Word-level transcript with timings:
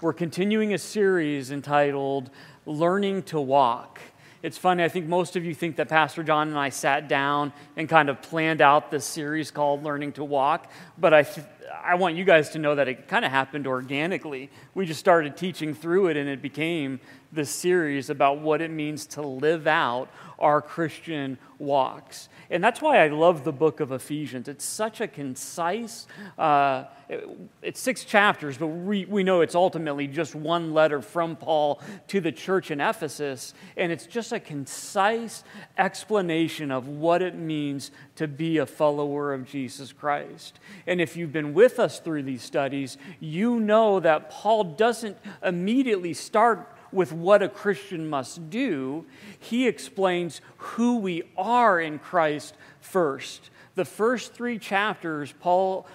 We're 0.00 0.12
continuing 0.12 0.74
a 0.74 0.78
series 0.78 1.50
entitled 1.50 2.30
Learning 2.66 3.20
to 3.24 3.40
Walk. 3.40 4.00
It's 4.44 4.56
funny, 4.56 4.84
I 4.84 4.88
think 4.88 5.08
most 5.08 5.34
of 5.34 5.44
you 5.44 5.52
think 5.52 5.74
that 5.74 5.88
Pastor 5.88 6.22
John 6.22 6.46
and 6.46 6.56
I 6.56 6.68
sat 6.68 7.08
down 7.08 7.52
and 7.76 7.88
kind 7.88 8.08
of 8.08 8.22
planned 8.22 8.60
out 8.60 8.92
this 8.92 9.04
series 9.04 9.50
called 9.50 9.82
Learning 9.82 10.12
to 10.12 10.22
Walk, 10.22 10.70
but 10.98 11.12
I, 11.12 11.24
th- 11.24 11.44
I 11.82 11.96
want 11.96 12.14
you 12.14 12.22
guys 12.22 12.50
to 12.50 12.60
know 12.60 12.76
that 12.76 12.86
it 12.86 13.08
kind 13.08 13.24
of 13.24 13.32
happened 13.32 13.66
organically. 13.66 14.50
We 14.72 14.86
just 14.86 15.00
started 15.00 15.36
teaching 15.36 15.74
through 15.74 16.06
it, 16.06 16.16
and 16.16 16.28
it 16.28 16.42
became 16.42 17.00
this 17.32 17.50
series 17.50 18.08
about 18.08 18.38
what 18.38 18.60
it 18.60 18.70
means 18.70 19.04
to 19.06 19.22
live 19.22 19.66
out 19.66 20.10
our 20.38 20.62
Christian 20.62 21.38
walks. 21.58 22.28
And 22.50 22.64
that's 22.64 22.80
why 22.80 23.04
I 23.04 23.08
love 23.08 23.44
the 23.44 23.52
book 23.52 23.80
of 23.80 23.92
Ephesians. 23.92 24.48
It's 24.48 24.64
such 24.64 25.02
a 25.02 25.08
concise, 25.08 26.06
uh, 26.38 26.84
it, 27.08 27.28
it's 27.60 27.78
six 27.78 28.04
chapters, 28.04 28.56
but 28.56 28.68
we, 28.68 29.04
we 29.04 29.22
know 29.22 29.42
it's 29.42 29.54
ultimately 29.54 30.06
just 30.06 30.34
one 30.34 30.72
letter 30.72 31.02
from 31.02 31.36
Paul 31.36 31.82
to 32.08 32.20
the 32.20 32.32
church 32.32 32.70
in 32.70 32.80
Ephesus. 32.80 33.52
And 33.76 33.92
it's 33.92 34.06
just 34.06 34.32
a 34.32 34.40
concise 34.40 35.44
explanation 35.76 36.70
of 36.70 36.88
what 36.88 37.20
it 37.20 37.34
means 37.34 37.90
to 38.16 38.26
be 38.26 38.58
a 38.58 38.66
follower 38.66 39.34
of 39.34 39.44
Jesus 39.44 39.92
Christ. 39.92 40.58
And 40.86 41.02
if 41.02 41.16
you've 41.16 41.32
been 41.32 41.52
with 41.52 41.78
us 41.78 42.00
through 42.00 42.22
these 42.22 42.42
studies, 42.42 42.96
you 43.20 43.60
know 43.60 44.00
that 44.00 44.30
Paul 44.30 44.64
doesn't 44.64 45.18
immediately 45.42 46.14
start 46.14 46.77
with 46.92 47.12
what 47.12 47.42
a 47.42 47.48
Christian 47.48 48.08
must 48.08 48.50
do, 48.50 49.04
he 49.38 49.66
explains 49.66 50.40
who 50.56 50.98
we 50.98 51.22
are 51.36 51.80
in 51.80 51.98
Christ 51.98 52.54
first. 52.80 53.50
The 53.74 53.84
first 53.84 54.34
three 54.34 54.58
chapters, 54.58 55.32
Paul 55.40 55.86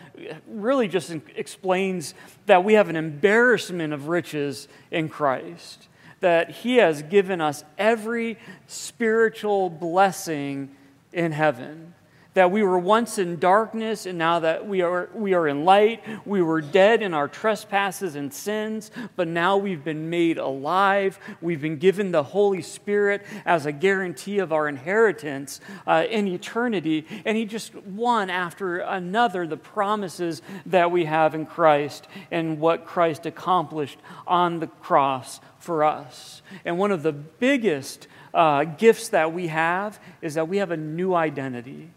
really 0.47 0.87
just 0.87 1.11
explains 1.35 2.13
that 2.45 2.63
we 2.63 2.73
have 2.73 2.89
an 2.89 2.95
embarrassment 2.95 3.93
of 3.93 4.07
riches 4.07 4.67
in 4.91 5.09
Christ, 5.09 5.89
that 6.21 6.49
he 6.49 6.77
has 6.77 7.01
given 7.03 7.41
us 7.41 7.63
every 7.77 8.37
spiritual 8.67 9.69
blessing 9.69 10.75
in 11.11 11.33
heaven 11.33 11.93
that 12.33 12.51
we 12.51 12.63
were 12.63 12.79
once 12.79 13.19
in 13.19 13.37
darkness 13.37 14.05
and 14.05 14.17
now 14.17 14.39
that 14.39 14.67
we 14.67 14.81
are, 14.81 15.09
we 15.13 15.33
are 15.33 15.47
in 15.47 15.65
light. 15.65 16.03
We 16.25 16.41
were 16.41 16.61
dead 16.61 17.01
in 17.01 17.13
our 17.13 17.27
trespasses 17.27 18.15
and 18.15 18.33
sins, 18.33 18.91
but 19.15 19.27
now 19.27 19.57
we've 19.57 19.83
been 19.83 20.09
made 20.09 20.37
alive. 20.37 21.19
We've 21.41 21.61
been 21.61 21.77
given 21.77 22.11
the 22.11 22.23
Holy 22.23 22.61
Spirit 22.61 23.23
as 23.45 23.65
a 23.65 23.71
guarantee 23.71 24.39
of 24.39 24.51
our 24.51 24.67
inheritance 24.67 25.61
uh, 25.85 26.05
in 26.09 26.27
eternity. 26.27 27.05
And 27.25 27.37
He 27.37 27.45
just 27.45 27.75
one 27.75 28.29
after 28.29 28.79
another 28.79 29.45
the 29.45 29.57
promises 29.57 30.41
that 30.65 30.91
we 30.91 31.05
have 31.05 31.35
in 31.35 31.45
Christ 31.45 32.07
and 32.31 32.59
what 32.59 32.85
Christ 32.85 33.25
accomplished 33.25 33.99
on 34.25 34.59
the 34.59 34.67
cross 34.67 35.39
for 35.59 35.83
us. 35.83 36.41
And 36.65 36.77
one 36.77 36.91
of 36.91 37.03
the 37.03 37.13
biggest 37.13 38.07
uh, 38.33 38.63
gifts 38.63 39.09
that 39.09 39.33
we 39.33 39.47
have 39.47 39.99
is 40.21 40.33
that 40.33 40.47
we 40.47 40.57
have 40.57 40.71
a 40.71 40.77
new 40.77 41.13
identity. 41.13 41.89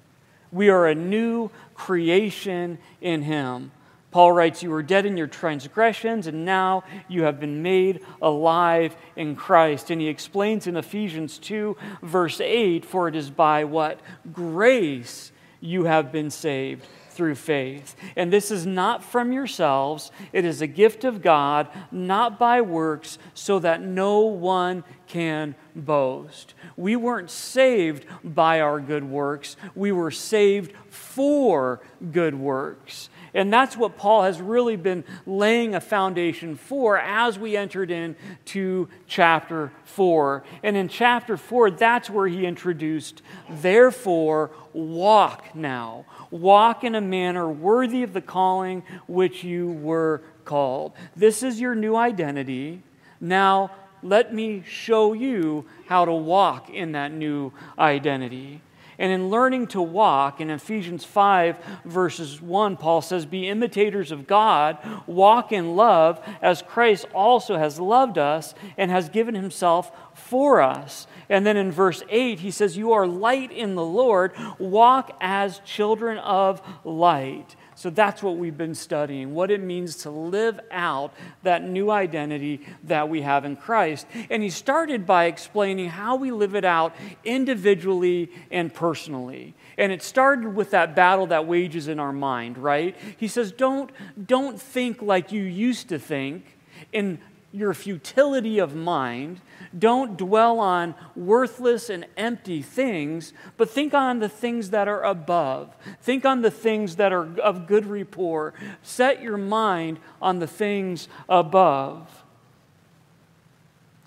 We 0.57 0.71
are 0.71 0.87
a 0.87 0.95
new 0.95 1.51
creation 1.75 2.79
in 3.03 3.21
Him. 3.21 3.73
Paul 4.11 4.33
writes, 4.33 4.63
You 4.63 4.71
were 4.71 4.83
dead 4.83 5.05
in 5.05 5.19
your 5.19 5.27
transgressions, 5.27 6.27
and 6.27 6.47
now 6.47 6.85
you 7.09 7.25
have 7.25 7.39
been 7.39 7.63
made 7.63 8.01
alive 8.23 8.97
in 9.17 9.37
Christ. 9.37 9.91
And 9.91 10.01
he 10.01 10.09
explains 10.09 10.67
in 10.67 10.79
Ephesians 10.79 11.37
2, 11.37 11.77
verse 12.03 12.41
8, 12.41 12.87
For 12.87 13.07
it 13.07 13.15
is 13.15 13.29
by 13.29 13.65
what? 13.65 14.01
Grace 14.33 15.31
you 15.61 15.85
have 15.85 16.11
been 16.11 16.31
saved 16.31 16.87
through 17.17 17.35
faith. 17.35 17.97
And 18.15 18.33
this 18.33 18.51
is 18.51 18.67
not 18.67 19.03
from 19.03 19.33
yourselves, 19.33 20.13
it 20.33 20.45
is 20.45 20.61
a 20.61 20.67
gift 20.67 21.05
of 21.05 21.23
God, 21.23 21.69
not 21.91 22.39
by 22.39 22.61
works, 22.61 23.19
so 23.35 23.59
that 23.59 23.81
no 23.81 24.21
one 24.21 24.85
can 25.09 25.55
boast. 25.75 26.55
We 26.77 26.95
weren't 26.95 27.31
saved 27.31 28.07
by 28.23 28.61
our 28.61 28.81
good 28.81 29.05
works, 29.05 29.57
we 29.75 29.93
were 29.93 30.11
saved 30.11 30.73
for 30.91 31.81
good 32.13 32.35
works. 32.35 33.09
And 33.37 33.53
that's 33.53 33.77
what 33.77 33.99
Paul 33.99 34.23
has 34.23 34.41
really 34.41 34.77
been 34.77 35.05
laying 35.27 35.75
a 35.75 35.81
foundation 35.81 36.57
for 36.57 36.99
as 36.99 37.39
we 37.39 37.55
entered 37.55 37.91
into 37.91 38.89
chapter 39.07 39.73
4. 39.85 40.43
And 40.63 40.75
in 40.75 40.89
chapter 40.89 41.37
4, 41.37 41.73
that's 41.73 42.09
where 42.09 42.27
he 42.27 42.47
introduced, 42.47 43.21
therefore, 43.51 44.53
walk 44.73 45.55
now. 45.55 46.07
Walk 46.31 46.83
in 46.83 46.95
a 46.95 47.01
manner 47.03 47.47
worthy 47.47 48.03
of 48.03 48.15
the 48.15 48.23
calling 48.23 48.83
which 49.07 49.45
you 49.45 49.71
were 49.71 50.23
called. 50.47 50.95
This 51.15 51.43
is 51.43 51.61
your 51.61 51.75
new 51.75 51.95
identity. 51.95 52.83
Now, 53.21 53.71
let 54.03 54.33
me 54.33 54.63
show 54.67 55.13
you 55.13 55.67
how 55.89 56.07
to 56.07 56.13
walk 56.13 56.71
in 56.71 56.93
that 56.93 57.13
new 57.13 57.53
identity. 57.79 58.63
And 58.99 59.13
in 59.13 59.29
learning 59.29 59.69
to 59.69 59.83
walk, 59.83 60.41
in 60.41 60.51
Ephesians 60.51 61.05
5, 61.05 61.59
verses 61.85 62.41
1, 62.41 62.77
Paul 62.77 63.03
says, 63.03 63.27
Be 63.27 63.49
imitators 63.49 64.11
of 64.11 64.27
God, 64.27 64.79
walk 65.07 65.53
in 65.53 65.77
love, 65.77 66.21
as 66.41 66.63
Christ 66.63 67.07
also 67.15 67.59
has 67.59 67.79
loved 67.79 68.17
us 68.17 68.55
and 68.77 68.91
has 68.91 69.09
given 69.09 69.35
himself 69.35 69.93
for 70.15 70.61
us. 70.63 71.07
And 71.29 71.45
then 71.45 71.57
in 71.57 71.71
verse 71.71 72.03
8, 72.09 72.41
he 72.41 72.51
says, 72.51 72.77
You 72.77 72.93
are 72.93 73.07
light 73.07 73.53
in 73.53 73.75
the 73.75 73.85
Lord, 73.85 74.33
walk 74.59 75.17
as 75.21 75.61
children 75.61 76.19
of 76.19 76.63
light. 76.85 77.57
So 77.77 77.91
that's 77.91 78.23
what 78.23 78.39
we've 78.39 78.57
been 78.57 78.75
studying 78.75 79.35
what 79.35 79.51
it 79.51 79.61
means 79.61 79.97
to 79.97 80.11
live 80.11 80.59
out 80.71 81.13
that 81.43 81.63
new 81.63 81.91
identity 81.91 82.67
that 82.85 83.11
we 83.11 83.21
have 83.21 83.45
in 83.45 83.55
Christ. 83.55 84.07
And 84.31 84.43
he 84.43 84.49
started 84.49 85.07
by 85.07 85.27
explaining 85.27 85.91
how 85.91 86.17
we 86.17 86.33
live 86.33 86.55
it 86.55 86.65
out 86.65 86.97
individually 87.23 88.31
and 88.51 88.73
personally. 88.73 89.55
And 89.77 89.93
it 89.93 90.03
started 90.03 90.55
with 90.55 90.71
that 90.71 90.97
battle 90.97 91.27
that 91.27 91.47
wages 91.47 91.87
in 91.87 92.01
our 92.01 92.15
mind, 92.15 92.57
right? 92.57 92.97
He 93.19 93.29
says, 93.29 93.53
Don't, 93.53 93.91
don't 94.27 94.61
think 94.61 95.03
like 95.03 95.31
you 95.31 95.43
used 95.43 95.91
to 95.91 95.99
think 95.99 96.57
in 96.95 97.19
your 97.53 97.73
futility 97.75 98.59
of 98.59 98.75
mind. 98.75 99.41
Don't 99.77 100.17
dwell 100.19 100.59
on 100.59 100.95
worthless 101.15 101.89
and 101.89 102.07
empty 102.17 102.63
things, 102.63 103.33
but 103.57 103.71
think 103.71 103.95
on 103.95 104.19
the 104.19 104.29
things 104.29 104.71
that 104.71 104.89
are 104.89 105.03
above. 105.03 105.75
Think 106.03 106.25
on 106.25 106.43
the 106.43 106.51
things 106.51 106.97
that 106.97 107.13
are 107.13 107.39
of 107.41 107.67
good 107.67 107.87
rapport. 107.87 108.55
Set 108.83 109.23
your 109.23 109.39
mind 109.39 109.99
on 110.21 110.39
the 110.39 110.47
things 110.47 111.09
above. 111.29 112.25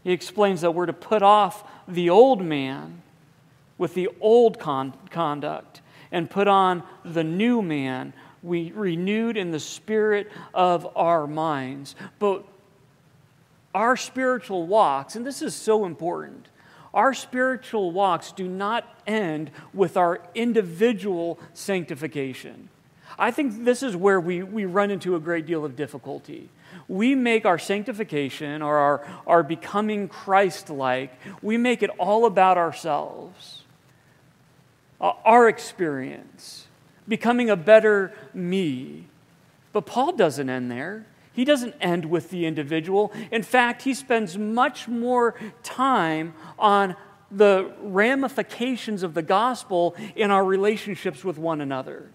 He 0.04 0.12
explains 0.12 0.62
that 0.62 0.72
we're 0.72 0.86
to 0.86 0.94
put 0.94 1.22
off 1.22 1.64
the 1.88 2.10
old 2.10 2.42
man 2.42 3.02
with 3.78 3.94
the 3.94 4.10
old 4.22 4.60
con- 4.60 4.94
conduct 5.10 5.82
and 6.12 6.30
put 6.30 6.48
on 6.48 6.84
the 7.04 7.24
new 7.24 7.62
man 7.62 8.14
we 8.42 8.72
renewed 8.72 9.38
in 9.38 9.52
the 9.52 9.60
spirit 9.60 10.32
of 10.54 10.88
our 10.96 11.28
minds. 11.28 11.96
But 12.20 12.46
our 13.80 13.96
spiritual 13.96 14.68
walks, 14.68 15.16
and 15.16 15.26
this 15.26 15.42
is 15.42 15.56
so 15.56 15.86
important, 15.86 16.50
our 16.94 17.14
spiritual 17.14 17.92
walks 17.92 18.34
do 18.34 18.46
not 18.46 18.84
end 19.08 19.50
with 19.74 19.96
our 19.96 20.20
individual 20.36 21.40
sanctification. 21.54 22.68
I 23.18 23.32
think 23.32 23.64
this 23.64 23.82
is 23.82 23.96
where 23.96 24.20
we, 24.20 24.44
we 24.44 24.66
run 24.66 24.92
into 24.92 25.16
a 25.16 25.20
great 25.20 25.46
deal 25.46 25.64
of 25.64 25.78
difficulty. 25.78 26.50
We 26.90 27.16
make 27.16 27.46
our 27.46 27.58
sanctification 27.58 28.62
or 28.62 28.76
our, 28.76 29.22
our 29.26 29.44
becoming 29.44 30.10
Christ 30.10 30.70
like, 30.70 31.18
we 31.42 31.56
make 31.56 31.82
it 31.82 31.90
all 31.98 32.26
about 32.26 32.58
ourselves, 32.58 33.64
uh, 35.00 35.14
our 35.24 35.48
experience, 35.48 36.68
becoming 37.08 37.50
a 37.50 37.56
better 37.56 38.12
me. 38.34 39.06
But 39.72 39.86
Paul 39.86 40.18
doesn't 40.18 40.50
end 40.50 40.70
there. 40.70 41.06
He 41.40 41.46
doesn't 41.46 41.76
end 41.80 42.04
with 42.04 42.32
the 42.32 42.46
individual. 42.46 43.14
In 43.32 43.44
fact, 43.44 43.84
he 43.84 43.94
spends 43.94 44.38
much 44.38 44.90
more 44.90 45.36
time 45.64 46.34
on 46.58 46.98
the 47.32 47.72
ramifications 47.80 49.04
of 49.04 49.14
the 49.14 49.22
gospel 49.22 49.96
in 50.18 50.32
our 50.32 50.44
relationships 50.44 51.24
with 51.24 51.38
one 51.38 51.62
another. 51.62 52.10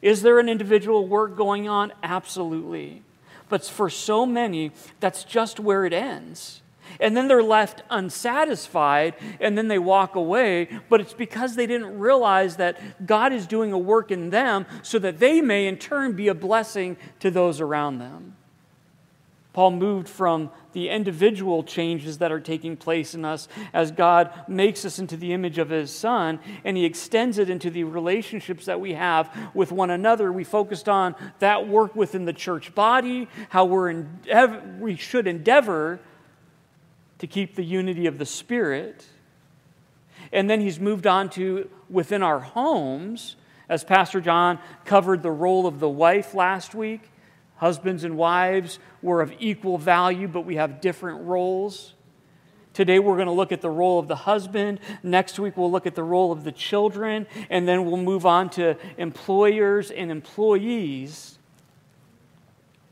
Is 0.00 0.22
there 0.22 0.38
an 0.38 0.48
individual 0.48 1.06
work 1.06 1.36
going 1.36 1.68
on? 1.68 1.92
Absolutely. 2.02 3.02
But 3.50 3.66
for 3.66 3.90
so 3.90 4.24
many, 4.24 4.72
that's 4.98 5.24
just 5.24 5.60
where 5.60 5.84
it 5.84 5.92
ends. 5.92 6.62
And 7.00 7.14
then 7.14 7.28
they're 7.28 7.42
left 7.42 7.82
unsatisfied 7.90 9.14
and 9.40 9.58
then 9.58 9.68
they 9.68 9.78
walk 9.78 10.16
away, 10.16 10.70
but 10.88 11.02
it's 11.02 11.12
because 11.12 11.54
they 11.54 11.66
didn't 11.66 11.98
realize 11.98 12.56
that 12.56 13.06
God 13.06 13.34
is 13.34 13.46
doing 13.46 13.74
a 13.74 13.78
work 13.78 14.10
in 14.10 14.30
them 14.30 14.64
so 14.80 14.98
that 15.00 15.18
they 15.18 15.42
may 15.42 15.66
in 15.66 15.76
turn 15.76 16.14
be 16.14 16.28
a 16.28 16.34
blessing 16.34 16.96
to 17.20 17.30
those 17.30 17.60
around 17.60 17.98
them. 17.98 18.36
Paul 19.58 19.72
moved 19.72 20.08
from 20.08 20.52
the 20.70 20.88
individual 20.88 21.64
changes 21.64 22.18
that 22.18 22.30
are 22.30 22.38
taking 22.38 22.76
place 22.76 23.16
in 23.16 23.24
us 23.24 23.48
as 23.72 23.90
God 23.90 24.32
makes 24.46 24.84
us 24.84 25.00
into 25.00 25.16
the 25.16 25.32
image 25.32 25.58
of 25.58 25.68
his 25.68 25.90
son, 25.90 26.38
and 26.64 26.76
he 26.76 26.84
extends 26.84 27.38
it 27.38 27.50
into 27.50 27.68
the 27.68 27.82
relationships 27.82 28.66
that 28.66 28.80
we 28.80 28.92
have 28.92 29.36
with 29.54 29.72
one 29.72 29.90
another. 29.90 30.30
We 30.30 30.44
focused 30.44 30.88
on 30.88 31.16
that 31.40 31.66
work 31.66 31.96
within 31.96 32.24
the 32.24 32.32
church 32.32 32.72
body, 32.72 33.26
how 33.48 33.64
we're 33.64 33.90
endeavor, 33.90 34.62
we 34.78 34.94
should 34.94 35.26
endeavor 35.26 35.98
to 37.18 37.26
keep 37.26 37.56
the 37.56 37.64
unity 37.64 38.06
of 38.06 38.18
the 38.18 38.26
Spirit. 38.26 39.06
And 40.32 40.48
then 40.48 40.60
he's 40.60 40.78
moved 40.78 41.08
on 41.08 41.30
to 41.30 41.68
within 41.90 42.22
our 42.22 42.38
homes, 42.38 43.34
as 43.68 43.82
Pastor 43.82 44.20
John 44.20 44.60
covered 44.84 45.24
the 45.24 45.32
role 45.32 45.66
of 45.66 45.80
the 45.80 45.88
wife 45.88 46.32
last 46.32 46.76
week 46.76 47.10
Husbands 47.58 48.04
and 48.04 48.16
wives 48.16 48.78
were 49.02 49.20
of 49.20 49.32
equal 49.38 49.78
value, 49.78 50.28
but 50.28 50.42
we 50.42 50.56
have 50.56 50.80
different 50.80 51.26
roles. 51.26 51.94
Today 52.72 53.00
we're 53.00 53.16
going 53.16 53.26
to 53.26 53.32
look 53.32 53.50
at 53.50 53.60
the 53.60 53.70
role 53.70 53.98
of 53.98 54.06
the 54.06 54.14
husband. 54.14 54.78
Next 55.02 55.40
week 55.40 55.56
we'll 55.56 55.70
look 55.70 55.84
at 55.84 55.96
the 55.96 56.04
role 56.04 56.30
of 56.30 56.44
the 56.44 56.52
children. 56.52 57.26
And 57.50 57.66
then 57.66 57.84
we'll 57.84 57.96
move 57.96 58.24
on 58.24 58.50
to 58.50 58.76
employers 58.96 59.90
and 59.90 60.12
employees. 60.12 61.38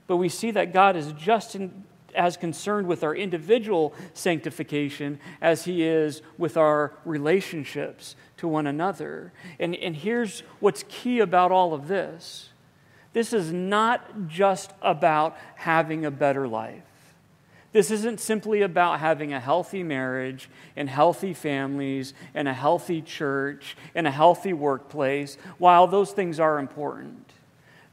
But 0.09 0.17
we 0.17 0.29
see 0.29 0.51
that 0.51 0.73
God 0.73 0.97
is 0.97 1.12
just 1.12 1.55
in, 1.55 1.85
as 2.17 2.37
concerned 2.37 2.89
with 2.89 3.05
our 3.05 3.15
individual 3.15 3.95
sanctification 4.15 5.21
as 5.41 5.65
He 5.65 5.85
is 5.85 6.23
with 6.37 6.57
our 6.57 6.93
relationships 7.05 8.17
to 8.39 8.49
one 8.49 8.67
another. 8.67 9.33
And, 9.61 9.77
and 9.77 9.95
here's 9.95 10.41
what's 10.59 10.85
key 10.89 11.21
about 11.21 11.53
all 11.53 11.73
of 11.73 11.87
this 11.87 12.51
this 13.17 13.33
is 13.33 13.51
not 13.51 14.29
just 14.29 14.75
about 14.83 15.39
having 15.55 16.05
a 16.05 16.11
better 16.11 16.47
life. 16.47 16.83
This 17.73 17.91
isn't 17.91 18.21
simply 18.21 18.61
about 18.61 19.01
having 19.01 19.33
a 19.33 19.41
healthy 19.41 19.83
marriage 19.83 20.51
and 20.77 20.87
healthy 20.87 21.33
families 21.33 22.13
and 22.35 22.47
a 22.47 22.53
healthy 22.53 23.01
church 23.01 23.75
and 23.95 24.07
a 24.07 24.11
healthy 24.11 24.53
workplace, 24.53 25.39
while 25.57 25.87
those 25.87 26.13
things 26.13 26.39
are 26.39 26.59
important. 26.59 27.33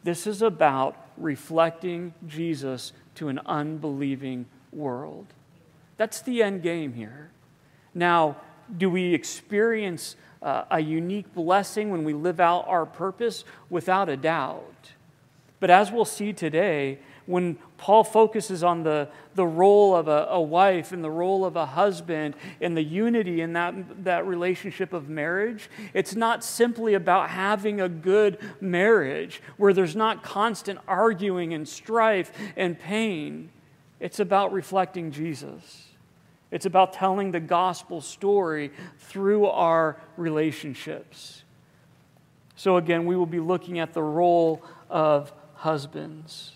This 0.03 0.27
is 0.27 0.41
about 0.41 0.97
reflecting 1.15 2.13
Jesus 2.27 2.91
to 3.15 3.29
an 3.29 3.39
unbelieving 3.45 4.45
world. 4.73 5.27
That's 5.95 6.19
the 6.19 6.43
end 6.43 6.63
game 6.63 6.91
here. 6.91 7.29
Now, 7.95 8.35
do 8.77 8.89
we 8.89 9.13
experience 9.13 10.17
uh, 10.41 10.65
a 10.69 10.81
unique 10.81 11.33
blessing 11.33 11.91
when 11.91 12.03
we 12.03 12.11
live 12.11 12.41
out 12.41 12.67
our 12.67 12.85
purpose? 12.85 13.45
Without 13.69 14.09
a 14.09 14.17
doubt. 14.17 14.92
But 15.63 15.71
as 15.71 15.93
we'll 15.93 16.03
see 16.03 16.33
today, 16.33 16.99
when 17.25 17.57
Paul 17.77 18.03
focuses 18.03 18.65
on 18.65 18.83
the, 18.83 19.07
the 19.33 19.45
role 19.45 19.95
of 19.95 20.09
a, 20.09 20.27
a 20.29 20.41
wife 20.41 20.91
and 20.91 21.01
the 21.01 21.09
role 21.09 21.45
of 21.45 21.55
a 21.55 21.65
husband 21.65 22.35
and 22.59 22.75
the 22.75 22.83
unity 22.83 23.39
in 23.39 23.53
that, 23.53 24.03
that 24.03 24.27
relationship 24.27 24.91
of 24.91 25.07
marriage, 25.07 25.69
it's 25.93 26.15
not 26.15 26.43
simply 26.43 26.95
about 26.95 27.29
having 27.29 27.79
a 27.79 27.87
good 27.87 28.39
marriage 28.59 29.41
where 29.55 29.71
there's 29.71 29.95
not 29.95 30.21
constant 30.21 30.79
arguing 30.85 31.53
and 31.53 31.65
strife 31.65 32.33
and 32.57 32.77
pain. 32.77 33.49
It's 34.01 34.19
about 34.19 34.51
reflecting 34.51 35.11
Jesus. 35.11 35.87
It's 36.51 36.65
about 36.65 36.91
telling 36.91 37.31
the 37.31 37.39
gospel 37.39 38.01
story 38.01 38.73
through 38.99 39.45
our 39.45 39.95
relationships. 40.17 41.43
So, 42.57 42.75
again, 42.75 43.05
we 43.05 43.15
will 43.15 43.25
be 43.25 43.39
looking 43.39 43.79
at 43.79 43.93
the 43.93 44.03
role 44.03 44.61
of 44.89 45.31
husbands. 45.63 46.51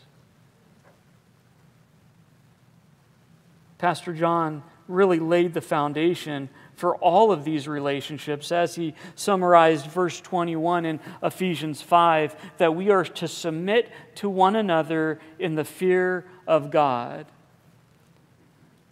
Pastor 3.78 4.12
John 4.12 4.64
really 4.90 5.20
laid 5.20 5.54
the 5.54 5.62
foundation 5.62 6.50
for 6.76 6.98
all 6.98 7.32
of 7.32 7.46
these 7.46 7.70
relationships 7.70 8.52
as 8.52 8.76
he 8.76 8.94
summarized 9.16 9.86
verse 9.86 10.20
21 10.20 10.86
in 10.86 11.00
Ephesians 11.24 11.82
5 11.82 12.36
that 12.58 12.76
we 12.76 12.90
are 12.90 13.06
to 13.06 13.30
submit 13.30 13.90
to 14.16 14.30
one 14.30 14.58
another 14.58 15.22
in 15.40 15.56
the 15.56 15.64
fear 15.64 16.26
of 16.46 16.70
God. 16.70 17.28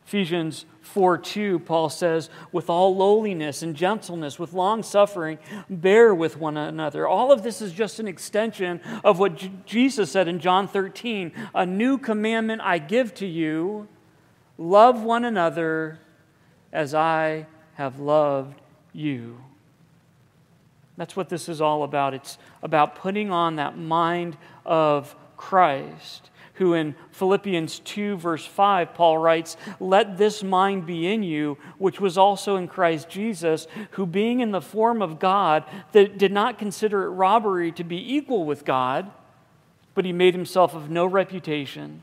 Ephesians 0.07 0.65
4 0.85 1.17
2, 1.17 1.59
Paul 1.59 1.89
says, 1.89 2.29
with 2.51 2.69
all 2.69 2.95
lowliness 2.95 3.61
and 3.61 3.75
gentleness, 3.75 4.37
with 4.37 4.53
long 4.53 4.83
suffering, 4.83 5.39
bear 5.69 6.13
with 6.13 6.37
one 6.37 6.57
another. 6.57 7.07
All 7.07 7.31
of 7.31 7.43
this 7.43 7.61
is 7.61 7.73
just 7.73 7.99
an 7.99 8.07
extension 8.07 8.79
of 9.03 9.19
what 9.19 9.37
J- 9.37 9.51
Jesus 9.65 10.11
said 10.11 10.27
in 10.27 10.39
John 10.39 10.67
13 10.67 11.31
A 11.53 11.65
new 11.65 11.97
commandment 11.97 12.61
I 12.61 12.77
give 12.77 13.13
to 13.15 13.25
you 13.25 13.87
love 14.57 15.01
one 15.01 15.25
another 15.25 15.99
as 16.71 16.93
I 16.93 17.47
have 17.73 17.99
loved 17.99 18.61
you. 18.93 19.41
That's 20.97 21.15
what 21.15 21.29
this 21.29 21.49
is 21.49 21.59
all 21.59 21.83
about. 21.83 22.13
It's 22.13 22.37
about 22.63 22.95
putting 22.95 23.31
on 23.31 23.57
that 23.57 23.77
mind 23.77 24.37
of 24.65 25.15
Christ 25.35 26.29
who 26.55 26.73
in 26.73 26.95
Philippians 27.11 27.79
2, 27.79 28.17
verse 28.17 28.45
5, 28.45 28.93
Paul 28.93 29.17
writes, 29.17 29.57
Let 29.79 30.17
this 30.17 30.43
mind 30.43 30.85
be 30.85 31.07
in 31.07 31.23
you, 31.23 31.57
which 31.77 31.99
was 31.99 32.17
also 32.17 32.55
in 32.55 32.67
Christ 32.67 33.09
Jesus, 33.09 33.67
who 33.91 34.05
being 34.05 34.39
in 34.39 34.51
the 34.51 34.61
form 34.61 35.01
of 35.01 35.19
God, 35.19 35.63
that 35.91 36.17
did 36.17 36.31
not 36.31 36.57
consider 36.57 37.03
it 37.03 37.09
robbery 37.09 37.71
to 37.73 37.83
be 37.83 38.15
equal 38.15 38.45
with 38.45 38.65
God, 38.65 39.11
but 39.93 40.05
he 40.05 40.13
made 40.13 40.33
himself 40.33 40.73
of 40.73 40.89
no 40.89 41.05
reputation 41.05 42.01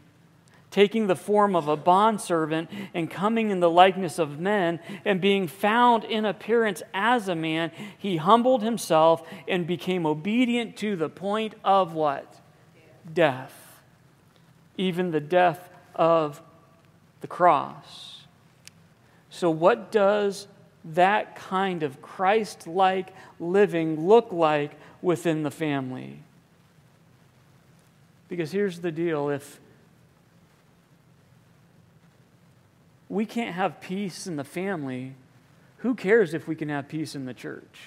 taking 0.71 1.07
the 1.07 1.15
form 1.15 1.55
of 1.55 1.69
a 1.69 1.77
bondservant 1.77 2.69
and 2.95 3.11
coming 3.11 3.51
in 3.51 3.61
the 3.61 3.69
likeness 3.71 4.19
of 4.19 4.41
men, 4.41 4.81
and 5.05 5.21
being 5.21 5.47
found 5.47 6.03
in 6.03 6.25
appearance 6.25 6.83
as 6.95 7.29
a 7.29 7.35
man, 7.35 7.71
he 7.99 8.17
humbled 8.17 8.63
himself 8.63 9.23
and 9.47 9.67
became 9.67 10.07
obedient 10.07 10.75
to 10.75 10.97
the 10.97 11.11
point 11.11 11.55
of 11.63 11.93
what? 11.93 12.41
Death 13.13 13.62
even 14.77 15.11
the 15.11 15.21
death 15.21 15.69
of 15.95 16.41
the 17.21 17.27
cross. 17.27 18.23
So, 19.31 19.51
what 19.51 19.91
does 19.91 20.47
that 20.85 21.37
kind 21.37 21.83
of 21.83 22.03
Christ 22.03 22.67
like 22.67 23.15
living 23.39 24.07
look 24.07 24.33
like 24.33 24.73
within 25.01 25.43
the 25.43 25.51
family? 25.51 26.19
Because 28.29 28.51
here's 28.51 28.81
the 28.81 28.91
deal 28.91 29.29
if 29.29 29.61
we 33.09 33.27
can't 33.27 33.55
have 33.55 33.81
peace 33.81 34.27
in 34.27 34.37
the 34.37 34.45
family, 34.45 35.15
who 35.79 35.95
cares 35.95 36.33
if 36.33 36.49
we 36.49 36.55
can 36.55 36.71
have 36.71 36.89
peace 36.89 37.15
in 37.15 37.27
the 37.27 37.35
church? 37.35 37.81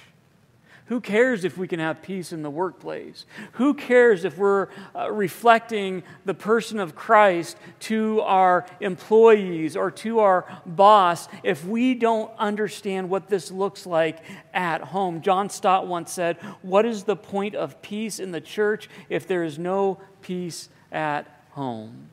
Who 0.87 1.01
cares 1.01 1.43
if 1.43 1.57
we 1.57 1.67
can 1.67 1.79
have 1.79 2.03
peace 2.03 2.31
in 2.31 2.43
the 2.43 2.49
workplace? 2.49 3.25
Who 3.53 3.73
cares 3.73 4.23
if 4.23 4.37
we're 4.37 4.67
uh, 4.95 5.11
reflecting 5.11 6.03
the 6.25 6.35
person 6.35 6.79
of 6.79 6.95
Christ 6.95 7.57
to 7.81 8.21
our 8.21 8.67
employees 8.79 9.75
or 9.75 9.89
to 9.91 10.19
our 10.19 10.45
boss 10.63 11.27
if 11.41 11.65
we 11.65 11.95
don't 11.95 12.31
understand 12.37 13.09
what 13.09 13.29
this 13.29 13.49
looks 13.49 13.87
like 13.87 14.19
at 14.53 14.81
home? 14.81 15.21
John 15.21 15.49
Stott 15.49 15.87
once 15.87 16.11
said, 16.11 16.37
What 16.61 16.85
is 16.85 17.03
the 17.03 17.15
point 17.15 17.55
of 17.55 17.81
peace 17.81 18.19
in 18.19 18.31
the 18.31 18.41
church 18.41 18.87
if 19.09 19.27
there 19.27 19.43
is 19.43 19.57
no 19.57 19.99
peace 20.21 20.69
at 20.91 21.25
home? 21.51 22.09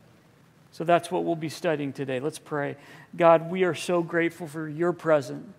So 0.71 0.85
that's 0.85 1.11
what 1.11 1.25
we'll 1.25 1.37
be 1.37 1.51
studying 1.51 1.93
today. 1.93 2.21
Let's 2.21 2.39
pray. 2.39 2.77
God, 3.15 3.51
we 3.51 3.65
are 3.65 3.75
so 3.75 4.03
grateful 4.03 4.47
for 4.47 4.67
your 4.67 4.95
presence. 4.95 5.53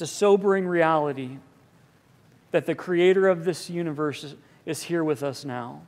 It's 0.00 0.10
a 0.10 0.14
sobering 0.16 0.66
reality 0.66 1.36
that 2.52 2.64
the 2.64 2.74
creator 2.74 3.28
of 3.28 3.44
this 3.44 3.68
universe 3.68 4.34
is 4.64 4.84
here 4.84 5.04
with 5.04 5.22
us 5.22 5.44
now. 5.44 5.82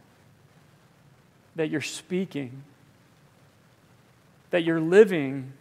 That 1.56 1.70
you're 1.70 1.80
speaking, 1.80 2.62
that 4.50 4.64
you're 4.64 4.82
living 4.82 5.54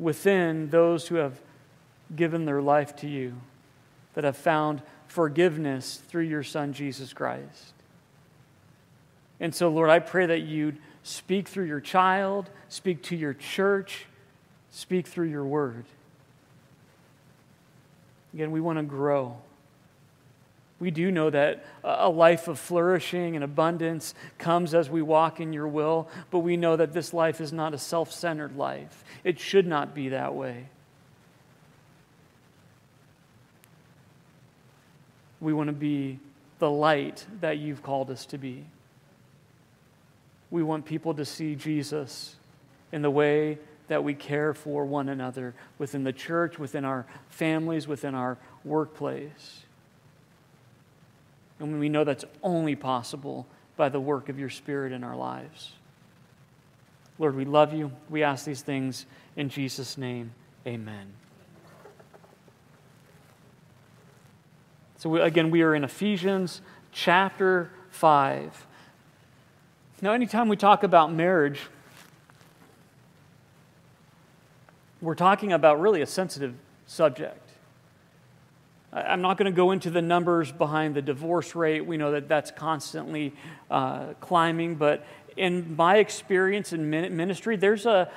within 0.00 0.70
those 0.70 1.06
who 1.06 1.14
have 1.14 1.40
given 2.16 2.44
their 2.44 2.60
life 2.60 2.96
to 2.96 3.08
you, 3.08 3.36
that 4.14 4.24
have 4.24 4.36
found 4.36 4.82
forgiveness 5.06 6.02
through 6.08 6.24
your 6.24 6.42
Son, 6.42 6.72
Jesus 6.72 7.12
Christ. 7.12 7.72
And 9.38 9.54
so, 9.54 9.68
Lord, 9.68 9.90
I 9.90 10.00
pray 10.00 10.26
that 10.26 10.40
you'd 10.40 10.78
speak 11.04 11.46
through 11.46 11.66
your 11.66 11.80
child, 11.80 12.50
speak 12.68 13.04
to 13.04 13.14
your 13.14 13.34
church, 13.34 14.06
speak 14.72 15.06
through 15.06 15.28
your 15.28 15.44
word. 15.44 15.84
Again, 18.34 18.50
we 18.50 18.60
want 18.60 18.78
to 18.78 18.84
grow. 18.84 19.36
We 20.78 20.90
do 20.90 21.10
know 21.10 21.28
that 21.28 21.64
a 21.84 22.08
life 22.08 22.48
of 22.48 22.58
flourishing 22.58 23.34
and 23.34 23.44
abundance 23.44 24.14
comes 24.38 24.72
as 24.72 24.88
we 24.88 25.02
walk 25.02 25.38
in 25.38 25.52
your 25.52 25.68
will, 25.68 26.08
but 26.30 26.38
we 26.38 26.56
know 26.56 26.76
that 26.76 26.94
this 26.94 27.12
life 27.12 27.40
is 27.40 27.52
not 27.52 27.74
a 27.74 27.78
self 27.78 28.10
centered 28.10 28.56
life. 28.56 29.04
It 29.22 29.38
should 29.38 29.66
not 29.66 29.94
be 29.94 30.08
that 30.08 30.34
way. 30.34 30.68
We 35.38 35.52
want 35.52 35.68
to 35.68 35.74
be 35.74 36.18
the 36.58 36.70
light 36.70 37.26
that 37.40 37.58
you've 37.58 37.82
called 37.82 38.10
us 38.10 38.24
to 38.26 38.38
be. 38.38 38.64
We 40.50 40.62
want 40.62 40.86
people 40.86 41.14
to 41.14 41.24
see 41.24 41.56
Jesus 41.56 42.36
in 42.90 43.02
the 43.02 43.10
way 43.10 43.58
that 43.90 44.04
we 44.04 44.14
care 44.14 44.54
for 44.54 44.84
one 44.84 45.08
another 45.08 45.52
within 45.76 46.04
the 46.04 46.12
church, 46.12 46.60
within 46.60 46.84
our 46.84 47.04
families, 47.28 47.88
within 47.88 48.14
our 48.14 48.38
workplace. 48.64 49.64
And 51.58 51.80
we 51.80 51.88
know 51.88 52.04
that's 52.04 52.24
only 52.40 52.76
possible 52.76 53.48
by 53.76 53.88
the 53.88 53.98
work 53.98 54.28
of 54.28 54.38
your 54.38 54.48
Spirit 54.48 54.92
in 54.92 55.02
our 55.02 55.16
lives. 55.16 55.72
Lord, 57.18 57.34
we 57.34 57.44
love 57.44 57.74
you. 57.74 57.90
We 58.08 58.22
ask 58.22 58.44
these 58.44 58.62
things 58.62 59.06
in 59.34 59.48
Jesus' 59.48 59.98
name. 59.98 60.34
Amen. 60.64 61.12
So, 64.98 65.16
again, 65.16 65.50
we 65.50 65.62
are 65.62 65.74
in 65.74 65.82
Ephesians 65.82 66.62
chapter 66.92 67.72
5. 67.90 68.68
Now, 70.00 70.12
anytime 70.12 70.48
we 70.48 70.56
talk 70.56 70.84
about 70.84 71.12
marriage, 71.12 71.60
we're 75.00 75.14
talking 75.14 75.52
about 75.52 75.80
really 75.80 76.02
a 76.02 76.06
sensitive 76.06 76.54
subject. 76.86 77.50
I'm 78.92 79.22
not 79.22 79.38
going 79.38 79.50
to 79.50 79.56
go 79.56 79.70
into 79.70 79.90
the 79.90 80.02
numbers 80.02 80.50
behind 80.50 80.96
the 80.96 81.02
divorce 81.02 81.54
rate. 81.54 81.86
We 81.86 81.96
know 81.96 82.10
that 82.12 82.28
that's 82.28 82.50
constantly 82.50 83.32
uh, 83.70 84.14
climbing, 84.20 84.74
but 84.74 85.06
in 85.36 85.76
my 85.76 85.98
experience 85.98 86.72
in 86.72 86.90
ministry, 86.90 87.56
there's 87.56 87.86
a 87.86 88.10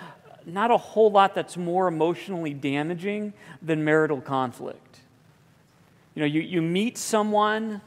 not 0.45 0.71
a 0.71 0.77
whole 0.77 1.09
lot 1.09 1.35
that's 1.35 1.55
more 1.55 1.87
emotionally 1.87 2.53
damaging 2.53 3.33
than 3.61 3.85
marital 3.85 4.19
conflict. 4.19 4.99
You 6.15 6.21
know, 6.21 6.25
you, 6.25 6.41
you 6.41 6.61
meet 6.61 6.97
someone 6.97 7.81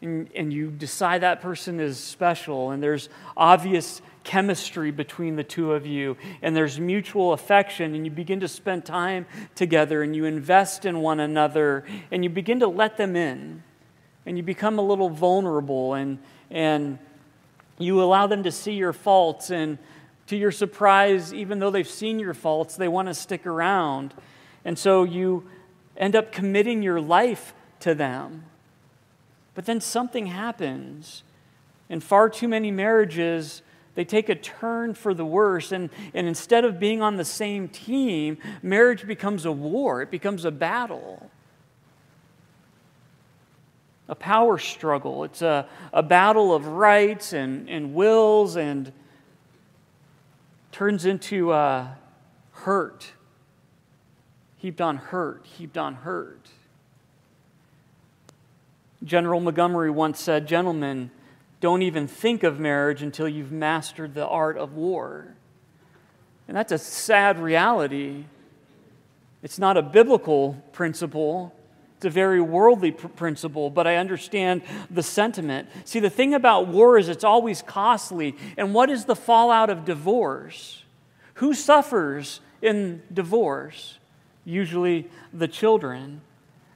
and, 0.00 0.30
and 0.34 0.52
you 0.52 0.70
decide 0.70 1.20
that 1.20 1.42
person 1.42 1.78
is 1.78 1.98
special, 2.00 2.70
and 2.70 2.82
there's 2.82 3.10
obvious 3.36 4.00
chemistry 4.24 4.90
between 4.90 5.36
the 5.36 5.44
two 5.44 5.72
of 5.72 5.86
you, 5.86 6.16
and 6.42 6.54
there's 6.54 6.78
mutual 6.78 7.32
affection, 7.32 7.94
and 7.94 8.04
you 8.04 8.10
begin 8.10 8.40
to 8.40 8.48
spend 8.48 8.84
time 8.84 9.26
together, 9.54 10.02
and 10.02 10.14
you 10.14 10.24
invest 10.24 10.84
in 10.84 11.00
one 11.00 11.20
another, 11.20 11.84
and 12.10 12.22
you 12.22 12.30
begin 12.30 12.60
to 12.60 12.68
let 12.68 12.96
them 12.96 13.16
in, 13.16 13.62
and 14.26 14.36
you 14.36 14.42
become 14.42 14.78
a 14.78 14.82
little 14.82 15.08
vulnerable, 15.08 15.94
and, 15.94 16.18
and 16.50 16.98
you 17.78 18.02
allow 18.02 18.26
them 18.26 18.42
to 18.42 18.52
see 18.52 18.72
your 18.72 18.92
faults, 18.92 19.50
and 19.50 19.78
to 20.26 20.36
your 20.36 20.52
surprise, 20.52 21.34
even 21.34 21.58
though 21.58 21.70
they've 21.70 21.88
seen 21.88 22.20
your 22.20 22.34
faults, 22.34 22.76
they 22.76 22.86
want 22.86 23.08
to 23.08 23.14
stick 23.14 23.46
around. 23.46 24.14
And 24.64 24.78
so 24.78 25.02
you 25.02 25.48
end 25.96 26.14
up 26.14 26.30
committing 26.30 26.82
your 26.82 27.00
life 27.00 27.52
to 27.80 27.96
them. 27.96 28.44
But 29.56 29.66
then 29.66 29.80
something 29.80 30.26
happens. 30.26 31.24
In 31.88 31.98
far 31.98 32.28
too 32.28 32.46
many 32.46 32.70
marriages, 32.70 33.62
they 34.00 34.04
take 34.06 34.30
a 34.30 34.34
turn 34.34 34.94
for 34.94 35.12
the 35.12 35.26
worse. 35.26 35.72
And, 35.72 35.90
and 36.14 36.26
instead 36.26 36.64
of 36.64 36.80
being 36.80 37.02
on 37.02 37.16
the 37.16 37.24
same 37.24 37.68
team, 37.68 38.38
marriage 38.62 39.06
becomes 39.06 39.44
a 39.44 39.52
war, 39.52 40.00
it 40.00 40.10
becomes 40.10 40.46
a 40.46 40.50
battle, 40.50 41.30
a 44.08 44.14
power 44.14 44.56
struggle. 44.56 45.24
It's 45.24 45.42
a, 45.42 45.68
a 45.92 46.02
battle 46.02 46.54
of 46.54 46.66
rights 46.66 47.34
and, 47.34 47.68
and 47.68 47.92
wills 47.92 48.56
and 48.56 48.90
turns 50.72 51.04
into 51.04 51.50
uh, 51.50 51.88
hurt 52.52 53.12
heaped 54.56 54.80
on 54.80 54.96
hurt, 54.96 55.44
heaped 55.44 55.76
on 55.76 55.94
hurt. 55.94 56.48
General 59.04 59.40
Montgomery 59.40 59.90
once 59.90 60.18
said, 60.18 60.48
Gentlemen, 60.48 61.10
don't 61.60 61.82
even 61.82 62.06
think 62.06 62.42
of 62.42 62.58
marriage 62.58 63.02
until 63.02 63.28
you've 63.28 63.52
mastered 63.52 64.14
the 64.14 64.26
art 64.26 64.56
of 64.56 64.74
war. 64.74 65.34
And 66.48 66.56
that's 66.56 66.72
a 66.72 66.78
sad 66.78 67.38
reality. 67.38 68.24
It's 69.42 69.58
not 69.58 69.76
a 69.76 69.82
biblical 69.82 70.62
principle, 70.72 71.54
it's 71.96 72.06
a 72.06 72.10
very 72.10 72.40
worldly 72.40 72.92
pr- 72.92 73.08
principle, 73.08 73.68
but 73.70 73.86
I 73.86 73.96
understand 73.96 74.62
the 74.90 75.02
sentiment. 75.02 75.68
See, 75.84 76.00
the 76.00 76.10
thing 76.10 76.34
about 76.34 76.66
war 76.66 76.98
is 76.98 77.08
it's 77.08 77.24
always 77.24 77.60
costly. 77.60 78.36
And 78.56 78.72
what 78.72 78.88
is 78.88 79.04
the 79.04 79.16
fallout 79.16 79.68
of 79.68 79.84
divorce? 79.84 80.82
Who 81.34 81.52
suffers 81.52 82.40
in 82.62 83.02
divorce? 83.12 83.98
usually 84.44 85.08
the 85.32 85.48
children. 85.48 86.20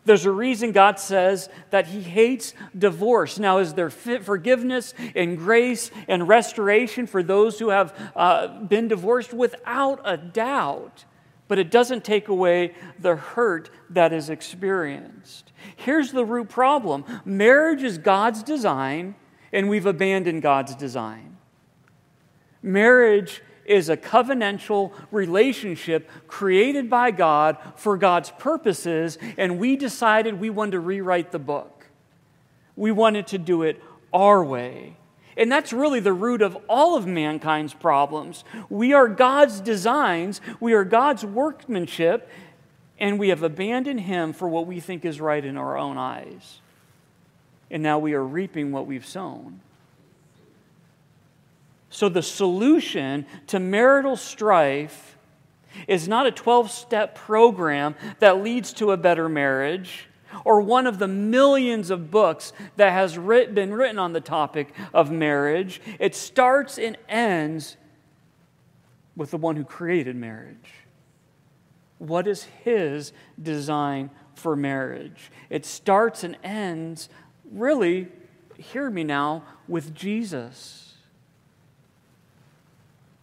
There's 0.04 0.26
a 0.26 0.30
reason 0.30 0.72
God 0.72 0.98
says 0.98 1.48
that 1.70 1.86
He 1.86 2.02
hates 2.02 2.52
divorce. 2.76 3.38
Now, 3.38 3.58
is 3.58 3.74
there 3.74 3.90
forgiveness 3.90 4.92
and 5.14 5.38
grace 5.38 5.90
and 6.08 6.28
restoration 6.28 7.06
for 7.06 7.22
those 7.22 7.58
who 7.58 7.70
have 7.70 8.12
uh, 8.14 8.48
been 8.60 8.88
divorced? 8.88 9.32
Without 9.32 10.00
a 10.04 10.16
doubt. 10.16 11.04
But 11.46 11.58
it 11.58 11.70
doesn't 11.70 12.04
take 12.04 12.28
away 12.28 12.74
the 12.98 13.16
hurt 13.16 13.70
that 13.90 14.12
is 14.12 14.30
experienced. 14.30 15.52
Here's 15.76 16.12
the 16.12 16.24
root 16.24 16.48
problem 16.48 17.04
marriage 17.24 17.82
is 17.82 17.98
God's 17.98 18.42
design, 18.42 19.14
and 19.52 19.68
we've 19.68 19.86
abandoned 19.86 20.42
God's 20.42 20.74
design. 20.74 21.36
Marriage 22.62 23.42
is 23.64 23.88
a 23.88 23.96
covenantal 23.96 24.92
relationship 25.10 26.08
created 26.26 26.90
by 26.90 27.10
God 27.10 27.56
for 27.76 27.96
God's 27.96 28.30
purposes, 28.30 29.18
and 29.36 29.58
we 29.58 29.76
decided 29.76 30.40
we 30.40 30.50
wanted 30.50 30.72
to 30.72 30.80
rewrite 30.80 31.32
the 31.32 31.38
book. 31.38 31.86
We 32.76 32.92
wanted 32.92 33.26
to 33.28 33.38
do 33.38 33.62
it 33.62 33.82
our 34.12 34.44
way. 34.44 34.96
And 35.36 35.50
that's 35.50 35.72
really 35.72 36.00
the 36.00 36.12
root 36.12 36.42
of 36.42 36.56
all 36.68 36.96
of 36.96 37.06
mankind's 37.06 37.74
problems. 37.74 38.44
We 38.68 38.92
are 38.92 39.08
God's 39.08 39.60
designs, 39.60 40.40
we 40.60 40.72
are 40.74 40.84
God's 40.84 41.24
workmanship, 41.24 42.28
and 42.98 43.18
we 43.18 43.30
have 43.30 43.42
abandoned 43.42 44.00
Him 44.00 44.32
for 44.32 44.48
what 44.48 44.66
we 44.66 44.78
think 44.78 45.04
is 45.04 45.20
right 45.20 45.44
in 45.44 45.56
our 45.56 45.76
own 45.76 45.98
eyes. 45.98 46.60
And 47.70 47.82
now 47.82 47.98
we 47.98 48.14
are 48.14 48.22
reaping 48.22 48.70
what 48.70 48.86
we've 48.86 49.06
sown. 49.06 49.60
So, 51.94 52.08
the 52.08 52.22
solution 52.22 53.24
to 53.46 53.60
marital 53.60 54.16
strife 54.16 55.16
is 55.86 56.08
not 56.08 56.26
a 56.26 56.32
12 56.32 56.72
step 56.72 57.14
program 57.14 57.94
that 58.18 58.42
leads 58.42 58.72
to 58.72 58.90
a 58.90 58.96
better 58.96 59.28
marriage 59.28 60.08
or 60.44 60.60
one 60.60 60.88
of 60.88 60.98
the 60.98 61.06
millions 61.06 61.90
of 61.90 62.10
books 62.10 62.52
that 62.74 62.90
has 62.90 63.16
writ- 63.16 63.54
been 63.54 63.72
written 63.72 64.00
on 64.00 64.12
the 64.12 64.20
topic 64.20 64.74
of 64.92 65.12
marriage. 65.12 65.80
It 66.00 66.16
starts 66.16 66.78
and 66.78 66.98
ends 67.08 67.76
with 69.14 69.30
the 69.30 69.38
one 69.38 69.54
who 69.54 69.62
created 69.62 70.16
marriage. 70.16 70.72
What 71.98 72.26
is 72.26 72.42
his 72.64 73.12
design 73.40 74.10
for 74.34 74.56
marriage? 74.56 75.30
It 75.48 75.64
starts 75.64 76.24
and 76.24 76.36
ends, 76.42 77.08
really, 77.52 78.08
hear 78.58 78.90
me 78.90 79.04
now, 79.04 79.44
with 79.68 79.94
Jesus 79.94 80.93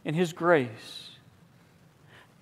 in 0.03 0.13
His 0.13 0.33
grace. 0.33 1.11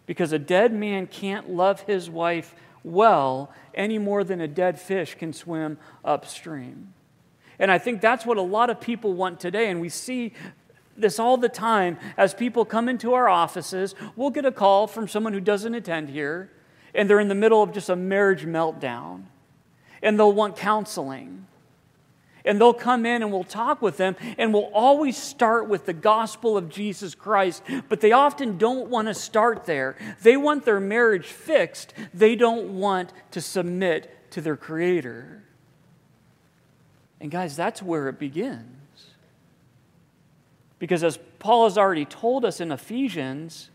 Because 0.06 0.32
a 0.32 0.40
dead 0.40 0.74
man 0.74 1.06
can't 1.06 1.52
love 1.52 1.82
his 1.82 2.10
wife 2.10 2.56
well 2.84 3.54
any 3.76 4.00
more 4.00 4.24
than 4.24 4.42
a 4.42 4.48
dead 4.48 4.80
fish 4.80 5.14
can 5.14 5.34
swim 5.34 5.78
upstream. 6.04 6.96
And 7.60 7.70
I 7.70 7.78
think 7.78 8.02
that's 8.02 8.26
what 8.26 8.38
a 8.38 8.42
lot 8.42 8.72
of 8.72 8.82
people 8.82 9.14
want 9.14 9.40
today. 9.40 9.70
And 9.70 9.80
we 9.80 9.90
see 9.90 10.34
this 10.98 11.20
all 11.20 11.38
the 11.38 11.48
time 11.48 12.00
as 12.18 12.34
people 12.34 12.66
come 12.66 12.90
into 12.90 13.14
our 13.14 13.30
offices. 13.30 13.94
We'll 14.16 14.32
get 14.32 14.46
a 14.46 14.52
call 14.52 14.88
from 14.88 15.08
someone 15.08 15.34
who 15.34 15.40
doesn't 15.40 15.76
attend 15.76 16.10
here, 16.10 16.50
and 16.96 17.08
they're 17.08 17.20
in 17.20 17.28
the 17.28 17.36
middle 17.36 17.62
of 17.62 17.72
just 17.72 17.90
a 17.90 17.96
marriage 17.96 18.46
meltdown, 18.46 19.26
and 20.02 20.18
they'll 20.18 20.34
want 20.34 20.56
counseling. 20.56 21.46
And 22.50 22.60
they'll 22.60 22.74
come 22.74 23.06
in 23.06 23.22
and 23.22 23.32
we'll 23.32 23.44
talk 23.44 23.80
with 23.80 23.98
them, 23.98 24.16
and 24.40 24.52
we'll 24.52 24.72
always 24.74 25.16
start 25.16 25.70
with 25.70 25.86
the 25.86 25.94
gospel 25.94 26.58
of 26.58 26.68
Jesus 26.68 27.14
Christ. 27.14 27.62
But 27.88 28.02
they 28.02 28.12
often 28.12 28.58
don't 28.58 28.90
want 28.90 29.08
to 29.08 29.14
start 29.14 29.68
there. 29.68 29.96
They 30.24 30.36
want 30.36 30.66
their 30.66 30.80
marriage 30.80 31.28
fixed, 31.28 31.94
they 32.12 32.36
don't 32.36 32.80
want 32.80 33.14
to 33.32 33.40
submit 33.40 34.32
to 34.32 34.42
their 34.42 34.58
Creator. 34.58 35.44
And 37.22 37.30
guys, 37.30 37.56
that's 37.56 37.84
where 37.84 38.10
it 38.10 38.18
begins. 38.18 38.66
Because 40.80 41.04
as 41.04 41.20
Paul 41.38 41.66
has 41.66 41.78
already 41.78 42.06
told 42.06 42.46
us 42.46 42.60
in 42.60 42.72
Ephesians, 42.72 43.70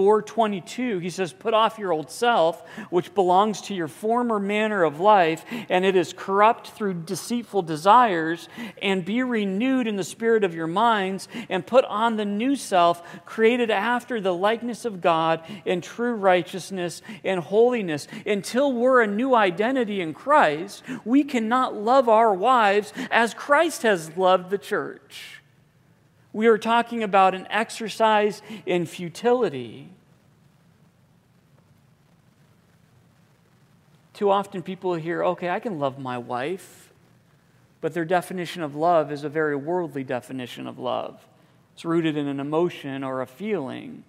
422 0.00 0.98
he 1.00 1.10
says 1.10 1.30
put 1.30 1.52
off 1.52 1.78
your 1.78 1.92
old 1.92 2.10
self 2.10 2.66
which 2.88 3.12
belongs 3.12 3.60
to 3.60 3.74
your 3.74 3.86
former 3.86 4.40
manner 4.40 4.82
of 4.82 4.98
life 4.98 5.44
and 5.68 5.84
it 5.84 5.94
is 5.94 6.14
corrupt 6.16 6.70
through 6.70 6.94
deceitful 6.94 7.60
desires 7.60 8.48
and 8.80 9.04
be 9.04 9.22
renewed 9.22 9.86
in 9.86 9.96
the 9.96 10.02
spirit 10.02 10.42
of 10.42 10.54
your 10.54 10.66
minds 10.66 11.28
and 11.50 11.66
put 11.66 11.84
on 11.84 12.16
the 12.16 12.24
new 12.24 12.56
self 12.56 13.02
created 13.26 13.70
after 13.70 14.22
the 14.22 14.32
likeness 14.32 14.86
of 14.86 15.02
God 15.02 15.42
in 15.66 15.82
true 15.82 16.14
righteousness 16.14 17.02
and 17.22 17.40
holiness. 17.40 18.08
Until 18.24 18.72
we're 18.72 19.02
a 19.02 19.06
new 19.06 19.34
identity 19.34 20.00
in 20.00 20.14
Christ 20.14 20.82
we 21.04 21.24
cannot 21.24 21.74
love 21.74 22.08
our 22.08 22.32
wives 22.32 22.94
as 23.10 23.34
Christ 23.34 23.82
has 23.82 24.16
loved 24.16 24.48
the 24.48 24.56
church 24.56 25.39
We 26.32 26.46
are 26.46 26.58
talking 26.58 27.02
about 27.02 27.34
an 27.34 27.46
exercise 27.50 28.40
in 28.64 28.86
futility. 28.86 29.88
Too 34.14 34.30
often 34.30 34.62
people 34.62 34.94
hear, 34.94 35.24
okay, 35.24 35.48
I 35.48 35.60
can 35.60 35.78
love 35.78 35.98
my 35.98 36.18
wife, 36.18 36.92
but 37.80 37.94
their 37.94 38.04
definition 38.04 38.62
of 38.62 38.76
love 38.76 39.10
is 39.10 39.24
a 39.24 39.28
very 39.28 39.56
worldly 39.56 40.04
definition 40.04 40.66
of 40.66 40.78
love. 40.78 41.26
It's 41.74 41.84
rooted 41.84 42.16
in 42.16 42.28
an 42.28 42.38
emotion 42.38 43.02
or 43.02 43.22
a 43.22 43.26
feeling. 43.26 44.04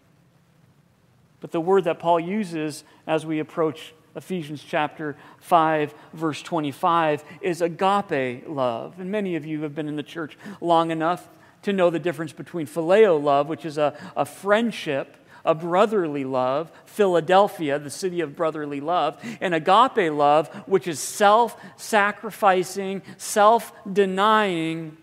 But 1.39 1.51
the 1.51 1.61
word 1.61 1.85
that 1.85 1.97
Paul 1.97 2.19
uses 2.19 2.83
as 3.07 3.25
we 3.25 3.39
approach 3.39 3.93
Ephesians 4.15 4.63
chapter 4.67 5.15
5, 5.39 5.93
verse 6.13 6.41
25, 6.41 7.23
is 7.41 7.61
agape 7.61 8.43
love. 8.47 8.99
And 8.99 9.09
many 9.09 9.35
of 9.35 9.45
you 9.45 9.61
have 9.63 9.73
been 9.73 9.87
in 9.87 9.95
the 9.95 10.03
church 10.03 10.37
long 10.59 10.91
enough 10.91 11.29
to 11.63 11.74
know 11.74 11.89
the 11.89 12.00
difference 12.00 12.34
between 12.34 12.68
phileo 12.68 13.22
love, 13.22 13.48
which 13.48 13.65
is 13.65 13.77
a, 13.77 13.98
a 14.15 14.25
friendship, 14.25 15.15
a 15.46 15.56
brotherly 15.56 16.24
love, 16.24 16.72
Philadelphia, 16.86 17.80
the 17.80 17.89
city 17.89 18.22
of 18.22 18.36
brotherly 18.36 18.82
love, 18.82 19.18
and 19.39 19.53
agape 19.53 20.12
love, 20.12 20.48
which 20.68 20.88
is 20.88 21.00
self 21.00 21.60
sacrificing, 21.77 23.01
self 23.18 23.74
denying, 23.91 24.98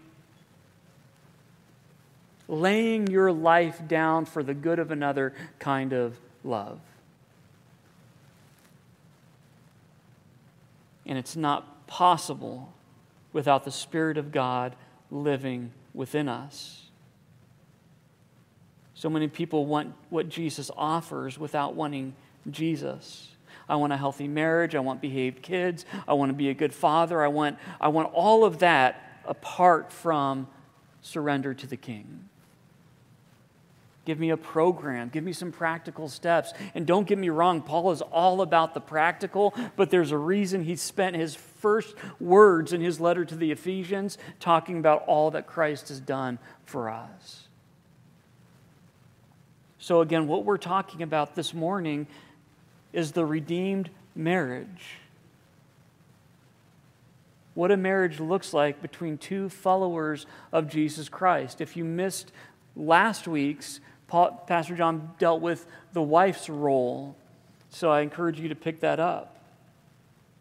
laying 2.47 3.07
your 3.09 3.33
life 3.33 3.87
down 3.87 4.25
for 4.25 4.43
the 4.43 4.55
good 4.55 4.79
of 4.79 4.91
another 4.91 5.35
kind 5.59 5.93
of 5.93 6.19
love. 6.45 6.81
And 11.07 11.17
it's 11.17 11.37
not 11.37 11.87
possible 11.87 12.73
without 13.33 13.65
the 13.65 13.71
Spirit 13.71 14.19
of 14.19 14.31
God 14.31 14.77
living 15.11 15.73
within 15.95 16.28
us. 16.28 16.87
So 18.95 19.09
many 19.09 19.28
people 19.28 19.66
want 19.66 19.95
what 20.11 20.28
Jesus 20.28 20.71
offers 20.76 21.38
without 21.38 21.75
wanting 21.75 22.14
Jesus. 22.50 23.28
I 23.68 23.76
want 23.76 23.92
a 23.92 23.97
healthy 23.97 24.26
marriage. 24.26 24.75
I 24.75 24.80
want 24.80 25.00
behaved 25.00 25.42
kids. 25.42 25.85
I 26.07 26.14
want 26.14 26.30
to 26.30 26.35
be 26.35 26.49
a 26.49 26.54
good 26.54 26.75
father. 26.75 27.23
I 27.23 27.28
want, 27.28 27.59
I 27.80 27.88
want 27.88 28.12
all 28.12 28.45
of 28.45 28.59
that 28.61 29.21
apart 29.25 29.92
from 29.92 30.49
surrender 31.00 31.54
to 31.54 31.66
the 31.66 31.76
King. 31.76 32.28
Give 34.04 34.18
me 34.18 34.30
a 34.30 34.38
program. 34.38 35.11
Give 35.11 35.23
me 35.23 35.35
some 35.35 35.52
practical 35.52 36.09
steps. 36.09 36.54
And 36.75 36.87
don't 36.87 37.07
get 37.07 37.18
me 37.18 37.28
wrong, 37.28 37.61
Paul 37.61 37.92
is 37.92 38.00
all 38.00 38.40
about 38.40 38.73
the 38.73 38.80
practical, 38.80 39.54
but 39.76 39.90
there's 39.90 40.12
a 40.12 40.16
reason 40.16 40.64
he 40.64 40.76
spent 40.76 41.14
his 41.14 41.37
first 41.59 41.95
words 42.19 42.73
in 42.73 42.81
his 42.81 43.00
letter 43.00 43.25
to 43.25 43.35
the 43.35 43.50
Ephesians 43.50 44.19
talking 44.41 44.79
about 44.79 45.05
all 45.07 45.31
that 45.33 45.47
Christ 45.47 45.88
has 45.88 46.00
done 46.00 46.38
for 46.65 46.88
us. 46.88 47.49
So, 49.79 50.00
again, 50.00 50.27
what 50.27 50.45
we're 50.45 50.59
talking 50.59 51.03
about 51.03 51.35
this 51.35 51.55
morning 51.55 52.07
is 52.93 53.12
the 53.12 53.25
redeemed 53.25 53.91
marriage. 54.15 54.97
What 57.55 57.71
a 57.71 57.77
marriage 57.77 58.21
looks 58.21 58.53
like 58.53 58.83
between 58.83 59.19
two 59.19 59.49
followers 59.49 60.27
of 60.53 60.69
Jesus 60.69 61.09
Christ. 61.09 61.61
If 61.61 61.77
you 61.77 61.85
missed 61.85 62.33
last 62.77 63.27
week's, 63.27 63.81
Pastor 64.09 64.77
John 64.77 65.11
dealt 65.19 65.41
with 65.41 65.67
the 65.93 66.03
wife's 66.03 66.49
role. 66.49 67.17
So 67.71 67.91
I 67.91 68.00
encourage 68.00 68.41
you 68.41 68.49
to 68.49 68.55
pick 68.55 68.81
that 68.81 69.00
up. 69.00 69.38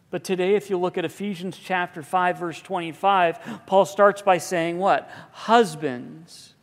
But 0.09 0.23
today, 0.23 0.55
if 0.55 0.69
you 0.69 0.77
look 0.77 0.97
at 0.97 1.03
Ephesians 1.03 1.57
chapter 1.57 2.01
5, 2.01 2.39
verse 2.39 2.61
25, 2.61 3.63
Paul 3.65 3.85
starts 3.85 4.21
by 4.21 4.37
saying 4.37 4.77
what? 4.77 5.09
Husbands. 5.31 6.53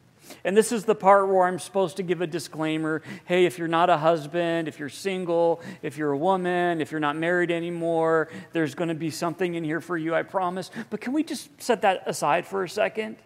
And 0.45 0.57
this 0.57 0.73
is 0.73 0.85
the 0.85 0.95
part 0.95 1.29
where 1.29 1.47
I'm 1.47 1.59
supposed 1.59 1.99
to 1.99 2.03
give 2.03 2.23
a 2.23 2.27
disclaimer. 2.27 3.03
Hey, 3.27 3.45
if 3.45 3.59
you're 3.59 3.69
not 3.69 3.91
a 3.91 3.99
husband, 3.99 4.69
if 4.69 4.79
you're 4.79 4.89
single, 4.89 5.61
if 5.83 5.99
you're 5.99 6.13
a 6.13 6.19
woman, 6.19 6.81
if 6.81 6.91
you're 6.91 7.01
not 7.01 7.17
married 7.17 7.51
anymore, 7.51 8.29
there's 8.53 8.75
going 8.75 8.89
to 8.89 8.95
be 8.95 9.11
something 9.11 9.55
in 9.55 9.65
here 9.65 9.81
for 9.81 9.99
you, 9.99 10.15
I 10.15 10.23
promise. 10.23 10.71
But 10.89 11.03
can 11.03 11.13
we 11.13 11.23
just 11.23 11.51
set 11.61 11.83
that 11.83 12.03
aside 12.07 12.47
for 12.47 12.65
a 12.65 12.69
second? 12.69 13.17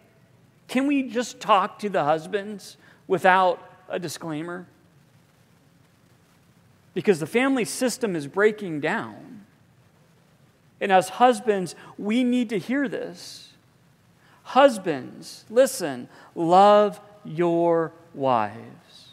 Can 0.67 0.85
we 0.85 1.03
just 1.03 1.39
talk 1.39 1.79
to 1.79 1.89
the 1.89 2.03
husbands 2.03 2.75
without 3.07 3.63
a 3.87 3.99
disclaimer? 3.99 4.67
Because 6.93 7.19
the 7.19 7.27
family 7.27 7.65
system 7.65 8.15
is 8.15 8.27
breaking 8.27 8.81
down. 8.81 9.28
And 10.81 10.91
as 10.91 11.09
husbands, 11.09 11.75
we 11.97 12.23
need 12.23 12.49
to 12.49 12.57
hear 12.57 12.87
this. 12.87 13.53
Husbands, 14.43 15.45
listen, 15.49 16.07
love 16.35 16.99
your 17.23 17.91
wives. 18.13 19.09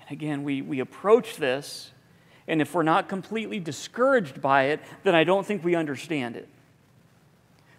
And 0.00 0.12
again, 0.12 0.44
we, 0.44 0.62
we 0.62 0.80
approach 0.80 1.36
this, 1.36 1.90
and 2.46 2.62
if 2.62 2.74
we're 2.74 2.82
not 2.82 3.08
completely 3.08 3.58
discouraged 3.58 4.40
by 4.40 4.64
it, 4.64 4.80
then 5.02 5.14
I 5.14 5.24
don't 5.24 5.44
think 5.44 5.64
we 5.64 5.74
understand 5.74 6.36
it. 6.36 6.48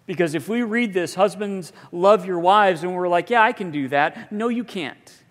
Because 0.06 0.34
if 0.34 0.48
we 0.48 0.62
read 0.62 0.92
this, 0.92 1.14
husbands, 1.14 1.72
love 1.92 2.26
your 2.26 2.40
wives, 2.40 2.82
and 2.82 2.94
we're 2.94 3.08
like, 3.08 3.30
yeah, 3.30 3.42
I 3.42 3.52
can 3.52 3.70
do 3.70 3.88
that. 3.88 4.32
No, 4.32 4.48
you 4.48 4.64
can't. 4.64 5.22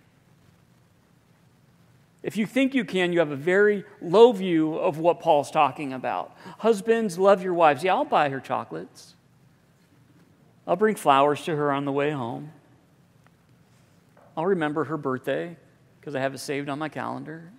If 2.22 2.36
you 2.36 2.44
think 2.44 2.74
you 2.74 2.84
can, 2.84 3.12
you 3.12 3.20
have 3.20 3.30
a 3.30 3.36
very 3.36 3.84
low 4.02 4.32
view 4.32 4.74
of 4.74 4.98
what 4.98 5.20
Paul's 5.20 5.50
talking 5.50 5.92
about. 5.92 6.36
Husbands, 6.58 7.18
love 7.18 7.42
your 7.42 7.54
wives. 7.54 7.82
Yeah, 7.82 7.94
I'll 7.94 8.04
buy 8.04 8.28
her 8.28 8.40
chocolates. 8.40 9.14
I'll 10.66 10.76
bring 10.76 10.96
flowers 10.96 11.42
to 11.44 11.56
her 11.56 11.72
on 11.72 11.86
the 11.86 11.92
way 11.92 12.10
home. 12.10 12.52
I'll 14.36 14.46
remember 14.46 14.84
her 14.84 14.98
birthday 14.98 15.56
because 15.98 16.14
I 16.14 16.20
have 16.20 16.34
it 16.34 16.38
saved 16.38 16.68
on 16.68 16.78
my 16.78 16.88
calendar. 16.88 17.50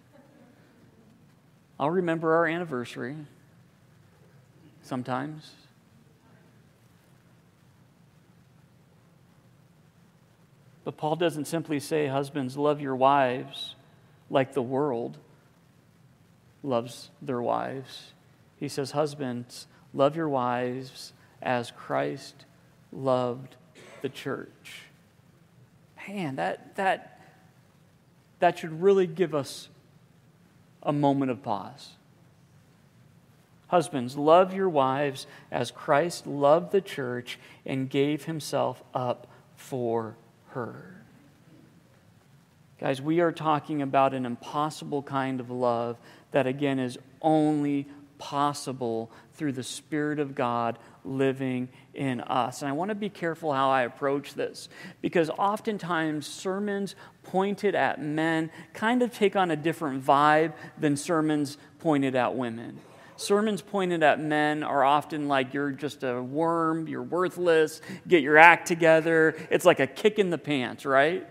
I'll 1.79 1.89
remember 1.89 2.35
our 2.35 2.45
anniversary 2.45 3.15
sometimes. 4.83 5.51
But 10.83 10.97
Paul 10.97 11.15
doesn't 11.15 11.45
simply 11.45 11.79
say, 11.79 12.07
Husbands, 12.07 12.57
love 12.57 12.79
your 12.79 12.95
wives 12.95 13.75
like 14.31 14.53
the 14.53 14.61
world 14.61 15.17
loves 16.63 17.11
their 17.21 17.41
wives. 17.41 18.13
He 18.55 18.67
says, 18.67 18.91
Husbands, 18.91 19.67
love 19.93 20.15
your 20.15 20.29
wives 20.29 21.13
as 21.41 21.71
Christ 21.71 22.45
loved 22.91 23.55
the 24.01 24.09
church. 24.09 24.83
Man, 26.07 26.37
that, 26.37 26.75
that, 26.77 27.19
that 28.39 28.57
should 28.57 28.81
really 28.81 29.05
give 29.05 29.35
us 29.35 29.69
a 30.81 30.93
moment 30.93 31.29
of 31.29 31.43
pause. 31.43 31.89
Husbands, 33.67 34.17
love 34.17 34.53
your 34.53 34.69
wives 34.69 35.27
as 35.51 35.71
Christ 35.71 36.25
loved 36.25 36.71
the 36.71 36.81
church 36.81 37.39
and 37.65 37.89
gave 37.89 38.25
himself 38.25 38.83
up 38.93 39.27
for 39.55 40.15
her. 40.49 41.00
Guys, 42.81 42.99
we 42.99 43.19
are 43.19 43.31
talking 43.31 43.83
about 43.83 44.15
an 44.15 44.25
impossible 44.25 45.03
kind 45.03 45.39
of 45.39 45.51
love 45.51 45.99
that, 46.31 46.47
again, 46.47 46.79
is 46.79 46.97
only 47.21 47.87
possible 48.17 49.11
through 49.35 49.51
the 49.51 49.61
Spirit 49.61 50.17
of 50.17 50.33
God 50.33 50.79
living 51.05 51.69
in 51.93 52.21
us. 52.21 52.63
And 52.63 52.69
I 52.69 52.71
want 52.71 52.89
to 52.89 52.95
be 52.95 53.07
careful 53.07 53.53
how 53.53 53.69
I 53.69 53.83
approach 53.83 54.33
this 54.33 54.67
because 54.99 55.29
oftentimes 55.29 56.25
sermons 56.25 56.95
pointed 57.21 57.75
at 57.75 58.01
men 58.01 58.49
kind 58.73 59.03
of 59.03 59.13
take 59.13 59.35
on 59.35 59.51
a 59.51 59.55
different 59.55 60.03
vibe 60.03 60.53
than 60.79 60.97
sermons 60.97 61.59
pointed 61.77 62.15
at 62.15 62.35
women. 62.35 62.79
Sermons 63.15 63.61
pointed 63.61 64.01
at 64.01 64.19
men 64.19 64.63
are 64.63 64.83
often 64.83 65.27
like 65.27 65.53
you're 65.53 65.69
just 65.69 66.01
a 66.03 66.19
worm, 66.19 66.87
you're 66.87 67.03
worthless, 67.03 67.79
get 68.07 68.23
your 68.23 68.39
act 68.39 68.67
together. 68.67 69.35
It's 69.51 69.65
like 69.65 69.79
a 69.79 69.85
kick 69.85 70.17
in 70.17 70.31
the 70.31 70.39
pants, 70.39 70.83
right? 70.83 71.27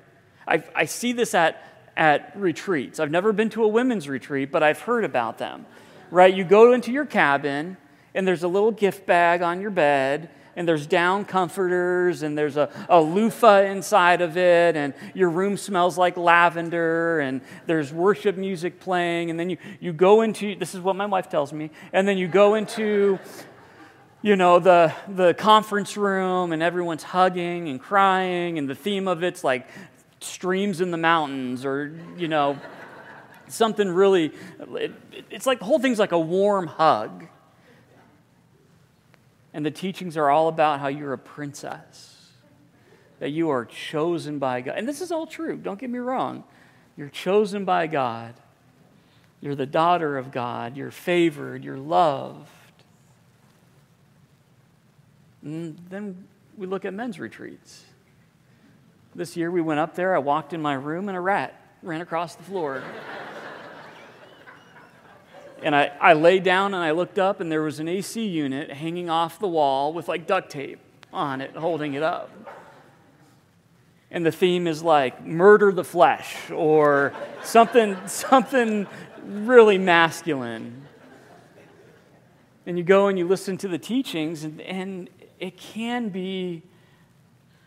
I, 0.50 0.64
I 0.74 0.84
see 0.86 1.12
this 1.12 1.32
at, 1.34 1.64
at 1.96 2.32
retreats. 2.36 2.98
I've 2.98 3.10
never 3.10 3.32
been 3.32 3.50
to 3.50 3.62
a 3.62 3.68
women's 3.68 4.08
retreat, 4.08 4.50
but 4.50 4.62
I've 4.64 4.80
heard 4.80 5.04
about 5.04 5.38
them, 5.38 5.64
right? 6.10 6.34
You 6.34 6.44
go 6.44 6.72
into 6.72 6.90
your 6.90 7.06
cabin, 7.06 7.76
and 8.14 8.26
there's 8.26 8.42
a 8.42 8.48
little 8.48 8.72
gift 8.72 9.06
bag 9.06 9.42
on 9.42 9.60
your 9.60 9.70
bed, 9.70 10.28
and 10.56 10.66
there's 10.66 10.86
down 10.86 11.24
comforters 11.24 12.22
and 12.22 12.36
there's 12.36 12.56
a, 12.56 12.68
a 12.88 13.00
loofah 13.00 13.62
inside 13.62 14.20
of 14.20 14.36
it 14.36 14.76
and 14.76 14.92
your 15.14 15.30
room 15.30 15.56
smells 15.56 15.96
like 15.96 16.16
lavender 16.16 17.20
and 17.20 17.40
there's 17.66 17.92
worship 17.92 18.36
music 18.36 18.80
playing 18.80 19.30
and 19.30 19.38
then 19.38 19.48
you, 19.48 19.56
you 19.78 19.92
go 19.92 20.22
into 20.22 20.56
this 20.56 20.74
is 20.74 20.80
what 20.80 20.96
my 20.96 21.06
wife 21.06 21.28
tells 21.28 21.52
me 21.52 21.70
and 21.92 22.06
then 22.06 22.18
you 22.18 22.26
go 22.26 22.56
into 22.56 23.18
you 24.22 24.36
know 24.36 24.58
the, 24.58 24.92
the 25.08 25.32
conference 25.34 25.96
room 25.96 26.52
and 26.52 26.62
everyone's 26.62 27.04
hugging 27.04 27.68
and 27.68 27.80
crying 27.80 28.58
and 28.58 28.68
the 28.68 28.74
theme 28.74 29.08
of 29.08 29.22
it's 29.22 29.44
like 29.44 29.66
streams 30.20 30.80
in 30.80 30.90
the 30.90 30.96
mountains 30.96 31.64
or 31.64 31.98
you 32.16 32.28
know 32.28 32.58
something 33.48 33.88
really 33.88 34.32
it, 34.76 34.92
it's 35.30 35.46
like 35.46 35.58
the 35.58 35.64
whole 35.64 35.78
thing's 35.78 35.98
like 35.98 36.12
a 36.12 36.18
warm 36.18 36.66
hug 36.66 37.26
and 39.52 39.66
the 39.66 39.70
teachings 39.70 40.16
are 40.16 40.30
all 40.30 40.48
about 40.48 40.80
how 40.80 40.88
you're 40.88 41.12
a 41.12 41.18
princess. 41.18 42.16
that 43.18 43.30
you 43.30 43.50
are 43.50 43.66
chosen 43.66 44.38
by 44.38 44.62
God. 44.62 44.78
And 44.78 44.88
this 44.88 45.02
is 45.02 45.12
all 45.12 45.26
true, 45.26 45.56
don't 45.56 45.78
get 45.78 45.90
me 45.90 45.98
wrong. 45.98 46.44
You're 46.96 47.08
chosen 47.08 47.64
by 47.64 47.86
God. 47.86 48.34
You're 49.40 49.54
the 49.54 49.66
daughter 49.66 50.18
of 50.18 50.30
God. 50.30 50.76
You're 50.76 50.90
favored. 50.90 51.64
You're 51.64 51.78
loved. 51.78 52.48
And 55.42 55.78
then 55.88 56.26
we 56.56 56.66
look 56.66 56.84
at 56.84 56.92
men's 56.92 57.18
retreats. 57.18 57.84
This 59.14 59.36
year 59.36 59.50
we 59.50 59.60
went 59.60 59.80
up 59.80 59.96
there, 59.96 60.14
I 60.14 60.18
walked 60.18 60.52
in 60.52 60.62
my 60.62 60.74
room, 60.74 61.08
and 61.08 61.16
a 61.16 61.20
rat 61.20 61.60
ran 61.82 62.00
across 62.00 62.36
the 62.36 62.44
floor. 62.44 62.80
and 65.64 65.74
I, 65.74 65.90
I 66.00 66.12
laid 66.12 66.44
down 66.44 66.74
and 66.74 66.82
I 66.82 66.92
looked 66.92 67.18
up, 67.18 67.40
and 67.40 67.50
there 67.50 67.62
was 67.62 67.80
an 67.80 67.88
AC 67.88 68.24
unit 68.24 68.70
hanging 68.70 69.10
off 69.10 69.40
the 69.40 69.48
wall 69.48 69.92
with 69.92 70.06
like 70.06 70.28
duct 70.28 70.50
tape 70.50 70.78
on 71.12 71.40
it, 71.40 71.56
holding 71.56 71.94
it 71.94 72.04
up. 72.04 72.30
And 74.12 74.24
the 74.24 74.32
theme 74.32 74.68
is 74.68 74.80
like 74.80 75.24
murder 75.24 75.72
the 75.72 75.84
flesh 75.84 76.48
or 76.50 77.12
something, 77.42 77.96
something 78.06 78.86
really 79.24 79.78
masculine. 79.78 80.86
And 82.64 82.78
you 82.78 82.84
go 82.84 83.08
and 83.08 83.18
you 83.18 83.26
listen 83.26 83.56
to 83.58 83.68
the 83.68 83.78
teachings, 83.78 84.44
and, 84.44 84.60
and 84.60 85.10
it 85.40 85.56
can 85.56 86.10
be 86.10 86.62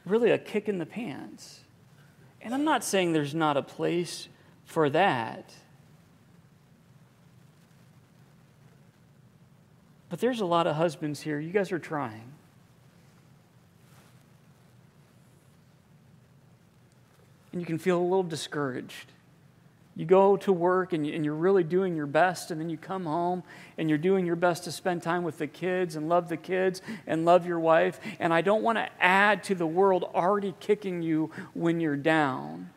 really 0.05 0.31
a 0.31 0.37
kick 0.37 0.67
in 0.67 0.77
the 0.77 0.85
pants. 0.85 1.61
And 2.41 2.53
I'm 2.53 2.65
not 2.65 2.83
saying 2.83 3.13
there's 3.13 3.33
not 3.33 3.55
a 3.55 3.61
place 3.61 4.27
for 4.65 4.89
that. 4.89 5.53
But 10.09 10.19
there's 10.19 10.41
a 10.41 10.45
lot 10.45 10.67
of 10.67 10.75
husbands 10.75 11.21
here. 11.21 11.39
You 11.39 11.51
guys 11.51 11.71
are 11.71 11.79
trying. 11.79 12.33
And 17.51 17.61
you 17.61 17.65
can 17.65 17.77
feel 17.77 17.97
a 17.97 18.03
little 18.03 18.23
discouraged. 18.23 19.12
You 19.95 20.05
go 20.05 20.37
to 20.37 20.51
work 20.51 20.93
and, 20.93 21.05
you, 21.05 21.31
are 21.31 21.35
really 21.35 21.63
doing 21.63 21.95
your 21.95 22.07
best, 22.07 22.49
and 22.49 22.59
then 22.59 22.69
you 22.69 22.77
come 22.77 23.05
home 23.05 23.43
and 23.77 23.89
you're 23.89 23.99
doing 23.99 24.25
your 24.25 24.35
best 24.35 24.63
to 24.63 24.71
spend 24.71 25.03
time 25.03 25.23
with 25.23 25.37
the 25.37 25.45
kids 25.45 25.95
and 25.95 26.09
love 26.09 26.29
the 26.29 26.37
kids 26.37 26.81
and 27.05 27.25
love 27.25 27.45
your 27.45 27.59
wife. 27.59 27.99
And 28.19 28.33
I 28.33 28.41
don't 28.41 28.63
want 28.63 28.79
to 28.79 28.89
add 28.99 29.43
to 29.45 29.55
the 29.55 29.67
world 29.67 30.03
already 30.15 30.55
kicking 30.59 31.03
you 31.03 31.29
when 31.53 31.79
you're 31.79 31.95
down. 31.95 32.71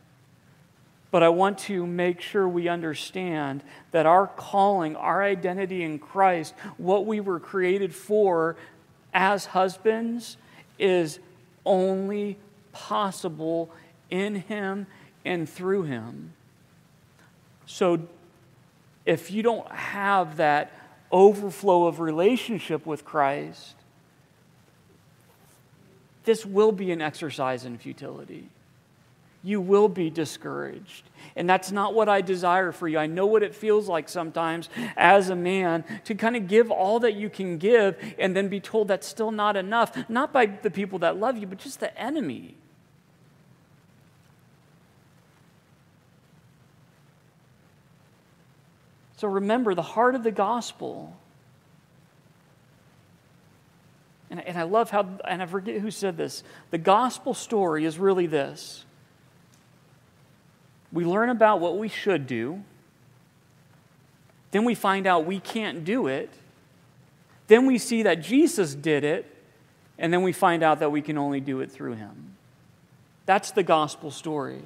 But 1.11 1.23
I 1.23 1.31
want 1.31 1.59
to 1.61 1.87
make 1.87 2.21
sure 2.21 2.47
we 2.47 2.69
understand 2.69 3.63
that 3.93 4.05
our 4.05 4.27
calling, 4.27 4.95
our 4.97 5.23
identity 5.23 5.83
in 5.83 5.99
Christ, 5.99 6.53
what 6.77 7.07
we 7.07 7.21
were 7.21 7.41
created 7.41 7.95
for 7.95 8.57
as 9.15 9.47
husbands, 9.47 10.37
is 10.79 11.19
only 11.65 12.37
possible 12.73 13.71
in 14.11 14.35
Him 14.35 14.87
and 15.25 15.49
through 15.49 15.85
Him. 15.85 16.35
So 17.67 18.01
if 19.05 19.31
you 19.31 19.43
don't 19.43 19.71
have 19.71 20.37
that 20.39 20.73
overflow 21.11 21.87
of 21.87 22.01
relationship 22.01 22.87
with 22.87 23.05
Christ, 23.05 23.75
this 26.25 26.45
will 26.45 26.73
be 26.73 26.91
an 26.91 27.01
exercise 27.01 27.65
in 27.65 27.79
futility. 27.79 28.49
You 29.45 29.61
will 29.61 29.89
be 29.89 30.11
discouraged. 30.11 31.05
And 31.37 31.49
that's 31.49 31.71
not 31.71 31.95
what 31.95 32.09
I 32.09 32.21
desire 32.21 32.73
for 32.73 32.89
you. 32.89 32.99
I 32.99 33.07
know 33.07 33.27
what 33.27 33.45
it 33.45 33.55
feels 33.55 33.89
like 33.89 34.09
sometimes 34.09 34.69
as 34.97 35.29
a 35.29 35.37
man 35.37 35.85
to 36.05 36.17
kind 36.17 36.35
of 36.35 36.49
give 36.49 36.73
all 36.73 36.99
that 37.01 37.15
you 37.15 37.31
can 37.31 37.59
give 37.59 37.97
and 38.19 38.35
then 38.37 38.49
be 38.49 38.59
told 38.59 38.89
that's 38.89 39.07
still 39.07 39.31
not 39.31 39.57
enough, 39.57 39.97
not 40.09 40.33
by 40.33 40.47
the 40.47 40.71
people 40.71 40.99
that 41.01 41.17
love 41.17 41.39
you, 41.39 41.47
but 41.47 41.59
just 41.59 41.79
the 41.79 41.97
enemy. 41.97 42.57
So 49.17 49.29
remember 49.29 49.75
the 49.75 49.83
heart 49.83 50.15
of 50.15 50.23
the 50.23 50.31
gospel. 50.31 51.17
And, 54.31 54.41
and 54.41 54.59
I 54.59 54.65
love 54.65 54.91
how, 54.91 55.09
and 55.27 55.43
I 55.43 55.47
forget 55.47 55.81
who 55.81 55.91
said 55.91 56.17
this. 56.17 56.43
The 56.71 56.79
gospel 56.79 57.35
story 57.35 57.85
is 57.85 57.99
really 57.99 58.27
this 58.27 58.85
we 60.93 61.05
learn 61.05 61.29
about 61.29 61.61
what 61.61 61.77
we 61.77 61.89
should 61.89 62.27
do, 62.27 62.63
then 64.51 64.65
we 64.65 64.75
find 64.75 65.07
out 65.07 65.27
we 65.27 65.41
can't 65.41 65.85
do 65.85 66.07
it, 66.07 66.31
then 67.49 67.67
we 67.67 67.77
see 67.77 68.05
that 68.05 68.23
Jesus 68.23 68.75
did 68.75 69.05
it, 69.05 69.27
and 69.99 70.13
then 70.13 70.23
we 70.23 70.33
find 70.33 70.63
out 70.63 70.79
that 70.79 70.91
we 70.91 71.03
can 71.03 71.19
only 71.19 71.41
do 71.41 71.61
it 71.61 71.71
through 71.71 71.95
him. 71.95 72.37
That's 73.27 73.51
the 73.51 73.63
gospel 73.63 74.11
story. 74.11 74.63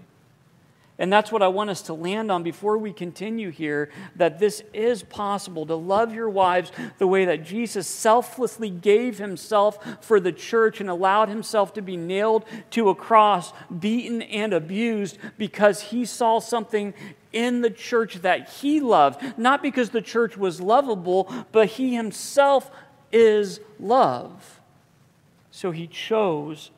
And 1.00 1.10
that's 1.10 1.32
what 1.32 1.42
I 1.42 1.48
want 1.48 1.70
us 1.70 1.80
to 1.82 1.94
land 1.94 2.30
on 2.30 2.42
before 2.42 2.76
we 2.76 2.92
continue 2.92 3.48
here 3.48 3.88
that 4.16 4.38
this 4.38 4.62
is 4.74 5.02
possible 5.02 5.64
to 5.64 5.74
love 5.74 6.14
your 6.14 6.28
wives 6.28 6.70
the 6.98 7.06
way 7.06 7.24
that 7.24 7.42
Jesus 7.42 7.88
selflessly 7.88 8.68
gave 8.68 9.16
himself 9.16 10.04
for 10.04 10.20
the 10.20 10.30
church 10.30 10.78
and 10.78 10.90
allowed 10.90 11.30
himself 11.30 11.72
to 11.72 11.80
be 11.80 11.96
nailed 11.96 12.44
to 12.72 12.90
a 12.90 12.94
cross, 12.94 13.54
beaten 13.78 14.20
and 14.20 14.52
abused 14.52 15.16
because 15.38 15.80
he 15.80 16.04
saw 16.04 16.38
something 16.38 16.92
in 17.32 17.62
the 17.62 17.70
church 17.70 18.16
that 18.16 18.50
he 18.50 18.78
loved. 18.78 19.38
Not 19.38 19.62
because 19.62 19.90
the 19.90 20.02
church 20.02 20.36
was 20.36 20.60
lovable, 20.60 21.32
but 21.50 21.66
he 21.68 21.94
himself 21.94 22.70
is 23.10 23.60
love. 23.78 24.60
So 25.50 25.70
he 25.70 25.86
chose 25.86 26.70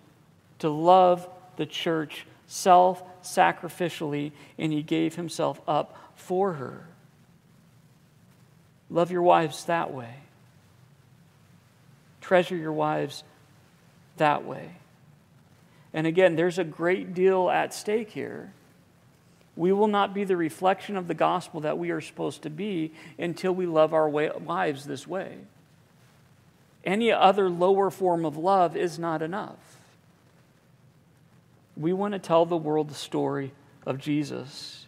to 0.61 0.71
love 0.71 1.29
the 1.57 1.67
church 1.67 2.25
self 2.53 3.03
sacrificially, 3.23 4.31
and 4.59 4.71
he 4.71 4.83
gave 4.83 5.15
himself 5.15 5.59
up 5.67 5.97
for 6.15 6.53
her. 6.53 6.85
Love 8.91 9.11
your 9.11 9.23
wives 9.23 9.65
that 9.65 9.93
way. 9.95 10.17
Treasure 12.21 12.57
your 12.57 12.75
wives 12.75 13.25
that 14.19 14.45
way. 14.45 14.73
And 15.95 16.07
again, 16.07 16.37
there's 16.37 16.59
a 16.59 16.65
great 16.65 17.15
deal 17.15 17.49
at 17.49 17.73
stake 17.73 18.11
here. 18.11 18.53
We 19.57 19.73
will 19.73 19.89
not 19.89 20.13
be 20.13 20.25
the 20.25 20.37
reflection 20.37 20.99
of 20.99 21.09
the 21.09 21.15
gospel 21.15 21.61
that 21.63 21.79
we 21.79 21.91
are 21.91 22.03
supposed 22.03 22.43
to 22.43 22.51
be 22.51 22.93
until 23.19 23.55
we 23.55 23.65
love 23.65 23.95
our 23.95 24.09
wives 24.11 24.85
this 24.85 25.07
way. 25.07 25.39
Any 26.85 27.13
other 27.13 27.49
lower 27.49 27.91
form 27.91 28.27
of 28.27 28.37
love 28.37 28.77
is 28.77 28.99
not 28.99 29.23
enough. 29.23 29.72
We 31.77 31.93
want 31.93 32.13
to 32.13 32.19
tell 32.19 32.45
the 32.45 32.57
world 32.57 32.89
the 32.89 32.95
story 32.95 33.53
of 33.87 33.99
Jesus. 33.99 34.87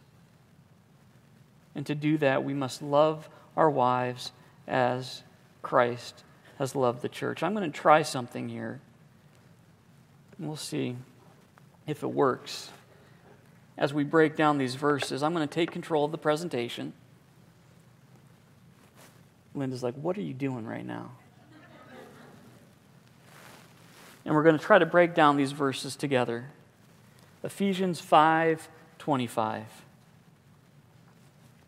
And 1.74 1.86
to 1.86 1.94
do 1.94 2.18
that, 2.18 2.44
we 2.44 2.54
must 2.54 2.82
love 2.82 3.28
our 3.56 3.70
wives 3.70 4.32
as 4.66 5.22
Christ 5.62 6.24
has 6.58 6.76
loved 6.76 7.02
the 7.02 7.08
church. 7.08 7.42
I'm 7.42 7.54
going 7.54 7.70
to 7.70 7.76
try 7.76 8.02
something 8.02 8.48
here. 8.48 8.80
We'll 10.38 10.56
see 10.56 10.96
if 11.86 12.02
it 12.02 12.10
works. 12.10 12.70
As 13.76 13.92
we 13.92 14.04
break 14.04 14.36
down 14.36 14.58
these 14.58 14.76
verses, 14.76 15.22
I'm 15.22 15.34
going 15.34 15.46
to 15.46 15.52
take 15.52 15.70
control 15.72 16.04
of 16.04 16.12
the 16.12 16.18
presentation. 16.18 16.92
Linda's 19.54 19.82
like, 19.82 19.94
What 19.94 20.16
are 20.16 20.22
you 20.22 20.34
doing 20.34 20.64
right 20.64 20.86
now? 20.86 21.12
And 24.24 24.34
we're 24.34 24.42
going 24.42 24.58
to 24.58 24.64
try 24.64 24.78
to 24.78 24.86
break 24.86 25.14
down 25.14 25.36
these 25.36 25.52
verses 25.52 25.96
together. 25.96 26.46
Ephesians 27.44 28.00
5 28.00 28.68
25. 28.98 29.64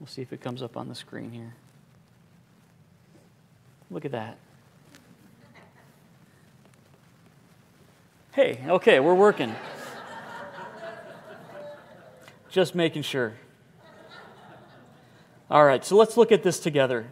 We'll 0.00 0.06
see 0.06 0.22
if 0.22 0.32
it 0.32 0.40
comes 0.40 0.62
up 0.62 0.76
on 0.76 0.88
the 0.88 0.94
screen 0.94 1.30
here. 1.30 1.54
Look 3.90 4.04
at 4.04 4.12
that. 4.12 4.38
Hey, 8.32 8.60
okay, 8.68 9.00
we're 9.00 9.14
working. 9.14 9.54
Just 12.50 12.74
making 12.74 13.02
sure. 13.02 13.34
All 15.50 15.64
right, 15.64 15.84
so 15.84 15.96
let's 15.96 16.16
look 16.16 16.32
at 16.32 16.42
this 16.42 16.58
together. 16.58 17.06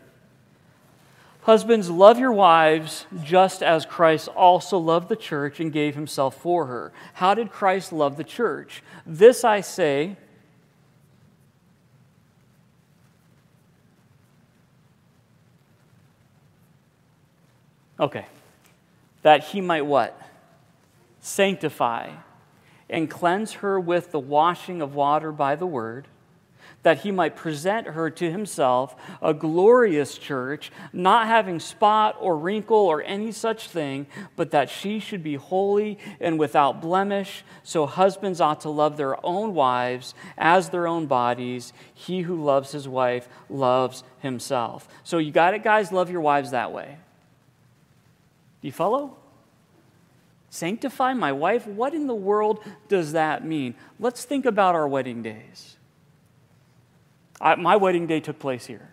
Husbands, 1.45 1.91
love 1.91 2.19
your 2.19 2.33
wives 2.33 3.05
just 3.23 3.63
as 3.63 3.85
Christ 3.85 4.29
also 4.29 4.79
loved 4.79 5.11
the 5.11 5.17
church 5.17 5.61
and 5.61 5.71
gave 5.71 5.95
himself 5.95 6.41
for 6.41 6.65
her. 6.67 6.91
How 7.13 7.35
did 7.35 7.53
Christ 7.53 7.93
love 7.93 8.17
the 8.17 8.25
church? 8.25 8.83
This 9.05 9.45
I 9.45 9.61
say. 9.61 10.17
Okay. 18.01 18.25
That 19.21 19.45
he 19.45 19.61
might 19.61 19.85
what? 19.85 20.19
Sanctify 21.21 22.09
and 22.89 23.11
cleanse 23.11 23.53
her 23.55 23.79
with 23.79 24.13
the 24.13 24.19
washing 24.19 24.81
of 24.81 24.95
water 24.95 25.31
by 25.31 25.57
the 25.57 25.67
word 25.67 26.09
that 26.85 26.99
he 27.01 27.11
might 27.11 27.35
present 27.35 27.89
her 27.89 28.09
to 28.11 28.31
himself 28.31 28.95
a 29.21 29.35
glorious 29.35 30.17
church, 30.17 30.71
not 30.93 31.27
having 31.27 31.59
spot 31.59 32.17
or 32.21 32.39
wrinkle 32.39 32.77
or 32.77 33.03
any 33.03 33.33
such 33.33 33.69
thing, 33.69 34.07
but 34.37 34.53
that 34.53 34.71
she 34.71 35.01
should 35.01 35.23
be 35.23 35.35
holy 35.35 35.99
and 36.21 36.39
without 36.39 36.81
blemish. 36.81 37.43
So 37.65 37.87
husbands 37.87 38.41
ought 38.41 38.61
to 38.61 38.71
love 38.71 38.97
their 38.97 39.25
own 39.27 39.55
wives 39.55 40.15
as 40.39 40.69
their 40.69 40.87
own 40.87 41.07
bodies. 41.07 41.73
He 41.93 42.21
who 42.21 42.43
loves 42.43 42.71
his 42.71 42.87
wife 42.87 43.29
loves 43.49 44.05
himself. 44.21 44.87
So 45.03 45.19
you 45.19 45.33
got 45.33 45.55
it, 45.55 45.65
guys? 45.65 45.91
Love 45.91 46.11
your 46.11 46.21
wives 46.21 46.53
that 46.53 46.71
way. 46.71 46.99
Do 48.61 48.69
you 48.69 48.73
follow? 48.73 49.17
Sanctify 50.51 51.15
my 51.15 51.33
wife? 51.33 51.67
What 51.67 51.95
in 51.95 52.07
the 52.07 52.15
world 52.15 52.63
does 52.89 53.13
that 53.13 53.45
mean? 53.45 53.75
Let's 53.99 54.25
think 54.25 54.45
about 54.45 54.75
our 54.75 54.87
wedding 54.87 55.23
days. 55.23 55.74
I, 57.45 57.55
my 57.57 57.77
wedding 57.77 58.07
day 58.07 58.21
took 58.21 58.39
place 58.39 58.65
here. 58.67 58.89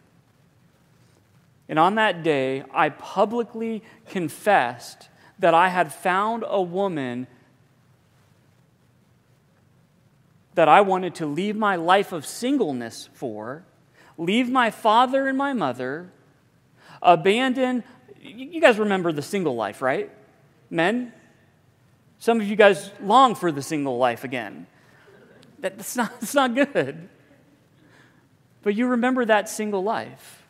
And 1.70 1.80
on 1.80 1.96
that 1.96 2.22
day, 2.22 2.66
I 2.74 2.90
publicly 2.90 3.82
confessed 4.10 5.08
that 5.40 5.54
I 5.54 5.70
had 5.70 5.94
found 5.94 6.44
a 6.46 6.62
woman 6.62 7.28
that 10.54 10.68
I 10.68 10.82
wanted 10.82 11.16
to 11.16 11.26
leave 11.26 11.56
my 11.56 11.78
life 11.78 12.12
of 12.12 12.26
singleness 12.26 13.08
for, 13.14 13.64
leave 14.18 14.50
my 14.50 14.70
father 14.70 15.30
and 15.30 15.38
my 15.38 15.54
mother, 15.54 16.12
abandon. 17.02 17.86
You 18.22 18.60
guys 18.60 18.78
remember 18.78 19.14
the 19.14 19.22
single 19.22 19.56
life, 19.56 19.82
right? 19.82 20.12
Men? 20.70 21.14
Some 22.20 22.42
of 22.42 22.48
you 22.48 22.58
guys 22.58 22.92
long 23.02 23.34
for 23.34 23.50
the 23.50 23.62
single 23.62 23.98
life 23.98 24.26
again. 24.26 24.68
That's 25.60 25.96
not, 25.96 26.12
that's 26.20 26.36
not 26.36 26.54
good. 26.54 27.08
But 28.64 28.76
you 28.76 28.88
remember 28.88 29.26
that 29.26 29.50
single 29.50 29.84
life. 29.84 30.44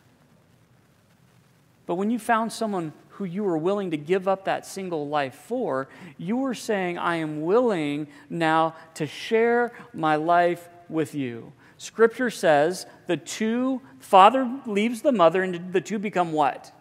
But 1.85 1.95
when 1.95 2.11
you 2.11 2.19
found 2.19 2.51
someone 2.51 2.93
who 3.09 3.25
you 3.25 3.43
were 3.43 3.57
willing 3.57 3.91
to 3.91 3.97
give 3.97 4.27
up 4.27 4.45
that 4.45 4.65
single 4.65 5.07
life 5.07 5.35
for, 5.35 5.87
you 6.17 6.37
were 6.37 6.53
saying, 6.53 6.97
I 6.97 7.17
am 7.17 7.41
willing 7.43 8.07
now 8.29 8.75
to 8.95 9.05
share 9.05 9.73
my 9.93 10.15
life 10.15 10.69
with 10.89 11.13
you. 11.13 11.53
Scripture 11.77 12.29
says 12.29 12.85
the 13.07 13.17
two, 13.17 13.81
father 13.99 14.49
leaves 14.65 15.01
the 15.01 15.11
mother, 15.11 15.43
and 15.43 15.73
the 15.73 15.81
two 15.81 15.99
become 15.99 16.31
what? 16.31 16.71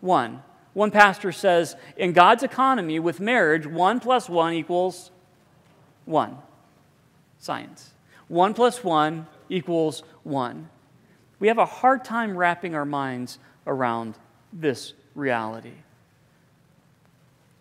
One. 0.00 0.42
One 0.72 0.90
pastor 0.90 1.32
says, 1.32 1.76
in 1.96 2.12
God's 2.12 2.42
economy 2.42 2.98
with 2.98 3.20
marriage, 3.20 3.66
one 3.66 4.00
plus 4.00 4.28
one 4.28 4.54
equals 4.54 5.10
one. 6.04 6.38
Science. 7.38 7.92
One 8.28 8.54
plus 8.54 8.82
one 8.82 9.26
equals 9.52 10.02
one. 10.22 10.68
We 11.38 11.48
have 11.48 11.58
a 11.58 11.66
hard 11.66 12.04
time 12.04 12.36
wrapping 12.36 12.74
our 12.74 12.84
minds 12.84 13.38
around 13.66 14.16
this 14.52 14.94
reality. 15.14 15.74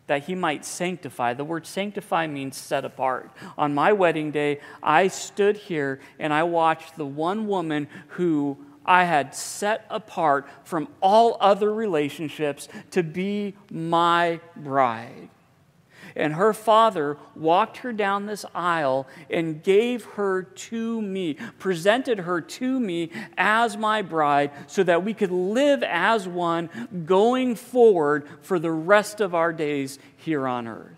That 0.07 0.23
he 0.23 0.35
might 0.35 0.65
sanctify. 0.65 1.33
The 1.33 1.43
word 1.43 1.65
sanctify 1.65 2.27
means 2.27 2.57
set 2.57 2.85
apart. 2.85 3.31
On 3.57 3.73
my 3.73 3.93
wedding 3.93 4.31
day, 4.31 4.59
I 4.81 5.07
stood 5.07 5.57
here 5.57 5.99
and 6.19 6.33
I 6.33 6.43
watched 6.43 6.95
the 6.95 7.05
one 7.05 7.47
woman 7.47 7.87
who 8.09 8.57
I 8.85 9.03
had 9.03 9.35
set 9.35 9.85
apart 9.89 10.47
from 10.63 10.87
all 11.01 11.37
other 11.39 11.73
relationships 11.73 12.67
to 12.91 13.03
be 13.03 13.55
my 13.69 14.39
bride 14.55 15.29
and 16.15 16.33
her 16.33 16.53
father 16.53 17.17
walked 17.35 17.77
her 17.77 17.93
down 17.93 18.25
this 18.25 18.45
aisle 18.53 19.07
and 19.29 19.63
gave 19.63 20.05
her 20.05 20.43
to 20.43 21.01
me, 21.01 21.35
presented 21.59 22.19
her 22.19 22.41
to 22.41 22.79
me 22.79 23.11
as 23.37 23.77
my 23.77 24.01
bride, 24.01 24.51
so 24.67 24.83
that 24.83 25.03
we 25.03 25.13
could 25.13 25.31
live 25.31 25.83
as 25.83 26.27
one 26.27 26.69
going 27.05 27.55
forward 27.55 28.27
for 28.41 28.59
the 28.59 28.71
rest 28.71 29.21
of 29.21 29.35
our 29.35 29.53
days 29.53 29.99
here 30.17 30.47
on 30.47 30.67
earth. 30.67 30.97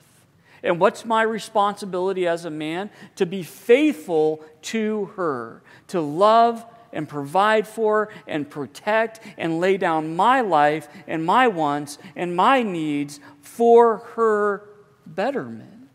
And 0.64 0.80
what's 0.80 1.04
my 1.04 1.24
responsibility 1.24 2.26
as 2.26 2.46
a 2.46 2.50
man? 2.50 2.90
To 3.18 3.26
be 3.26 3.44
faithful 3.44 4.44
to 4.64 5.06
her, 5.18 5.62
to 5.88 6.00
love 6.00 6.66
and 6.94 7.10
provide 7.10 7.68
for 7.68 8.10
and 8.28 8.50
protect 8.50 9.20
and 9.38 9.60
lay 9.60 9.78
down 9.78 10.16
my 10.16 10.42
life 10.42 10.88
and 11.08 11.26
my 11.26 11.48
wants 11.48 11.98
and 12.16 12.36
my 12.36 12.64
needs 12.64 13.20
for 13.42 13.98
her 14.16 14.64
betterment, 15.06 15.90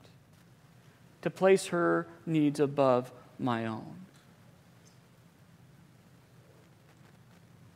to 1.22 1.30
place 1.30 1.66
her 1.66 2.06
needs 2.26 2.60
above 2.60 3.12
my 3.38 3.66
own. 3.66 3.94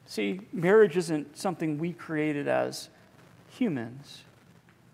See, 0.07 0.41
marriage 0.53 0.97
isn't 0.97 1.39
something 1.39 1.79
we 1.79 1.93
created 1.93 2.47
as 2.47 2.91
humans. 3.49 4.23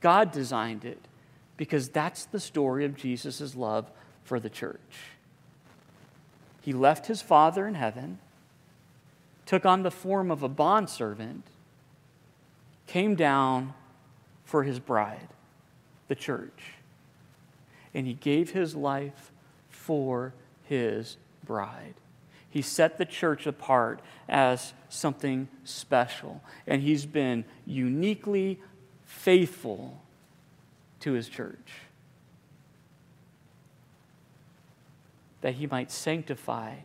God 0.00 0.30
designed 0.30 0.84
it 0.84 1.00
because 1.56 1.88
that's 1.88 2.24
the 2.26 2.38
story 2.38 2.84
of 2.84 2.96
Jesus' 2.96 3.56
love 3.56 3.90
for 4.22 4.38
the 4.38 4.50
church. 4.50 4.78
He 6.60 6.72
left 6.72 7.06
his 7.06 7.20
Father 7.20 7.66
in 7.66 7.74
heaven, 7.74 8.18
took 9.44 9.66
on 9.66 9.82
the 9.82 9.90
form 9.90 10.30
of 10.30 10.42
a 10.42 10.48
bondservant, 10.48 11.44
came 12.86 13.14
down 13.16 13.74
for 14.44 14.62
his 14.62 14.78
bride 14.78 15.28
the 16.08 16.14
church. 16.14 16.74
And 17.94 18.06
he 18.06 18.14
gave 18.14 18.50
his 18.50 18.74
life 18.74 19.32
for 19.68 20.34
his 20.64 21.16
bride. 21.44 21.94
He 22.50 22.62
set 22.62 22.98
the 22.98 23.04
church 23.04 23.46
apart 23.46 24.00
as 24.28 24.72
something 24.88 25.48
special. 25.64 26.42
And 26.66 26.82
he's 26.82 27.06
been 27.06 27.44
uniquely 27.66 28.60
faithful 29.04 30.00
to 31.00 31.12
his 31.12 31.28
church. 31.28 31.72
That 35.40 35.54
he 35.54 35.66
might 35.66 35.90
sanctify 35.90 36.76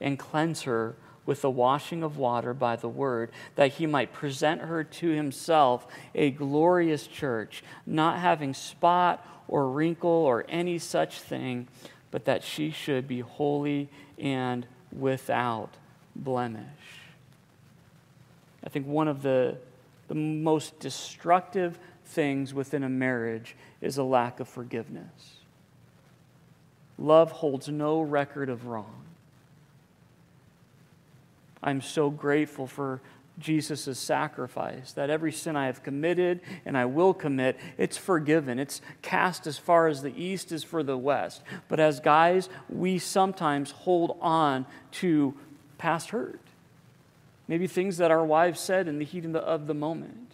and 0.00 0.18
cleanse 0.18 0.62
her 0.62 0.96
with 1.24 1.42
the 1.42 1.50
washing 1.50 2.02
of 2.02 2.16
water 2.16 2.52
by 2.52 2.76
the 2.76 2.88
word, 2.88 3.30
that 3.54 3.72
he 3.72 3.86
might 3.86 4.12
present 4.12 4.60
her 4.62 4.82
to 4.82 5.08
himself 5.10 5.86
a 6.14 6.30
glorious 6.30 7.06
church, 7.06 7.62
not 7.86 8.18
having 8.18 8.54
spot 8.54 9.26
or 9.48 9.68
wrinkle 9.68 10.10
or 10.10 10.44
any 10.48 10.78
such 10.78 11.20
thing, 11.20 11.68
but 12.10 12.24
that 12.24 12.42
she 12.42 12.70
should 12.70 13.06
be 13.06 13.20
holy 13.20 13.88
and 14.18 14.66
without 14.92 15.70
blemish. 16.14 16.64
I 18.64 18.68
think 18.68 18.86
one 18.86 19.08
of 19.08 19.22
the, 19.22 19.56
the 20.08 20.14
most 20.14 20.78
destructive 20.78 21.78
things 22.06 22.52
within 22.52 22.84
a 22.84 22.88
marriage 22.88 23.56
is 23.80 23.98
a 23.98 24.02
lack 24.02 24.40
of 24.40 24.48
forgiveness. 24.48 25.36
Love 26.98 27.32
holds 27.32 27.68
no 27.68 28.00
record 28.00 28.48
of 28.48 28.66
wrong. 28.66 29.01
I'm 31.62 31.80
so 31.80 32.10
grateful 32.10 32.66
for 32.66 33.00
Jesus' 33.38 33.98
sacrifice, 33.98 34.92
that 34.92 35.10
every 35.10 35.32
sin 35.32 35.56
I 35.56 35.66
have 35.66 35.82
committed 35.82 36.40
and 36.64 36.76
I 36.76 36.84
will 36.84 37.14
commit, 37.14 37.58
it's 37.78 37.96
forgiven. 37.96 38.58
It's 38.58 38.82
cast 39.00 39.46
as 39.46 39.58
far 39.58 39.86
as 39.86 40.02
the 40.02 40.14
east 40.22 40.52
is 40.52 40.62
for 40.62 40.82
the 40.82 40.98
west. 40.98 41.42
But 41.68 41.80
as 41.80 42.00
guys, 42.00 42.48
we 42.68 42.98
sometimes 42.98 43.70
hold 43.70 44.18
on 44.20 44.66
to 44.92 45.34
past 45.78 46.10
hurt. 46.10 46.40
Maybe 47.48 47.66
things 47.66 47.96
that 47.98 48.10
our 48.10 48.24
wives 48.24 48.60
said 48.60 48.86
in 48.86 48.98
the 48.98 49.04
heat 49.04 49.24
of 49.24 49.32
the, 49.32 49.40
of 49.40 49.66
the 49.66 49.74
moment. 49.74 50.32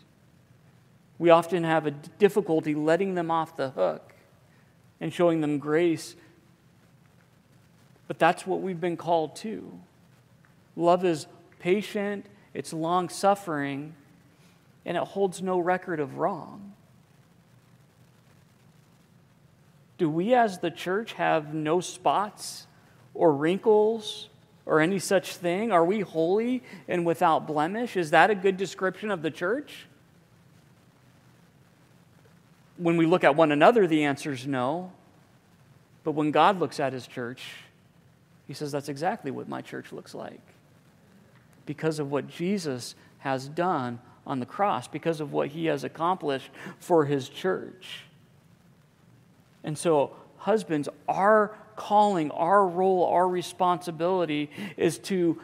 We 1.18 1.30
often 1.30 1.64
have 1.64 1.86
a 1.86 1.90
difficulty 1.90 2.74
letting 2.74 3.14
them 3.14 3.30
off 3.30 3.56
the 3.56 3.70
hook 3.70 4.14
and 5.00 5.12
showing 5.12 5.40
them 5.40 5.58
grace. 5.58 6.14
But 8.06 8.18
that's 8.18 8.46
what 8.46 8.60
we've 8.60 8.80
been 8.80 8.96
called 8.96 9.36
to. 9.36 9.80
Love 10.78 11.04
is 11.04 11.26
patient, 11.58 12.24
it's 12.54 12.72
long 12.72 13.08
suffering, 13.08 13.94
and 14.86 14.96
it 14.96 15.02
holds 15.02 15.42
no 15.42 15.58
record 15.58 15.98
of 15.98 16.18
wrong. 16.18 16.72
Do 19.98 20.08
we 20.08 20.34
as 20.34 20.60
the 20.60 20.70
church 20.70 21.14
have 21.14 21.52
no 21.52 21.80
spots 21.80 22.68
or 23.12 23.34
wrinkles 23.34 24.28
or 24.66 24.80
any 24.80 25.00
such 25.00 25.34
thing? 25.34 25.72
Are 25.72 25.84
we 25.84 25.98
holy 25.98 26.62
and 26.86 27.04
without 27.04 27.48
blemish? 27.48 27.96
Is 27.96 28.12
that 28.12 28.30
a 28.30 28.36
good 28.36 28.56
description 28.56 29.10
of 29.10 29.20
the 29.20 29.32
church? 29.32 29.86
When 32.76 32.96
we 32.96 33.04
look 33.04 33.24
at 33.24 33.34
one 33.34 33.50
another, 33.50 33.88
the 33.88 34.04
answer 34.04 34.30
is 34.30 34.46
no. 34.46 34.92
But 36.04 36.12
when 36.12 36.30
God 36.30 36.60
looks 36.60 36.78
at 36.78 36.92
his 36.92 37.08
church, 37.08 37.42
he 38.46 38.54
says, 38.54 38.70
That's 38.70 38.88
exactly 38.88 39.32
what 39.32 39.48
my 39.48 39.60
church 39.60 39.90
looks 39.90 40.14
like 40.14 40.40
because 41.68 41.98
of 41.98 42.10
what 42.10 42.26
Jesus 42.26 42.94
has 43.18 43.46
done 43.46 43.98
on 44.26 44.40
the 44.40 44.46
cross, 44.46 44.88
because 44.88 45.20
of 45.20 45.34
what 45.34 45.48
he 45.48 45.66
has 45.66 45.84
accomplished 45.84 46.48
for 46.78 47.04
his 47.04 47.28
church. 47.28 48.04
And 49.62 49.76
so 49.76 50.16
husbands, 50.38 50.88
our 51.06 51.54
calling, 51.76 52.30
our 52.30 52.66
role, 52.66 53.04
our 53.04 53.28
responsibility 53.28 54.50
is 54.78 54.98
to, 55.00 55.38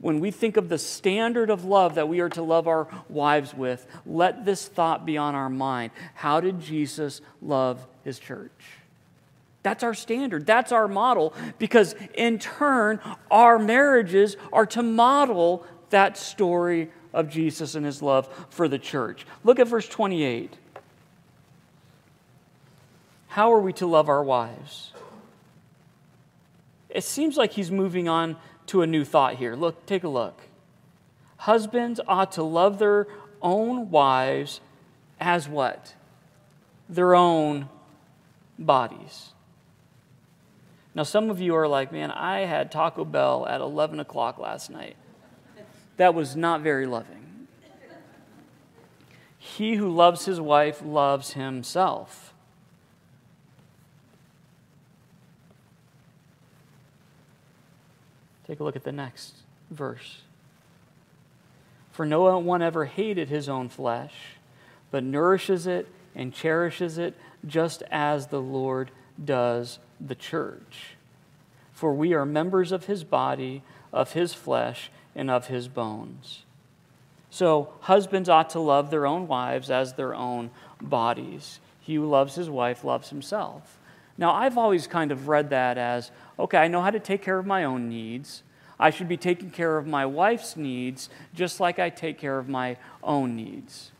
when 0.00 0.18
we 0.18 0.32
think 0.32 0.56
of 0.56 0.68
the 0.68 0.78
standard 0.78 1.48
of 1.48 1.64
love 1.64 1.94
that 1.94 2.08
we 2.08 2.18
are 2.18 2.28
to 2.30 2.42
love 2.42 2.66
our 2.66 2.88
wives 3.08 3.54
with, 3.54 3.86
let 4.04 4.44
this 4.44 4.66
thought 4.66 5.06
be 5.06 5.16
on 5.16 5.36
our 5.36 5.48
mind. 5.48 5.92
How 6.14 6.40
did 6.40 6.60
Jesus 6.60 7.20
love 7.40 7.86
his 8.02 8.18
church? 8.18 8.50
That's 9.62 9.82
our 9.82 9.94
standard. 9.94 10.46
That's 10.46 10.72
our 10.72 10.88
model 10.88 11.34
because, 11.58 11.94
in 12.14 12.38
turn, 12.38 13.00
our 13.30 13.58
marriages 13.58 14.36
are 14.52 14.66
to 14.66 14.82
model 14.82 15.66
that 15.90 16.16
story 16.16 16.90
of 17.12 17.28
Jesus 17.28 17.74
and 17.74 17.84
his 17.84 18.02
love 18.02 18.28
for 18.50 18.68
the 18.68 18.78
church. 18.78 19.26
Look 19.42 19.58
at 19.58 19.66
verse 19.66 19.88
28. 19.88 20.56
How 23.28 23.52
are 23.52 23.60
we 23.60 23.72
to 23.74 23.86
love 23.86 24.08
our 24.08 24.22
wives? 24.22 24.92
It 26.88 27.04
seems 27.04 27.36
like 27.36 27.52
he's 27.52 27.70
moving 27.70 28.08
on 28.08 28.36
to 28.66 28.82
a 28.82 28.86
new 28.86 29.04
thought 29.04 29.36
here. 29.36 29.54
Look, 29.54 29.86
take 29.86 30.04
a 30.04 30.08
look. 30.08 30.40
Husbands 31.36 32.00
ought 32.06 32.32
to 32.32 32.42
love 32.42 32.78
their 32.78 33.06
own 33.40 33.90
wives 33.90 34.60
as 35.20 35.48
what? 35.48 35.94
Their 36.88 37.14
own 37.14 37.68
bodies. 38.58 39.32
Now, 40.98 41.04
some 41.04 41.30
of 41.30 41.40
you 41.40 41.54
are 41.54 41.68
like, 41.68 41.92
man, 41.92 42.10
I 42.10 42.40
had 42.40 42.72
Taco 42.72 43.04
Bell 43.04 43.46
at 43.46 43.60
11 43.60 44.00
o'clock 44.00 44.36
last 44.36 44.68
night. 44.68 44.96
That 45.96 46.12
was 46.12 46.34
not 46.34 46.60
very 46.62 46.86
loving. 46.86 47.46
He 49.38 49.76
who 49.76 49.94
loves 49.94 50.24
his 50.24 50.40
wife 50.40 50.82
loves 50.84 51.34
himself. 51.34 52.34
Take 58.48 58.58
a 58.58 58.64
look 58.64 58.74
at 58.74 58.82
the 58.82 58.90
next 58.90 59.34
verse. 59.70 60.22
For 61.92 62.04
no 62.06 62.36
one 62.40 62.60
ever 62.60 62.86
hated 62.86 63.28
his 63.28 63.48
own 63.48 63.68
flesh, 63.68 64.14
but 64.90 65.04
nourishes 65.04 65.68
it 65.68 65.86
and 66.16 66.34
cherishes 66.34 66.98
it 66.98 67.14
just 67.46 67.84
as 67.88 68.26
the 68.26 68.40
Lord 68.42 68.90
does 69.24 69.78
the 70.00 70.14
church. 70.14 70.96
For 71.72 71.92
we 71.92 72.12
are 72.12 72.26
members 72.26 72.72
of 72.72 72.86
his 72.86 73.04
body, 73.04 73.62
of 73.92 74.12
his 74.12 74.34
flesh, 74.34 74.90
and 75.14 75.30
of 75.30 75.46
his 75.46 75.68
bones. 75.68 76.44
So, 77.30 77.74
husbands 77.80 78.28
ought 78.28 78.50
to 78.50 78.60
love 78.60 78.90
their 78.90 79.06
own 79.06 79.28
wives 79.28 79.70
as 79.70 79.94
their 79.94 80.14
own 80.14 80.50
bodies. 80.80 81.60
He 81.80 81.94
who 81.94 82.06
loves 82.06 82.34
his 82.34 82.48
wife 82.48 82.84
loves 82.84 83.10
himself. 83.10 83.78
Now, 84.16 84.32
I've 84.32 84.58
always 84.58 84.86
kind 84.86 85.12
of 85.12 85.28
read 85.28 85.50
that 85.50 85.78
as 85.78 86.10
okay, 86.38 86.58
I 86.58 86.68
know 86.68 86.82
how 86.82 86.90
to 86.90 87.00
take 87.00 87.22
care 87.22 87.38
of 87.38 87.46
my 87.46 87.64
own 87.64 87.88
needs. 87.88 88.42
I 88.80 88.90
should 88.90 89.08
be 89.08 89.16
taking 89.16 89.50
care 89.50 89.76
of 89.76 89.86
my 89.86 90.06
wife's 90.06 90.56
needs 90.56 91.10
just 91.34 91.60
like 91.60 91.78
I 91.78 91.90
take 91.90 92.18
care 92.18 92.38
of 92.38 92.48
my 92.48 92.76
own 93.02 93.34
needs. 93.34 93.90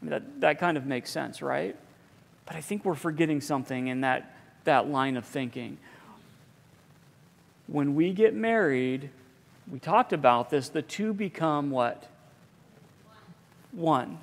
I 0.00 0.04
mean, 0.04 0.10
that, 0.10 0.40
that 0.40 0.58
kind 0.58 0.76
of 0.76 0.86
makes 0.86 1.10
sense, 1.10 1.42
right? 1.42 1.76
But 2.46 2.56
I 2.56 2.60
think 2.60 2.84
we're 2.84 2.94
forgetting 2.94 3.40
something 3.40 3.88
in 3.88 4.00
that, 4.00 4.34
that 4.68 4.88
line 4.88 5.16
of 5.16 5.24
thinking. 5.24 5.78
When 7.66 7.94
we 7.94 8.12
get 8.12 8.34
married, 8.34 9.10
we 9.70 9.78
talked 9.78 10.12
about 10.12 10.50
this, 10.50 10.68
the 10.68 10.82
two 10.82 11.12
become 11.12 11.70
what? 11.70 12.08
One. 13.72 14.18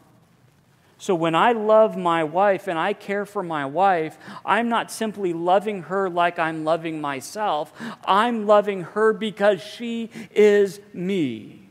So 0.97 1.13
when 1.13 1.35
I 1.35 1.51
love 1.51 1.97
my 1.97 2.23
wife 2.23 2.67
and 2.67 2.79
I 2.79 2.93
care 2.93 3.25
for 3.25 3.43
my 3.43 3.65
wife, 3.65 4.17
I'm 4.45 4.69
not 4.69 4.91
simply 4.91 5.33
loving 5.33 5.83
her 5.83 6.09
like 6.09 6.39
I'm 6.39 6.63
loving 6.63 7.01
myself. 7.01 7.73
I'm 8.07 8.47
loving 8.47 8.81
her 8.81 9.13
because 9.13 9.61
she 9.61 10.09
is 10.33 10.79
me. 10.93 11.67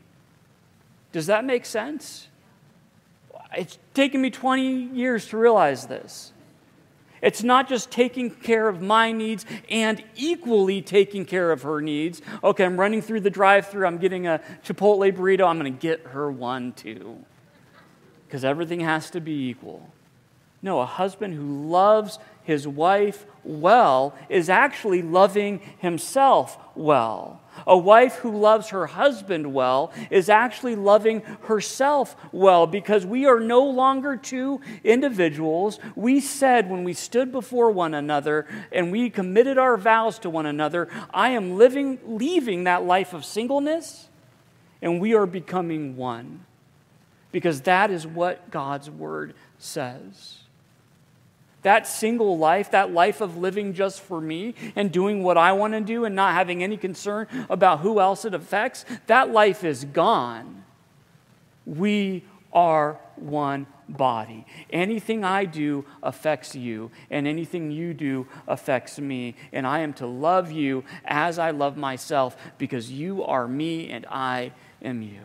Does 1.11 1.27
that 1.27 1.43
make 1.43 1.65
sense? 1.65 2.27
It's 3.57 3.77
taken 3.93 4.21
me 4.21 4.29
20 4.29 4.89
years 4.93 5.27
to 5.29 5.37
realize 5.37 5.87
this. 5.87 6.33
It's 7.21 7.43
not 7.43 7.67
just 7.67 7.91
taking 7.91 8.29
care 8.29 8.67
of 8.67 8.81
my 8.81 9.11
needs 9.11 9.45
and 9.69 10.03
equally 10.15 10.81
taking 10.81 11.25
care 11.25 11.51
of 11.51 11.63
her 11.63 11.81
needs. 11.81 12.21
Okay, 12.43 12.65
I'm 12.65 12.79
running 12.79 13.01
through 13.01 13.21
the 13.21 13.29
drive 13.29 13.67
through, 13.67 13.85
I'm 13.85 13.97
getting 13.97 14.27
a 14.27 14.41
Chipotle 14.63 15.11
burrito, 15.11 15.47
I'm 15.47 15.59
going 15.59 15.73
to 15.73 15.79
get 15.79 16.01
her 16.07 16.31
one 16.31 16.73
too 16.73 17.23
because 18.27 18.43
everything 18.43 18.81
has 18.81 19.09
to 19.11 19.21
be 19.21 19.49
equal. 19.49 19.89
No, 20.61 20.79
a 20.79 20.85
husband 20.85 21.35
who 21.35 21.69
loves 21.69 22.19
his 22.43 22.67
wife 22.67 23.25
well 23.43 24.15
is 24.29 24.49
actually 24.49 25.01
loving 25.01 25.61
himself 25.77 26.57
well. 26.75 27.41
A 27.67 27.77
wife 27.77 28.15
who 28.15 28.37
loves 28.37 28.69
her 28.69 28.87
husband 28.87 29.53
well 29.53 29.91
is 30.09 30.29
actually 30.29 30.75
loving 30.75 31.21
herself 31.43 32.15
well 32.31 32.67
because 32.67 33.05
we 33.05 33.25
are 33.25 33.39
no 33.39 33.63
longer 33.63 34.15
two 34.17 34.61
individuals. 34.83 35.79
We 35.95 36.19
said 36.19 36.69
when 36.69 36.83
we 36.83 36.93
stood 36.93 37.31
before 37.31 37.71
one 37.71 37.93
another 37.93 38.47
and 38.71 38.91
we 38.91 39.09
committed 39.09 39.57
our 39.57 39.77
vows 39.77 40.19
to 40.19 40.29
one 40.29 40.45
another, 40.45 40.89
I 41.13 41.29
am 41.29 41.57
living 41.57 41.99
leaving 42.05 42.65
that 42.65 42.83
life 42.83 43.13
of 43.13 43.25
singleness 43.25 44.09
and 44.81 45.01
we 45.01 45.13
are 45.13 45.25
becoming 45.25 45.97
one 45.97 46.45
because 47.31 47.61
that 47.61 47.91
is 47.91 48.05
what 48.05 48.51
God's 48.51 48.89
word 48.89 49.33
says. 49.57 50.44
That 51.65 51.87
single 51.87 52.37
life, 52.37 52.69
that 52.71 52.93
life 52.93 53.21
of 53.21 53.37
living 53.37 53.73
just 53.73 53.99
for 54.01 54.21
me 54.21 54.53
and 54.75 54.91
doing 54.91 55.23
what 55.23 55.35
I 55.35 55.53
want 55.53 55.73
to 55.73 55.81
do 55.81 56.05
and 56.05 56.15
not 56.15 56.35
having 56.35 56.61
any 56.61 56.77
concern 56.77 57.25
about 57.49 57.79
who 57.79 57.99
else 57.99 58.23
it 58.23 58.35
affects, 58.35 58.85
that 59.07 59.31
life 59.31 59.63
is 59.63 59.83
gone. 59.83 60.63
We 61.65 62.23
are 62.53 62.99
one 63.15 63.65
body. 63.89 64.45
Anything 64.69 65.23
I 65.23 65.45
do 65.45 65.85
affects 66.03 66.53
you, 66.53 66.91
and 67.09 67.27
anything 67.27 67.71
you 67.71 67.95
do 67.95 68.27
affects 68.47 68.99
me. 68.99 69.33
And 69.51 69.65
I 69.65 69.79
am 69.79 69.93
to 69.93 70.05
love 70.05 70.51
you 70.51 70.83
as 71.03 71.39
I 71.39 71.49
love 71.49 71.77
myself 71.77 72.37
because 72.59 72.91
you 72.91 73.23
are 73.23 73.47
me 73.47 73.89
and 73.89 74.05
I 74.05 74.51
am 74.83 75.01
you. 75.01 75.23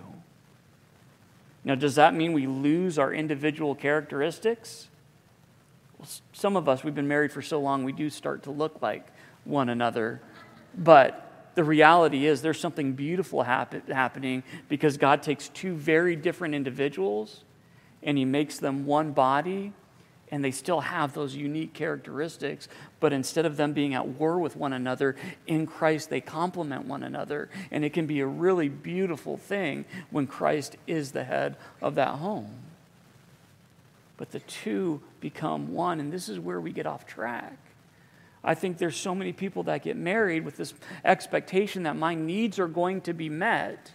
Now, 1.64 1.74
does 1.74 1.96
that 1.96 2.14
mean 2.14 2.32
we 2.32 2.46
lose 2.46 2.98
our 2.98 3.12
individual 3.12 3.74
characteristics? 3.74 4.86
Some 6.32 6.56
of 6.56 6.68
us, 6.68 6.84
we've 6.84 6.94
been 6.94 7.08
married 7.08 7.32
for 7.32 7.42
so 7.42 7.60
long, 7.60 7.84
we 7.84 7.92
do 7.92 8.10
start 8.10 8.44
to 8.44 8.50
look 8.50 8.80
like 8.82 9.06
one 9.44 9.68
another. 9.68 10.20
But 10.76 11.50
the 11.54 11.64
reality 11.64 12.26
is, 12.26 12.42
there's 12.42 12.60
something 12.60 12.92
beautiful 12.92 13.42
happen- 13.42 13.82
happening 13.88 14.42
because 14.68 14.96
God 14.96 15.22
takes 15.22 15.48
two 15.48 15.74
very 15.74 16.16
different 16.16 16.54
individuals 16.54 17.44
and 18.02 18.16
He 18.16 18.24
makes 18.24 18.58
them 18.58 18.86
one 18.86 19.12
body 19.12 19.72
and 20.30 20.44
they 20.44 20.50
still 20.50 20.80
have 20.80 21.12
those 21.12 21.34
unique 21.34 21.74
characteristics, 21.74 22.68
but 23.00 23.12
instead 23.12 23.44
of 23.44 23.56
them 23.56 23.72
being 23.72 23.94
at 23.94 24.06
war 24.06 24.38
with 24.38 24.56
one 24.56 24.72
another, 24.72 25.16
in 25.46 25.66
Christ 25.66 26.08
they 26.08 26.20
complement 26.20 26.86
one 26.86 27.02
another. 27.02 27.50
And 27.70 27.84
it 27.84 27.92
can 27.92 28.06
be 28.06 28.20
a 28.20 28.26
really 28.26 28.68
beautiful 28.68 29.36
thing 29.36 29.84
when 30.10 30.26
Christ 30.26 30.76
is 30.86 31.12
the 31.12 31.24
head 31.24 31.56
of 31.82 31.96
that 31.96 32.16
home. 32.16 32.69
But 34.20 34.32
the 34.32 34.40
two 34.40 35.00
become 35.20 35.72
one, 35.72 35.98
and 35.98 36.12
this 36.12 36.28
is 36.28 36.38
where 36.38 36.60
we 36.60 36.72
get 36.72 36.84
off 36.86 37.06
track. 37.06 37.56
I 38.44 38.54
think 38.54 38.76
there's 38.76 38.94
so 38.96 39.14
many 39.14 39.32
people 39.32 39.62
that 39.62 39.82
get 39.82 39.96
married 39.96 40.44
with 40.44 40.58
this 40.58 40.74
expectation 41.06 41.84
that 41.84 41.96
my 41.96 42.14
needs 42.14 42.58
are 42.58 42.68
going 42.68 43.00
to 43.02 43.14
be 43.14 43.30
met, 43.30 43.92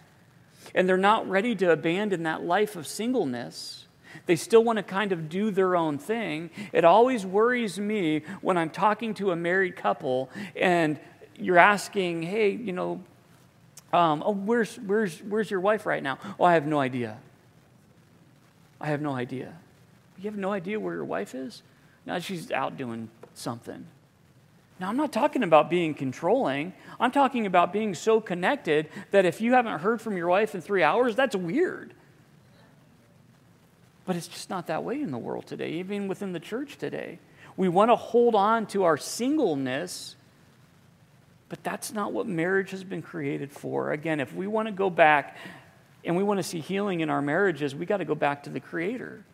and 0.74 0.88
they're 0.88 0.96
not 0.96 1.28
ready 1.30 1.54
to 1.54 1.70
abandon 1.70 2.24
that 2.24 2.42
life 2.42 2.74
of 2.74 2.88
singleness 2.88 3.86
they 4.24 4.36
still 4.36 4.64
want 4.64 4.78
to 4.78 4.82
kind 4.82 5.12
of 5.12 5.28
do 5.28 5.50
their 5.50 5.76
own 5.76 5.98
thing. 5.98 6.50
It 6.72 6.84
always 6.84 7.26
worries 7.26 7.78
me 7.78 8.22
when 8.40 8.56
I'm 8.56 8.70
talking 8.70 9.12
to 9.14 9.30
a 9.30 9.36
married 9.36 9.76
couple 9.76 10.30
and 10.54 10.98
you're 11.38 11.58
asking, 11.58 12.22
hey, 12.22 12.50
you 12.50 12.72
know, 12.72 13.04
um, 13.92 14.22
oh, 14.24 14.32
where's, 14.32 14.76
where's, 14.76 15.18
where's 15.20 15.50
your 15.50 15.60
wife 15.60 15.84
right 15.84 16.02
now? 16.02 16.18
Oh, 16.40 16.44
I 16.44 16.54
have 16.54 16.66
no 16.66 16.80
idea. 16.80 17.18
I 18.80 18.86
have 18.86 19.02
no 19.02 19.12
idea. 19.12 19.54
You 20.18 20.24
have 20.24 20.38
no 20.38 20.52
idea 20.52 20.80
where 20.80 20.94
your 20.94 21.04
wife 21.04 21.34
is? 21.34 21.62
Now 22.04 22.18
she's 22.18 22.50
out 22.50 22.76
doing 22.76 23.10
something. 23.34 23.86
Now, 24.78 24.90
I'm 24.90 24.96
not 24.96 25.10
talking 25.10 25.42
about 25.42 25.70
being 25.70 25.94
controlling. 25.94 26.74
I'm 27.00 27.10
talking 27.10 27.46
about 27.46 27.72
being 27.72 27.94
so 27.94 28.20
connected 28.20 28.88
that 29.10 29.24
if 29.24 29.40
you 29.40 29.54
haven't 29.54 29.78
heard 29.78 30.02
from 30.02 30.18
your 30.18 30.28
wife 30.28 30.54
in 30.54 30.60
three 30.60 30.82
hours, 30.82 31.16
that's 31.16 31.34
weird. 31.34 31.94
But 34.04 34.16
it's 34.16 34.28
just 34.28 34.50
not 34.50 34.66
that 34.66 34.84
way 34.84 35.00
in 35.00 35.10
the 35.10 35.18
world 35.18 35.46
today, 35.46 35.70
even 35.72 36.08
within 36.08 36.32
the 36.32 36.40
church 36.40 36.76
today. 36.76 37.18
We 37.56 37.70
want 37.70 37.90
to 37.90 37.96
hold 37.96 38.34
on 38.34 38.66
to 38.68 38.84
our 38.84 38.98
singleness, 38.98 40.14
but 41.48 41.64
that's 41.64 41.92
not 41.94 42.12
what 42.12 42.26
marriage 42.26 42.70
has 42.72 42.84
been 42.84 43.00
created 43.00 43.50
for. 43.50 43.92
Again, 43.92 44.20
if 44.20 44.34
we 44.34 44.46
want 44.46 44.68
to 44.68 44.72
go 44.72 44.90
back 44.90 45.38
and 46.04 46.16
we 46.16 46.22
want 46.22 46.38
to 46.38 46.42
see 46.42 46.60
healing 46.60 47.00
in 47.00 47.08
our 47.08 47.22
marriages, 47.22 47.74
we 47.74 47.86
got 47.86 47.96
to 47.96 48.04
go 48.04 48.14
back 48.14 48.42
to 48.42 48.50
the 48.50 48.60
Creator. 48.60 49.24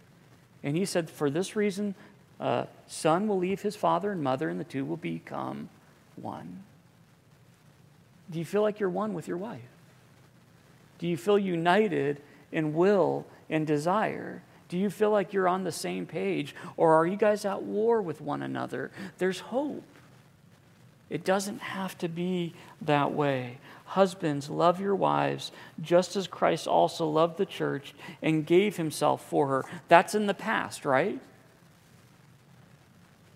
And 0.63 0.77
He 0.77 0.85
said, 0.85 1.11
For 1.11 1.31
this 1.31 1.57
reason, 1.57 1.95
uh, 2.41 2.67
son 2.89 3.29
will 3.29 3.39
leave 3.39 3.63
his 3.63 3.77
father 3.77 4.11
and 4.11 4.23
mother, 4.23 4.49
and 4.49 4.59
the 4.59 4.65
two 4.65 4.85
will 4.85 4.97
become 4.97 5.69
one. 6.17 6.65
Do 8.31 8.39
you 8.39 8.45
feel 8.45 8.63
like 8.63 8.81
you're 8.81 8.89
one 8.89 9.15
with 9.15 9.29
your 9.29 9.37
wife? 9.37 9.61
Do 10.99 11.07
you 11.07 11.17
feel 11.17 11.39
united 11.39 12.21
in 12.51 12.75
will 12.75 13.27
and 13.49 13.67
desire? 13.67 14.43
Do 14.69 14.79
you 14.79 14.91
feel 14.91 15.11
like 15.11 15.33
you're 15.33 15.49
on 15.49 15.65
the 15.65 15.73
same 15.73 16.07
page? 16.07 16.55
Or 16.77 16.95
are 16.95 17.07
you 17.07 17.17
guys 17.17 17.45
at 17.45 17.63
war 17.63 18.01
with 18.03 18.21
one 18.21 18.43
another? 18.43 18.91
There's 19.19 19.41
hope. 19.41 19.85
It 21.11 21.25
doesn't 21.25 21.61
have 21.61 21.99
to 21.99 22.09
be 22.09 22.55
that 22.81 23.13
way. 23.13 23.59
Husbands, 23.93 24.49
love 24.49 24.81
your 24.81 24.95
wives 24.95 25.53
just 25.83 26.17
as 26.17 26.27
Christ 26.27 26.67
also 26.67 27.07
loved 27.07 27.37
the 27.37 27.45
church 27.45 27.93
and 28.23 28.47
gave 28.47 28.79
himself 28.79 29.23
for 29.29 29.49
her. 29.49 29.65
That's 29.89 30.15
in 30.15 30.27
the 30.27 30.33
past, 30.33 30.87
right? 30.87 31.21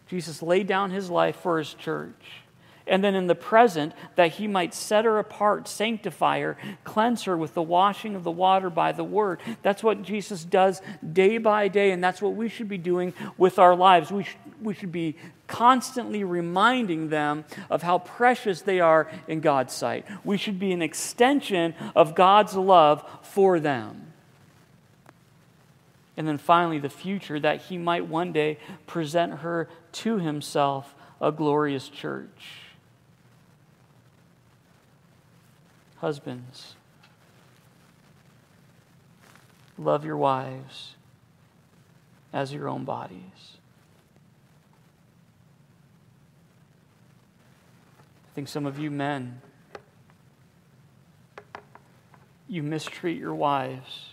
Jesus 0.09 0.41
laid 0.41 0.67
down 0.67 0.93
his 0.93 1.11
life 1.11 1.37
for 1.37 1.59
his 1.59 1.75
church 1.75 2.43
and 2.87 3.03
then 3.03 3.15
in 3.15 3.27
the 3.27 3.35
present, 3.35 3.93
that 4.15 4.33
he 4.33 4.47
might 4.47 4.73
set 4.73 5.05
her 5.05 5.19
apart, 5.19 5.67
sanctify 5.67 6.41
her, 6.41 6.57
cleanse 6.85 7.25
her 7.25 7.37
with 7.37 7.55
the 7.55 7.63
washing 7.63 8.15
of 8.15 8.23
the 8.23 8.31
water 8.31 8.71
by 8.71 8.93
the 8.93 9.05
word. 9.05 9.41
That's 9.63 9.83
what 9.83 10.03
Jesus 10.03 10.45
does 10.45 10.81
day 11.13 11.39
by 11.39 11.69
day, 11.69 11.91
and 11.91 12.03
that's 12.03 12.23
what 12.23 12.35
we 12.35 12.49
should 12.49 12.69
be 12.69 12.79
doing 12.79 13.13
with 13.37 13.59
our 13.59 13.75
lives. 13.75 14.13
We, 14.13 14.25
sh- 14.25 14.37
we 14.63 14.75
should 14.75 14.93
be 14.93 15.17
constantly 15.49 16.23
reminding 16.23 17.09
them 17.09 17.45
of 17.71 17.83
how 17.83 17.99
precious 17.99 18.63
they 18.63 18.81
are 18.81 19.11
in 19.27 19.41
God's 19.41 19.73
sight. 19.73 20.07
We 20.25 20.37
should 20.37 20.59
be 20.59 20.73
an 20.73 20.83
extension 20.83 21.75
of 21.95 22.15
God's 22.15 22.55
love 22.55 23.05
for 23.23 23.59
them. 23.59 24.13
And 26.17 26.27
then 26.27 26.39
finally, 26.39 26.79
the 26.79 26.89
future, 26.89 27.39
that 27.41 27.63
he 27.63 27.77
might 27.77 28.07
one 28.07 28.33
day 28.33 28.59
present 28.87 29.41
her 29.41 29.69
to 29.93 30.19
himself 30.19 30.95
a 31.21 31.31
glorious 31.31 31.89
church. 31.89 32.66
Husbands, 35.97 36.75
love 39.79 40.05
your 40.05 40.17
wives 40.17 40.95
as 42.33 42.53
your 42.53 42.69
own 42.69 42.85
bodies. 42.85 43.57
I 48.31 48.35
think 48.35 48.49
some 48.49 48.67
of 48.67 48.79
you 48.79 48.91
men, 48.91 49.41
you 52.47 52.63
mistreat 52.63 53.19
your 53.19 53.35
wives, 53.35 54.11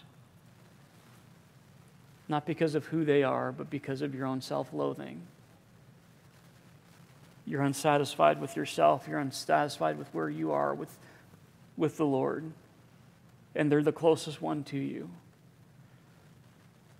not 2.29 2.45
because 2.45 2.75
of 2.75 2.85
who 2.85 3.03
they 3.03 3.23
are, 3.23 3.51
but 3.51 3.69
because 3.69 4.01
of 4.01 4.15
your 4.15 4.25
own 4.25 4.39
self 4.39 4.71
loathing. 4.71 5.21
You're 7.45 7.63
unsatisfied 7.63 8.39
with 8.39 8.55
yourself, 8.55 9.05
you're 9.09 9.19
unsatisfied 9.19 9.97
with 9.97 10.07
where 10.13 10.29
you 10.29 10.53
are, 10.53 10.73
with 10.73 10.97
with 11.77 11.97
the 11.97 12.05
Lord, 12.05 12.51
and 13.55 13.71
they're 13.71 13.83
the 13.83 13.91
closest 13.91 14.41
one 14.41 14.63
to 14.65 14.77
you. 14.77 15.09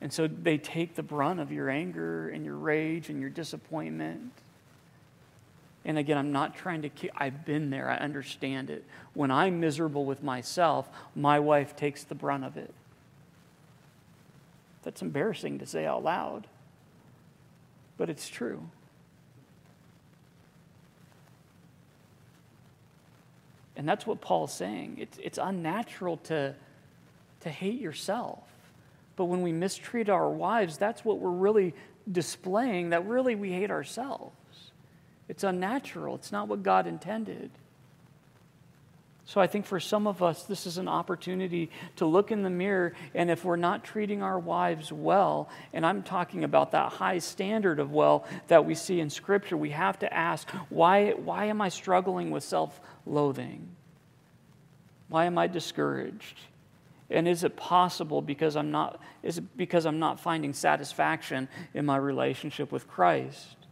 And 0.02 0.12
so 0.12 0.28
they 0.28 0.58
take 0.58 0.96
the 0.96 1.04
brunt 1.04 1.40
of 1.40 1.52
your 1.52 1.70
anger 1.70 2.28
and 2.30 2.44
your 2.44 2.56
rage 2.56 3.10
and 3.10 3.22
your 3.22 3.30
disappointment. 3.30 4.34
And 5.86 5.98
again, 5.98 6.18
I'm 6.18 6.32
not 6.32 6.56
trying 6.56 6.82
to, 6.82 6.90
I've 7.16 7.46
been 7.46 7.70
there, 7.70 7.90
I 7.90 7.98
understand 7.98 8.70
it. 8.70 8.84
When 9.14 9.32
I'm 9.32 9.60
miserable 9.60 10.06
with 10.06 10.24
myself, 10.24 10.90
my 11.16 11.40
wife 11.40 11.76
takes 11.76 12.04
the 12.04 12.16
brunt 12.16 12.44
of 12.44 12.58
it. 12.58 12.74
That's 14.84 15.02
embarrassing 15.02 15.60
to 15.60 15.66
say 15.66 15.86
out 15.86 16.04
loud, 16.04 16.48
but 17.98 18.10
it's 18.10 18.28
true. 18.28 18.70
And 23.76 23.88
that's 23.88 24.06
what 24.06 24.22
Paul's 24.22 24.54
saying. 24.54 24.98
It's, 25.00 25.18
it's 25.22 25.40
unnatural 25.42 26.18
to, 26.18 26.56
to 27.42 27.50
hate 27.50 27.80
yourself. 27.80 28.44
But 29.16 29.26
when 29.26 29.42
we 29.42 29.52
mistreat 29.52 30.10
our 30.10 30.30
wives, 30.30 30.78
that's 30.78 31.04
what 31.04 31.20
we're 31.20 31.30
really 31.30 31.74
displaying 32.12 32.90
that 32.90 33.06
really 33.06 33.36
we 33.36 33.52
hate 33.52 33.72
ourselves. 33.72 34.36
It's 35.30 35.44
unnatural, 35.44 36.16
it's 36.16 36.32
not 36.32 36.48
what 36.48 36.64
God 36.64 36.86
intended. 36.86 37.52
So 39.26 39.40
I 39.40 39.48
think 39.48 39.66
for 39.66 39.80
some 39.80 40.06
of 40.06 40.22
us, 40.22 40.44
this 40.44 40.68
is 40.68 40.78
an 40.78 40.90
opportunity 40.90 41.72
to 41.96 42.06
look 42.06 42.32
in 42.32 42.44
the 42.44 42.50
mirror, 42.50 42.94
and 43.16 43.32
if 43.32 43.46
we're 43.46 43.56
not 43.56 43.86
treating 43.86 44.22
our 44.22 44.38
wives 44.38 44.92
well, 44.92 45.50
and 45.72 45.86
I'm 45.86 46.04
talking 46.04 46.44
about 46.44 46.72
that 46.72 46.92
high 46.92 47.20
standard 47.20 47.80
of 47.80 47.92
well 47.92 48.28
that 48.48 48.66
we 48.66 48.76
see 48.76 49.00
in 49.00 49.10
Scripture, 49.10 49.56
we 49.56 49.70
have 49.70 49.98
to 50.00 50.14
ask, 50.14 50.50
why, 50.68 51.12
why 51.12 51.46
am 51.46 51.62
I 51.62 51.70
struggling 51.70 52.32
with 52.32 52.44
self 52.44 52.82
loathing? 53.06 53.70
Why 55.08 55.26
am 55.26 55.38
I 55.38 55.48
discouraged? 55.48 56.40
And 57.10 57.28
is 57.28 57.44
it 57.44 57.56
possible 57.56 58.22
because 58.22 58.56
I'm 58.56 58.72
not, 58.72 59.00
is 59.22 59.38
it 59.38 59.56
because 59.56 59.86
I'm 59.86 60.00
not 60.00 60.20
finding 60.20 60.52
satisfaction 60.52 61.48
in 61.74 61.86
my 61.86 61.98
relationship 61.98 62.72
with 62.72 62.88
Christ? 62.88 63.63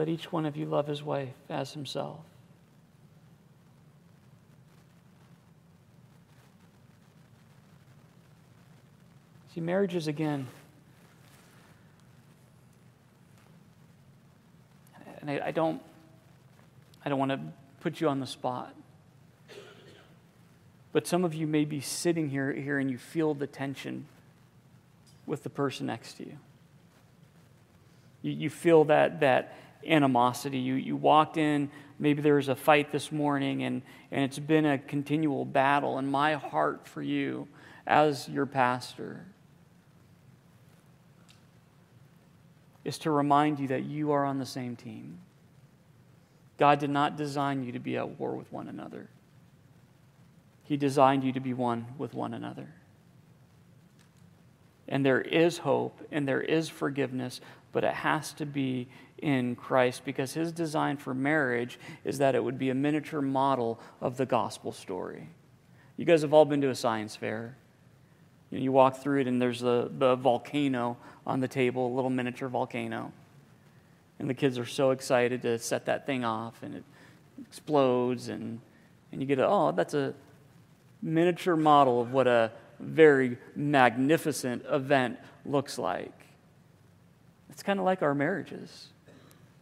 Let 0.00 0.08
each 0.08 0.32
one 0.32 0.46
of 0.46 0.56
you 0.56 0.64
love 0.64 0.86
his 0.86 1.02
wife 1.02 1.28
as 1.50 1.74
himself. 1.74 2.20
See, 9.54 9.60
marriages 9.60 10.08
again. 10.08 10.46
And 15.20 15.30
I, 15.30 15.48
I 15.48 15.50
don't, 15.50 15.82
I 17.04 17.10
don't 17.10 17.18
want 17.18 17.32
to 17.32 17.40
put 17.80 18.00
you 18.00 18.08
on 18.08 18.20
the 18.20 18.26
spot. 18.26 18.74
But 20.92 21.06
some 21.06 21.26
of 21.26 21.34
you 21.34 21.46
may 21.46 21.66
be 21.66 21.82
sitting 21.82 22.30
here, 22.30 22.50
here 22.54 22.78
and 22.78 22.90
you 22.90 22.96
feel 22.96 23.34
the 23.34 23.46
tension 23.46 24.06
with 25.26 25.42
the 25.42 25.50
person 25.50 25.88
next 25.88 26.14
to 26.14 26.24
you. 26.24 26.38
You, 28.22 28.32
you 28.32 28.48
feel 28.48 28.84
that, 28.84 29.20
that 29.20 29.56
animosity. 29.86 30.58
You, 30.58 30.74
you 30.74 30.96
walked 30.96 31.36
in, 31.36 31.70
maybe 31.98 32.22
there 32.22 32.34
was 32.34 32.48
a 32.48 32.56
fight 32.56 32.92
this 32.92 33.10
morning, 33.10 33.62
and, 33.62 33.82
and 34.10 34.24
it's 34.24 34.38
been 34.38 34.66
a 34.66 34.78
continual 34.78 35.44
battle. 35.44 35.98
And 35.98 36.10
my 36.10 36.34
heart 36.34 36.86
for 36.86 37.02
you 37.02 37.48
as 37.86 38.28
your 38.28 38.46
pastor 38.46 39.26
is 42.84 42.98
to 42.98 43.10
remind 43.10 43.60
you 43.60 43.68
that 43.68 43.84
you 43.84 44.12
are 44.12 44.24
on 44.24 44.38
the 44.38 44.46
same 44.46 44.76
team. 44.76 45.18
God 46.58 46.78
did 46.78 46.90
not 46.90 47.16
design 47.16 47.64
you 47.64 47.72
to 47.72 47.78
be 47.78 47.96
at 47.96 48.18
war 48.18 48.34
with 48.34 48.52
one 48.52 48.68
another, 48.68 49.08
He 50.64 50.76
designed 50.76 51.24
you 51.24 51.32
to 51.32 51.40
be 51.40 51.54
one 51.54 51.86
with 51.98 52.14
one 52.14 52.34
another. 52.34 52.68
And 54.88 55.06
there 55.06 55.20
is 55.20 55.58
hope 55.58 56.00
and 56.10 56.26
there 56.26 56.40
is 56.40 56.68
forgiveness, 56.68 57.40
but 57.70 57.84
it 57.84 57.94
has 57.94 58.32
to 58.34 58.46
be 58.46 58.88
in 59.22 59.56
Christ 59.56 60.04
because 60.04 60.32
His 60.34 60.52
design 60.52 60.96
for 60.96 61.14
marriage 61.14 61.78
is 62.04 62.18
that 62.18 62.34
it 62.34 62.42
would 62.42 62.58
be 62.58 62.70
a 62.70 62.74
miniature 62.74 63.22
model 63.22 63.80
of 64.00 64.16
the 64.16 64.26
gospel 64.26 64.72
story. 64.72 65.28
You 65.96 66.04
guys 66.04 66.22
have 66.22 66.32
all 66.32 66.44
been 66.44 66.60
to 66.62 66.70
a 66.70 66.74
science 66.74 67.16
fair. 67.16 67.56
You, 68.50 68.58
know, 68.58 68.64
you 68.64 68.72
walk 68.72 68.96
through 69.02 69.20
it, 69.20 69.26
and 69.26 69.40
there's 69.40 69.60
the, 69.60 69.90
the 69.98 70.16
volcano 70.16 70.96
on 71.26 71.40
the 71.40 71.48
table, 71.48 71.86
a 71.86 71.94
little 71.94 72.10
miniature 72.10 72.48
volcano. 72.48 73.12
And 74.18 74.28
the 74.28 74.34
kids 74.34 74.58
are 74.58 74.66
so 74.66 74.90
excited 74.90 75.42
to 75.42 75.58
set 75.58 75.86
that 75.86 76.06
thing 76.06 76.24
off, 76.24 76.62
and 76.62 76.74
it 76.74 76.84
explodes, 77.40 78.28
and, 78.28 78.60
and 79.12 79.20
you 79.20 79.26
get 79.26 79.38
a, 79.38 79.46
oh, 79.46 79.72
that's 79.72 79.94
a 79.94 80.14
miniature 81.02 81.56
model 81.56 82.00
of 82.00 82.12
what 82.12 82.26
a 82.26 82.52
very 82.78 83.38
magnificent 83.54 84.64
event 84.70 85.18
looks 85.44 85.78
like. 85.78 86.12
It's 87.50 87.62
kind 87.62 87.78
of 87.78 87.84
like 87.84 88.02
our 88.02 88.14
marriages. 88.14 88.89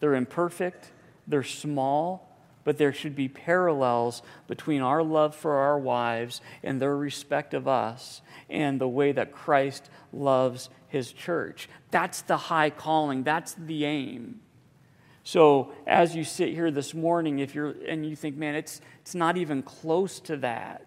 They're 0.00 0.14
imperfect, 0.14 0.90
they're 1.26 1.42
small, 1.42 2.28
but 2.64 2.78
there 2.78 2.92
should 2.92 3.16
be 3.16 3.28
parallels 3.28 4.22
between 4.46 4.82
our 4.82 5.02
love 5.02 5.34
for 5.34 5.54
our 5.54 5.78
wives 5.78 6.40
and 6.62 6.80
their 6.80 6.96
respect 6.96 7.54
of 7.54 7.66
us 7.66 8.20
and 8.50 8.80
the 8.80 8.88
way 8.88 9.12
that 9.12 9.32
Christ 9.32 9.88
loves 10.12 10.68
his 10.88 11.12
church. 11.12 11.68
That's 11.90 12.22
the 12.22 12.36
high 12.36 12.70
calling, 12.70 13.22
that's 13.22 13.54
the 13.54 13.84
aim. 13.84 14.40
So 15.24 15.72
as 15.86 16.16
you 16.16 16.24
sit 16.24 16.54
here 16.54 16.70
this 16.70 16.94
morning, 16.94 17.38
if 17.38 17.54
you're 17.54 17.74
and 17.86 18.04
you 18.06 18.16
think, 18.16 18.36
man, 18.36 18.54
it's 18.54 18.80
it's 19.00 19.14
not 19.14 19.36
even 19.36 19.62
close 19.62 20.20
to 20.20 20.38
that. 20.38 20.86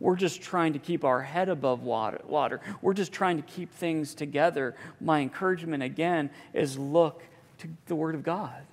We're 0.00 0.16
just 0.16 0.42
trying 0.42 0.74
to 0.74 0.78
keep 0.78 1.04
our 1.04 1.22
head 1.22 1.48
above 1.48 1.82
water, 1.82 2.20
water. 2.26 2.60
We're 2.82 2.94
just 2.94 3.12
trying 3.12 3.36
to 3.36 3.42
keep 3.42 3.72
things 3.72 4.14
together. 4.14 4.74
My 5.00 5.20
encouragement 5.20 5.82
again 5.82 6.28
is 6.52 6.78
look 6.78 7.22
to 7.58 7.68
the 7.86 7.94
Word 7.94 8.14
of 8.14 8.22
God 8.22 8.66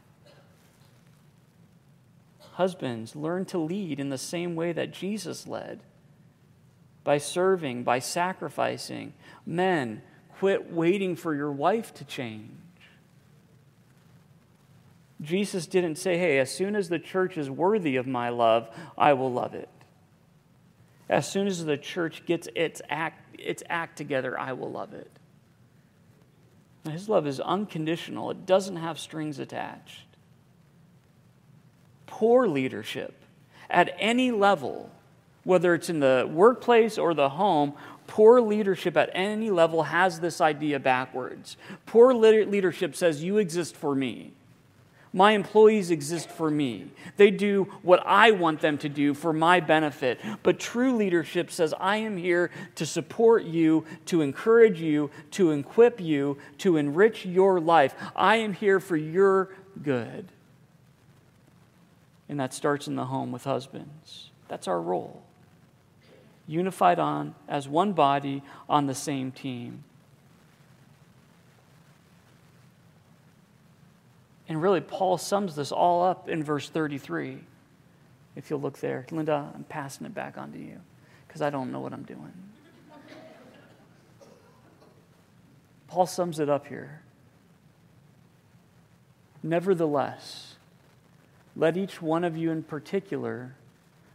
Husbands, 2.54 3.16
learn 3.16 3.46
to 3.46 3.58
lead 3.58 4.00
in 4.00 4.10
the 4.10 4.18
same 4.18 4.56
way 4.56 4.74
that 4.74 4.92
Jesus 4.92 5.48
led 5.48 5.80
by 7.04 7.18
serving, 7.18 7.84
by 7.84 8.00
sacrificing. 8.00 9.14
Men, 9.46 10.02
quit 10.38 10.72
waiting 10.72 11.16
for 11.16 11.34
your 11.34 11.52
wife 11.52 11.94
to 11.96 12.06
change. 12.06 12.52
Jesus 15.22 15.66
didn't 15.66 15.96
say, 15.96 16.18
hey, 16.18 16.40
as 16.40 16.52
soon 16.52 16.76
as 16.76 16.90
the 16.90 17.00
church 17.00 17.38
is 17.38 17.50
worthy 17.50 17.96
of 17.96 18.06
my 18.06 18.30
love, 18.30 18.70
I 18.98 19.14
will 19.14 19.32
love 19.32 19.54
it. 19.54 19.70
As 21.10 21.28
soon 21.32 21.48
as 21.48 21.64
the 21.64 21.78
church 21.78 22.26
gets 22.26 22.48
its 22.56 22.82
act, 22.90 23.40
its 23.40 23.64
act 23.70 23.98
together, 23.98 24.40
I 24.40 24.54
will 24.54 24.72
love 24.72 24.94
it. 24.94 25.10
His 26.90 27.08
love 27.08 27.28
is 27.28 27.40
unconditional, 27.40 28.32
it 28.32 28.46
doesn't 28.46 28.78
have 28.78 29.00
strings 29.00 29.40
attached. 29.40 30.06
Poor 32.08 32.48
leadership 32.48 33.14
at 33.70 33.96
any 34.00 34.32
level, 34.32 34.90
whether 35.44 35.74
it's 35.74 35.90
in 35.90 36.00
the 36.00 36.30
workplace 36.32 36.98
or 36.98 37.14
the 37.14 37.30
home, 37.30 37.74
poor 38.08 38.42
leadership 38.42 38.98
at 38.98 39.10
any 39.14 39.50
level 39.50 39.84
has 39.84 40.20
this 40.20 40.42
idea 40.42 40.80
backwards. 40.80 41.56
Poor 41.86 42.14
leadership 42.14 42.96
says, 42.96 43.24
You 43.24 43.38
exist 43.38 43.76
for 43.76 43.96
me. 43.96 44.34
My 45.14 45.32
employees 45.32 45.92
exist 45.92 46.30
for 46.30 46.50
me. 46.50 46.90
They 47.18 47.32
do 47.32 47.66
what 47.82 48.02
I 48.06 48.32
want 48.32 48.62
them 48.62 48.78
to 48.78 48.88
do 48.88 49.14
for 49.14 49.34
my 49.34 49.60
benefit. 49.60 50.20
But 50.42 50.58
true 50.58 50.96
leadership 50.96 51.52
says, 51.52 51.74
I 51.80 51.98
am 51.98 52.16
here 52.16 52.50
to 52.76 52.86
support 52.86 53.44
you, 53.44 53.86
to 54.06 54.22
encourage 54.22 54.80
you, 54.80 55.12
to 55.32 55.52
equip 55.52 56.00
you, 56.00 56.38
to 56.60 56.78
enrich 56.78 57.26
your 57.26 57.60
life. 57.60 57.94
I 58.16 58.38
am 58.38 58.54
here 58.54 58.80
for 58.80 58.96
your 58.96 59.50
good. 59.84 60.30
And 62.30 62.40
that 62.40 62.54
starts 62.54 62.88
in 62.88 62.96
the 62.96 63.06
home 63.06 63.34
with 63.34 63.44
husbands. 63.44 64.30
That's 64.48 64.70
our 64.70 64.80
role. 64.80 65.24
Unified 66.48 67.00
on 67.00 67.36
as 67.50 67.68
one 67.68 67.92
body 67.92 68.44
on 68.70 68.86
the 68.86 68.96
same 68.96 69.34
team. 69.34 69.84
And 74.52 74.62
really, 74.62 74.82
Paul 74.82 75.18
sums 75.18 75.56
this 75.56 75.72
all 75.72 76.04
up 76.04 76.28
in 76.28 76.44
verse 76.44 76.68
33. 76.68 77.38
If 78.36 78.50
you'll 78.50 78.60
look 78.60 78.80
there. 78.80 79.06
Linda, 79.10 79.50
I'm 79.56 79.64
passing 79.64 80.06
it 80.06 80.14
back 80.14 80.38
on 80.38 80.52
to 80.52 80.60
you 80.60 80.82
because 81.26 81.42
I 81.42 81.50
don't 81.50 81.72
know 81.72 81.80
what 81.80 81.94
I'm 81.94 82.04
doing. 82.04 82.34
Paul 85.88 86.06
sums 86.06 86.38
it 86.42 86.50
up 86.50 86.68
here. 86.68 87.02
Nevertheless, 89.42 90.56
let 91.56 91.78
each 91.78 92.02
one 92.02 92.26
of 92.26 92.36
you 92.36 92.52
in 92.52 92.62
particular 92.62 93.56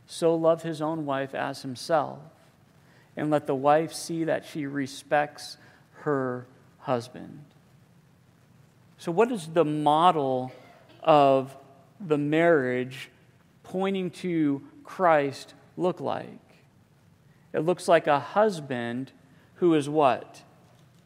so 0.07 0.35
love 0.35 0.65
his 0.65 0.83
own 0.83 1.07
wife 1.07 1.35
as 1.35 1.63
himself, 1.63 2.19
and 3.17 3.31
let 3.31 3.47
the 3.47 3.55
wife 3.55 3.95
see 3.95 4.25
that 4.25 4.45
she 4.45 4.67
respects 4.67 5.57
her 6.01 6.47
husband. 6.81 7.43
So, 8.99 9.13
what 9.13 9.31
is 9.31 9.49
the 9.49 9.65
model 9.65 10.53
of 11.03 11.57
the 12.01 12.19
marriage 12.19 13.11
pointing 13.63 14.11
to 14.11 14.63
Christ 14.85 15.55
look 15.77 16.01
like? 16.01 16.41
It 17.53 17.61
looks 17.61 17.89
like 17.89 18.07
a 18.07 18.21
husband 18.21 19.13
who 19.57 19.75
is 19.75 19.89
what? 19.89 20.43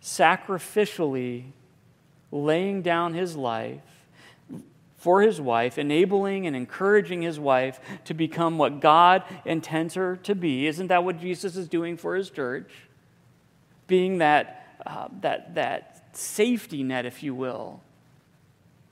Sacrificially 0.03 1.53
laying 2.33 2.83
down 2.83 3.15
his 3.15 3.37
life 3.37 3.83
for 4.97 5.23
his 5.23 5.41
wife, 5.41 5.79
enabling 5.79 6.47
and 6.47 6.55
encouraging 6.55 7.23
his 7.23 7.41
wife 7.41 7.81
to 8.05 8.13
become 8.13 8.59
what 8.59 8.81
God 8.81 9.25
intends 9.45 9.95
her 9.95 10.17
to 10.17 10.35
be. 10.35 10.67
Isn't 10.67 10.89
that 10.89 11.05
what 11.05 11.19
Jesus 11.19 11.57
is 11.57 11.69
doing 11.69 11.97
for 11.97 12.15
his 12.15 12.29
church? 12.29 12.71
Being 13.87 14.19
that, 14.19 14.77
uh, 14.85 15.09
that, 15.23 15.55
that 15.55 16.00
safety 16.17 16.83
net, 16.83 17.07
if 17.07 17.23
you 17.23 17.35
will. 17.35 17.81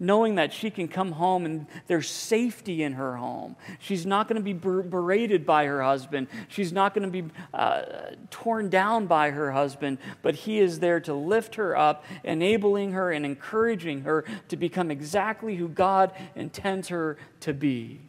Knowing 0.00 0.36
that 0.36 0.52
she 0.52 0.70
can 0.70 0.86
come 0.86 1.12
home 1.12 1.44
and 1.44 1.66
there's 1.88 2.08
safety 2.08 2.84
in 2.84 2.92
her 2.92 3.16
home. 3.16 3.56
She's 3.80 4.06
not 4.06 4.28
going 4.28 4.36
to 4.36 4.42
be 4.42 4.52
berated 4.52 5.44
by 5.44 5.66
her 5.66 5.82
husband. 5.82 6.28
She's 6.46 6.72
not 6.72 6.94
going 6.94 7.10
to 7.10 7.22
be 7.22 7.28
uh, 7.52 7.82
torn 8.30 8.68
down 8.70 9.06
by 9.06 9.32
her 9.32 9.50
husband, 9.50 9.98
but 10.22 10.36
he 10.36 10.60
is 10.60 10.78
there 10.78 11.00
to 11.00 11.14
lift 11.14 11.56
her 11.56 11.76
up, 11.76 12.04
enabling 12.22 12.92
her 12.92 13.10
and 13.10 13.26
encouraging 13.26 14.02
her 14.02 14.24
to 14.48 14.56
become 14.56 14.92
exactly 14.92 15.56
who 15.56 15.68
God 15.68 16.12
intends 16.36 16.88
her 16.88 17.16
to 17.40 17.52
be. 17.52 18.00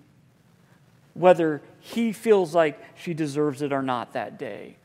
Whether 1.16 1.64
he 1.80 2.14
feels 2.14 2.54
like 2.54 2.80
she 2.96 3.16
deserves 3.16 3.64
it 3.64 3.74
or 3.74 3.82
not 3.82 4.14
that 4.14 4.38
day 4.38 4.76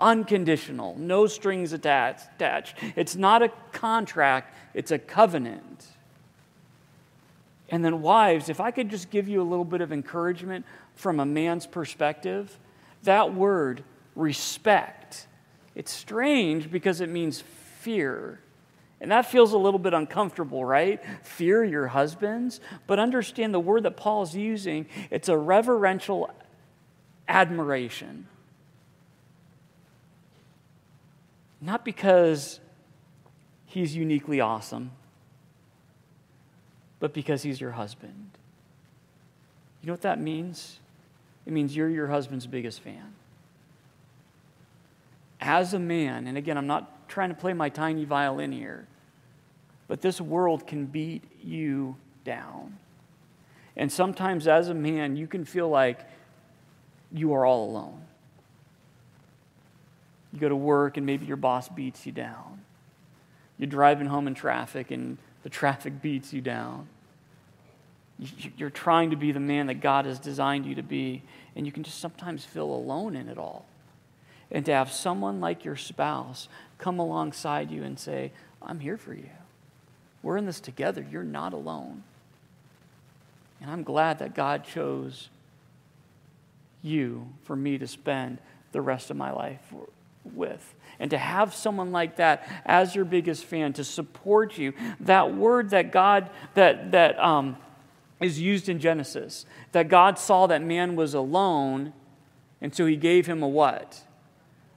unconditional, 0.00 0.96
no 0.98 1.26
strings 1.26 1.72
attached. 1.72 2.74
It's 2.96 3.16
not 3.16 3.42
a 3.42 3.50
contract, 3.72 4.54
it's 4.74 4.90
a 4.90 4.98
covenant. 4.98 5.86
And 7.68 7.84
then, 7.84 8.02
wives, 8.02 8.48
if 8.48 8.60
I 8.60 8.70
could 8.70 8.90
just 8.90 9.10
give 9.10 9.28
you 9.28 9.42
a 9.42 9.44
little 9.44 9.64
bit 9.64 9.80
of 9.80 9.92
encouragement 9.92 10.64
from 10.94 11.18
a 11.18 11.26
man's 11.26 11.66
perspective, 11.66 12.56
that 13.02 13.34
word, 13.34 13.82
respect, 14.14 15.26
it's 15.74 15.90
strange 15.90 16.70
because 16.70 17.00
it 17.00 17.08
means 17.08 17.40
fear. 17.80 18.40
And 19.00 19.10
that 19.10 19.26
feels 19.26 19.52
a 19.52 19.58
little 19.58 19.78
bit 19.78 19.92
uncomfortable, 19.92 20.64
right? 20.64 21.02
Fear 21.22 21.64
your 21.64 21.88
husbands. 21.88 22.60
But 22.86 22.98
understand 22.98 23.52
the 23.52 23.60
word 23.60 23.82
that 23.82 23.96
Paul's 23.96 24.34
using, 24.34 24.86
it's 25.10 25.28
a 25.28 25.36
reverential 25.36 26.30
admiration. 27.28 28.26
Not 31.66 31.84
because 31.84 32.60
he's 33.64 33.96
uniquely 33.96 34.40
awesome, 34.40 34.92
but 37.00 37.12
because 37.12 37.42
he's 37.42 37.60
your 37.60 37.72
husband. 37.72 38.30
You 39.82 39.88
know 39.88 39.92
what 39.92 40.02
that 40.02 40.20
means? 40.20 40.78
It 41.44 41.52
means 41.52 41.74
you're 41.74 41.88
your 41.88 42.06
husband's 42.06 42.46
biggest 42.46 42.82
fan. 42.82 43.16
As 45.40 45.74
a 45.74 45.80
man, 45.80 46.28
and 46.28 46.38
again, 46.38 46.56
I'm 46.56 46.68
not 46.68 47.08
trying 47.08 47.30
to 47.30 47.34
play 47.34 47.52
my 47.52 47.68
tiny 47.68 48.04
violin 48.04 48.52
here, 48.52 48.86
but 49.88 50.00
this 50.00 50.20
world 50.20 50.68
can 50.68 50.86
beat 50.86 51.24
you 51.42 51.96
down. 52.22 52.78
And 53.76 53.90
sometimes, 53.90 54.46
as 54.46 54.68
a 54.68 54.74
man, 54.74 55.16
you 55.16 55.26
can 55.26 55.44
feel 55.44 55.68
like 55.68 56.08
you 57.10 57.32
are 57.32 57.44
all 57.44 57.68
alone. 57.68 58.05
You 60.36 60.40
go 60.40 60.50
to 60.50 60.54
work 60.54 60.98
and 60.98 61.06
maybe 61.06 61.24
your 61.24 61.38
boss 61.38 61.66
beats 61.66 62.04
you 62.04 62.12
down. 62.12 62.60
You're 63.56 63.70
driving 63.70 64.06
home 64.06 64.26
in 64.26 64.34
traffic 64.34 64.90
and 64.90 65.16
the 65.42 65.48
traffic 65.48 66.02
beats 66.02 66.30
you 66.34 66.42
down. 66.42 66.88
You're 68.58 68.68
trying 68.68 69.08
to 69.12 69.16
be 69.16 69.32
the 69.32 69.40
man 69.40 69.68
that 69.68 69.80
God 69.80 70.04
has 70.04 70.18
designed 70.18 70.66
you 70.66 70.74
to 70.74 70.82
be, 70.82 71.22
and 71.54 71.64
you 71.64 71.72
can 71.72 71.84
just 71.84 72.00
sometimes 72.00 72.44
feel 72.44 72.66
alone 72.66 73.16
in 73.16 73.30
it 73.30 73.38
all. 73.38 73.64
And 74.50 74.62
to 74.66 74.72
have 74.72 74.92
someone 74.92 75.40
like 75.40 75.64
your 75.64 75.74
spouse 75.74 76.50
come 76.76 76.98
alongside 76.98 77.70
you 77.70 77.82
and 77.82 77.98
say, 77.98 78.30
I'm 78.60 78.80
here 78.80 78.98
for 78.98 79.14
you. 79.14 79.30
We're 80.22 80.36
in 80.36 80.44
this 80.44 80.60
together. 80.60 81.06
You're 81.10 81.24
not 81.24 81.54
alone. 81.54 82.02
And 83.62 83.70
I'm 83.70 83.84
glad 83.84 84.18
that 84.18 84.34
God 84.34 84.64
chose 84.64 85.30
you 86.82 87.26
for 87.44 87.56
me 87.56 87.78
to 87.78 87.86
spend 87.86 88.36
the 88.72 88.82
rest 88.82 89.10
of 89.10 89.16
my 89.16 89.30
life 89.30 89.72
with. 90.34 90.74
And 90.98 91.10
to 91.10 91.18
have 91.18 91.54
someone 91.54 91.92
like 91.92 92.16
that 92.16 92.48
as 92.64 92.94
your 92.94 93.04
biggest 93.04 93.44
fan 93.44 93.72
to 93.74 93.84
support 93.84 94.56
you, 94.56 94.72
that 95.00 95.34
word 95.34 95.70
that 95.70 95.92
God, 95.92 96.30
that, 96.54 96.92
that 96.92 97.18
um, 97.18 97.56
is 98.20 98.40
used 98.40 98.68
in 98.68 98.78
Genesis, 98.78 99.44
that 99.72 99.88
God 99.88 100.18
saw 100.18 100.46
that 100.46 100.62
man 100.62 100.96
was 100.96 101.12
alone, 101.12 101.92
and 102.60 102.74
so 102.74 102.86
he 102.86 102.96
gave 102.96 103.26
him 103.26 103.42
a 103.42 103.48
what? 103.48 104.02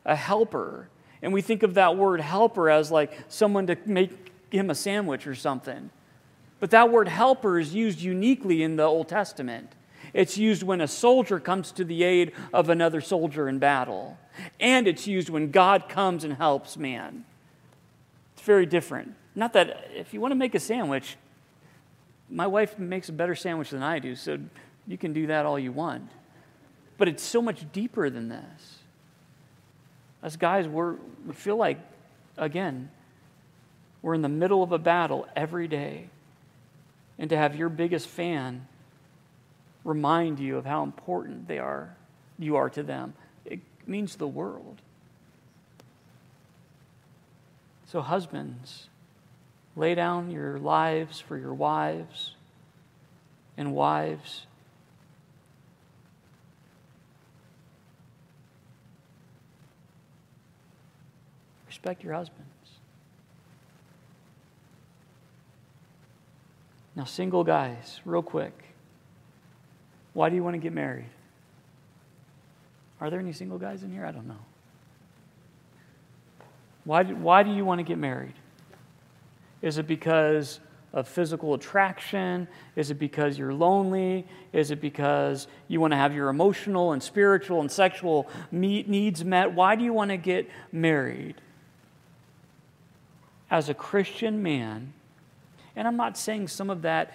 A 0.05 0.15
helper. 0.15 0.89
And 1.21 1.31
we 1.31 1.41
think 1.41 1.63
of 1.63 1.75
that 1.75 1.95
word 1.95 2.21
helper 2.21 2.69
as 2.69 2.91
like 2.91 3.17
someone 3.29 3.67
to 3.67 3.77
make 3.85 4.31
him 4.51 4.69
a 4.69 4.75
sandwich 4.75 5.25
or 5.25 5.35
something. 5.35 5.89
But 6.59 6.71
that 6.71 6.91
word 6.91 7.07
helper 7.07 7.59
is 7.59 7.73
used 7.73 8.01
uniquely 8.01 8.63
in 8.63 8.75
the 8.75 8.83
Old 8.83 9.07
Testament. 9.07 9.71
It's 10.14 10.38
used 10.38 10.64
when 10.64 10.82
a 10.82 10.88
soldier 10.88 11.39
comes 11.39 11.72
to 11.74 11.84
the 11.84 12.03
aid 12.03 12.34
of 12.53 12.70
another 12.70 13.01
soldier 13.01 13.47
in 13.47 13.60
battle. 13.60 14.18
And 14.60 14.88
it's 14.88 15.07
used 15.07 15.30
when 15.30 15.51
God 15.51 15.89
comes 15.89 16.24
and 16.24 16.34
helps 16.34 16.78
man. 16.78 17.26
It's 18.34 18.43
very 18.43 18.66
different. 18.66 19.16
Not 19.36 19.53
that 19.53 19.89
if 19.95 20.14
you 20.14 20.22
want 20.22 20.32
to 20.32 20.36
make 20.36 20.55
a 20.55 20.60
sandwich, 20.60 21.18
my 22.30 22.47
wife 22.47 22.78
makes 22.78 23.10
a 23.10 23.14
better 23.14 23.36
sandwich 23.36 23.70
than 23.72 23.84
I 23.84 23.99
do, 23.99 24.16
so 24.16 24.38
you 24.88 24.97
can 24.97 25.14
do 25.14 25.28
that 25.28 25.45
all 25.45 25.57
you 25.57 25.72
want. 25.72 26.10
But 26.97 27.07
it's 27.07 27.24
so 27.24 27.41
much 27.41 27.66
deeper 27.72 28.10
than 28.10 28.30
this. 28.30 28.78
Us 30.22 30.36
guys, 30.36 30.68
we're, 30.68 30.95
we 31.26 31.34
feel 31.34 31.55
like, 31.55 31.80
again, 32.38 32.89
we're 34.01 34.14
in 34.14 34.22
the 34.22 34.30
middle 34.30 34.64
of 34.64 34.72
a 34.72 34.78
battle 34.78 35.28
every 35.36 35.68
day. 35.68 36.10
And 37.18 37.30
to 37.30 37.38
have 37.38 37.55
your 37.55 37.70
biggest 37.70 38.07
fan 38.07 38.68
remind 39.89 40.39
you 40.39 40.55
of 40.57 40.65
how 40.65 40.83
important 40.83 41.47
they 41.47 41.57
are, 41.57 41.95
you 42.37 42.55
are 42.55 42.69
to 42.69 42.83
them. 42.83 43.15
It 43.43 43.59
means 43.87 44.15
the 44.15 44.27
world. 44.27 44.81
So, 47.87 48.01
husbands, 48.01 48.87
lay 49.75 49.95
down 49.95 50.29
your 50.29 50.59
lives 50.59 51.19
for 51.19 51.37
your 51.37 51.55
wives, 51.55 52.35
and 53.57 53.73
wives, 53.73 54.45
respect 61.67 62.03
your 62.03 62.13
husbands. 62.13 62.45
Now, 66.95 67.05
single 67.05 67.43
guys, 67.43 68.01
real 68.05 68.21
quick, 68.21 68.59
why 70.20 70.28
do 70.28 70.36
you 70.36 70.43
want 70.43 70.53
to 70.53 70.59
get 70.59 70.74
married? 70.74 71.07
Are 72.99 73.09
there 73.09 73.22
any 73.22 73.32
single 73.32 73.57
guys 73.57 73.84
in 73.84 73.91
here? 73.93 74.05
I 74.05 74.11
don't 74.11 74.28
know. 74.28 74.43
Why 76.84 77.03
do, 77.03 77.15
why 77.15 77.41
do 77.41 77.51
you 77.53 77.63
want 77.63 77.80
to 77.80 77.84
get 77.84 77.97
married? 77.97 78.34
Is 79.61 79.78
it 79.78 79.88
because 79.88 80.59
of 80.91 81.07
physical 81.07 81.53
attraction? 81.53 82.49
Is 82.76 82.91
it 82.91 82.95
because 82.95 83.38
you're 83.38 83.53
lonely? 83.53 84.28
Is 84.51 84.72
it 84.72 84.82
because 84.82 85.47
you 85.70 85.80
want 85.80 85.93
to 85.93 85.97
have 85.97 86.13
your 86.13 86.28
emotional 86.28 86.91
and 86.91 87.01
spiritual 87.01 87.61
and 87.61 87.72
sexual 87.72 88.28
needs 88.51 89.24
met? 89.24 89.53
Why 89.53 89.78
do 89.78 89.86
you 89.86 89.93
want 89.93 90.11
to 90.11 90.17
get 90.17 90.49
married? 90.74 91.36
As 93.49 93.70
a 93.70 93.74
Christian 93.74 94.43
man, 94.43 94.91
and 95.78 95.88
I'm 95.88 95.95
not 95.95 96.17
saying 96.17 96.49
some 96.49 96.70
of 96.70 96.82
that, 96.82 97.13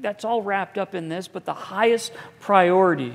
that's 0.00 0.24
all 0.24 0.42
wrapped 0.42 0.78
up 0.78 0.94
in 0.94 1.08
this, 1.08 1.28
but 1.28 1.44
the 1.44 1.54
highest 1.54 2.12
priority 2.40 3.14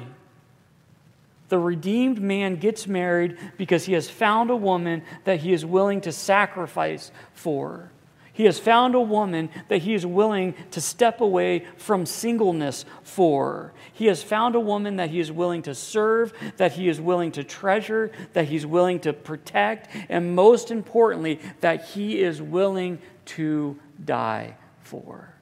the 1.54 1.60
redeemed 1.60 2.20
man 2.20 2.56
gets 2.56 2.88
married 2.88 3.38
because 3.58 3.86
he 3.86 3.94
has 3.94 4.10
found 4.10 4.50
a 4.50 4.56
woman 4.56 5.04
that 5.26 5.42
he 5.42 5.54
is 5.54 5.64
willing 5.64 6.02
to 6.02 6.12
sacrifice 6.12 7.12
for. 7.36 7.92
He 8.34 8.46
has 8.46 8.58
found 8.58 8.96
a 8.96 9.00
woman 9.00 9.52
that 9.68 9.84
he 9.84 9.94
is 9.94 10.04
willing 10.04 10.56
to 10.72 10.82
step 10.82 11.22
away 11.22 11.68
from 11.78 12.08
singleness 12.08 12.86
for. 13.04 13.72
He 13.94 14.08
has 14.08 14.24
found 14.24 14.56
a 14.56 14.60
woman 14.60 14.96
that 14.96 15.12
he 15.12 15.20
is 15.20 15.32
willing 15.32 15.62
to 15.62 15.76
serve, 15.76 16.34
that 16.58 16.72
he 16.72 16.90
is 16.90 17.00
willing 17.00 17.32
to 17.34 17.44
treasure, 17.44 18.12
that 18.34 18.46
he's 18.46 18.66
willing 18.66 19.00
to 19.02 19.14
protect, 19.14 19.96
and 20.10 20.36
most 20.36 20.72
importantly, 20.72 21.40
that 21.62 21.86
he 21.86 22.20
is 22.20 22.42
willing 22.42 22.98
to 23.26 23.80
die 24.04 24.56
for. 24.82 25.33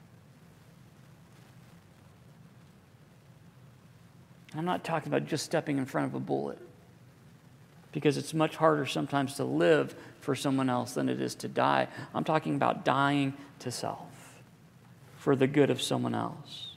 I'm 4.56 4.64
not 4.64 4.84
talking 4.84 5.08
about 5.12 5.26
just 5.26 5.44
stepping 5.44 5.78
in 5.78 5.86
front 5.86 6.08
of 6.08 6.14
a 6.14 6.20
bullet 6.20 6.58
because 7.92 8.16
it's 8.16 8.34
much 8.34 8.56
harder 8.56 8.86
sometimes 8.86 9.34
to 9.34 9.44
live 9.44 9.94
for 10.20 10.34
someone 10.34 10.70
else 10.70 10.94
than 10.94 11.08
it 11.08 11.20
is 11.20 11.34
to 11.36 11.48
die. 11.48 11.88
I'm 12.14 12.24
talking 12.24 12.54
about 12.54 12.84
dying 12.84 13.34
to 13.60 13.70
self 13.70 14.08
for 15.18 15.36
the 15.36 15.46
good 15.46 15.70
of 15.70 15.80
someone 15.80 16.14
else. 16.14 16.68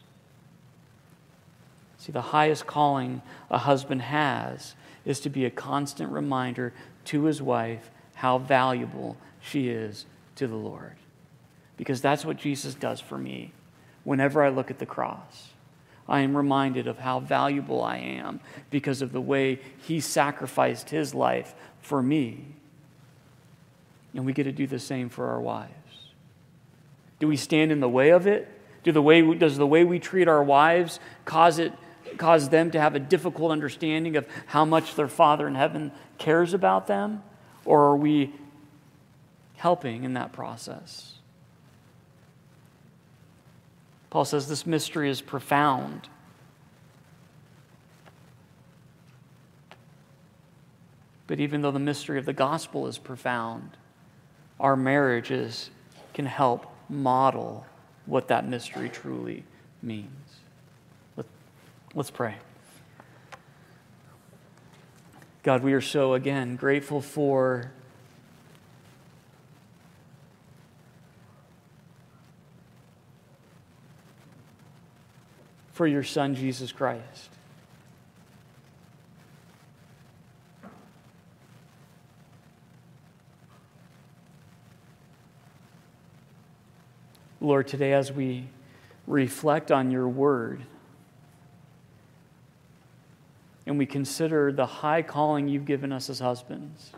See, 1.97 2.11
the 2.11 2.21
highest 2.21 2.67
calling 2.67 3.21
a 3.49 3.57
husband 3.57 4.03
has 4.03 4.75
is 5.05 5.19
to 5.21 5.29
be 5.29 5.45
a 5.45 5.49
constant 5.49 6.11
reminder 6.11 6.73
to 7.05 7.23
his 7.23 7.41
wife 7.41 7.89
how 8.15 8.37
valuable 8.37 9.17
she 9.41 9.69
is 9.69 10.05
to 10.35 10.47
the 10.47 10.55
Lord. 10.55 10.95
Because 11.77 12.01
that's 12.01 12.23
what 12.23 12.37
Jesus 12.37 12.75
does 12.75 12.99
for 12.99 13.17
me 13.17 13.51
whenever 14.03 14.43
I 14.43 14.49
look 14.49 14.69
at 14.69 14.79
the 14.79 14.85
cross. 14.85 15.49
I 16.07 16.19
am 16.19 16.37
reminded 16.37 16.87
of 16.87 16.99
how 16.99 17.19
valuable 17.19 17.81
I 17.81 17.97
am 17.97 18.39
because 18.69 19.01
of 19.01 19.11
the 19.11 19.21
way 19.21 19.59
He 19.87 19.99
sacrificed 19.99 20.89
His 20.89 21.15
life 21.15 21.55
for 21.81 22.01
me. 22.01 22.45
And 24.13 24.25
we 24.25 24.33
get 24.33 24.43
to 24.43 24.51
do 24.51 24.67
the 24.67 24.79
same 24.79 25.09
for 25.09 25.27
our 25.27 25.41
wives. 25.41 25.71
Do 27.19 27.27
we 27.27 27.37
stand 27.37 27.71
in 27.71 27.79
the 27.79 27.89
way 27.89 28.09
of 28.09 28.27
it? 28.27 28.47
Do 28.83 28.91
the 28.91 29.01
way, 29.01 29.33
does 29.33 29.57
the 29.57 29.65
way 29.65 29.83
we 29.83 29.99
treat 29.99 30.27
our 30.27 30.43
wives 30.43 30.99
cause, 31.25 31.57
it, 31.57 31.73
cause 32.17 32.49
them 32.49 32.71
to 32.71 32.79
have 32.79 32.93
a 32.93 32.99
difficult 32.99 33.51
understanding 33.51 34.15
of 34.15 34.27
how 34.45 34.63
much 34.63 34.95
their 34.95 35.07
Father 35.07 35.47
in 35.47 35.55
heaven 35.55 35.91
cares 36.19 36.53
about 36.53 36.85
them? 36.85 37.23
Or 37.65 37.81
are 37.87 37.97
we 37.97 38.31
helping 39.55 40.03
in 40.03 40.13
that 40.13 40.33
process? 40.33 41.14
Paul 44.15 44.23
says 44.23 44.47
this 44.47 44.65
mystery 44.65 45.09
is 45.09 45.19
profound. 45.19 46.07
But 51.27 51.41
even 51.41 51.61
though 51.61 51.71
the 51.71 51.79
mystery 51.79 52.17
of 52.17 52.25
the 52.25 52.31
gospel 52.31 52.87
is 52.87 52.97
profound, 52.97 53.71
our 54.57 54.77
marriages 54.77 55.69
can 56.13 56.27
help 56.27 56.65
model 56.87 57.65
what 58.05 58.29
that 58.29 58.47
mystery 58.47 58.87
truly 58.87 59.43
means. 59.81 60.07
Let, 61.17 61.25
us 61.97 62.09
pray. 62.09 62.35
God, 65.43 65.61
we 65.61 65.73
are 65.73 65.81
so, 65.81 66.13
again, 66.13 66.55
grateful 66.55 67.01
for 67.01 67.73
for 75.75 75.85
your 75.85 76.03
Son, 76.03 76.33
Jesus 76.35 76.71
Christ. 76.71 77.29
Lord, 87.41 87.67
today 87.67 87.91
as 87.91 88.09
we 88.09 88.45
reflect 89.05 89.69
on 89.69 89.91
your 89.91 90.07
word 90.07 90.61
and 93.67 93.77
we 93.77 93.85
consider 93.85 94.53
the 94.53 94.65
high 94.65 95.01
calling 95.01 95.49
you've 95.49 95.65
given 95.65 95.91
us 95.91 96.09
as 96.09 96.19
husbands, 96.19 96.91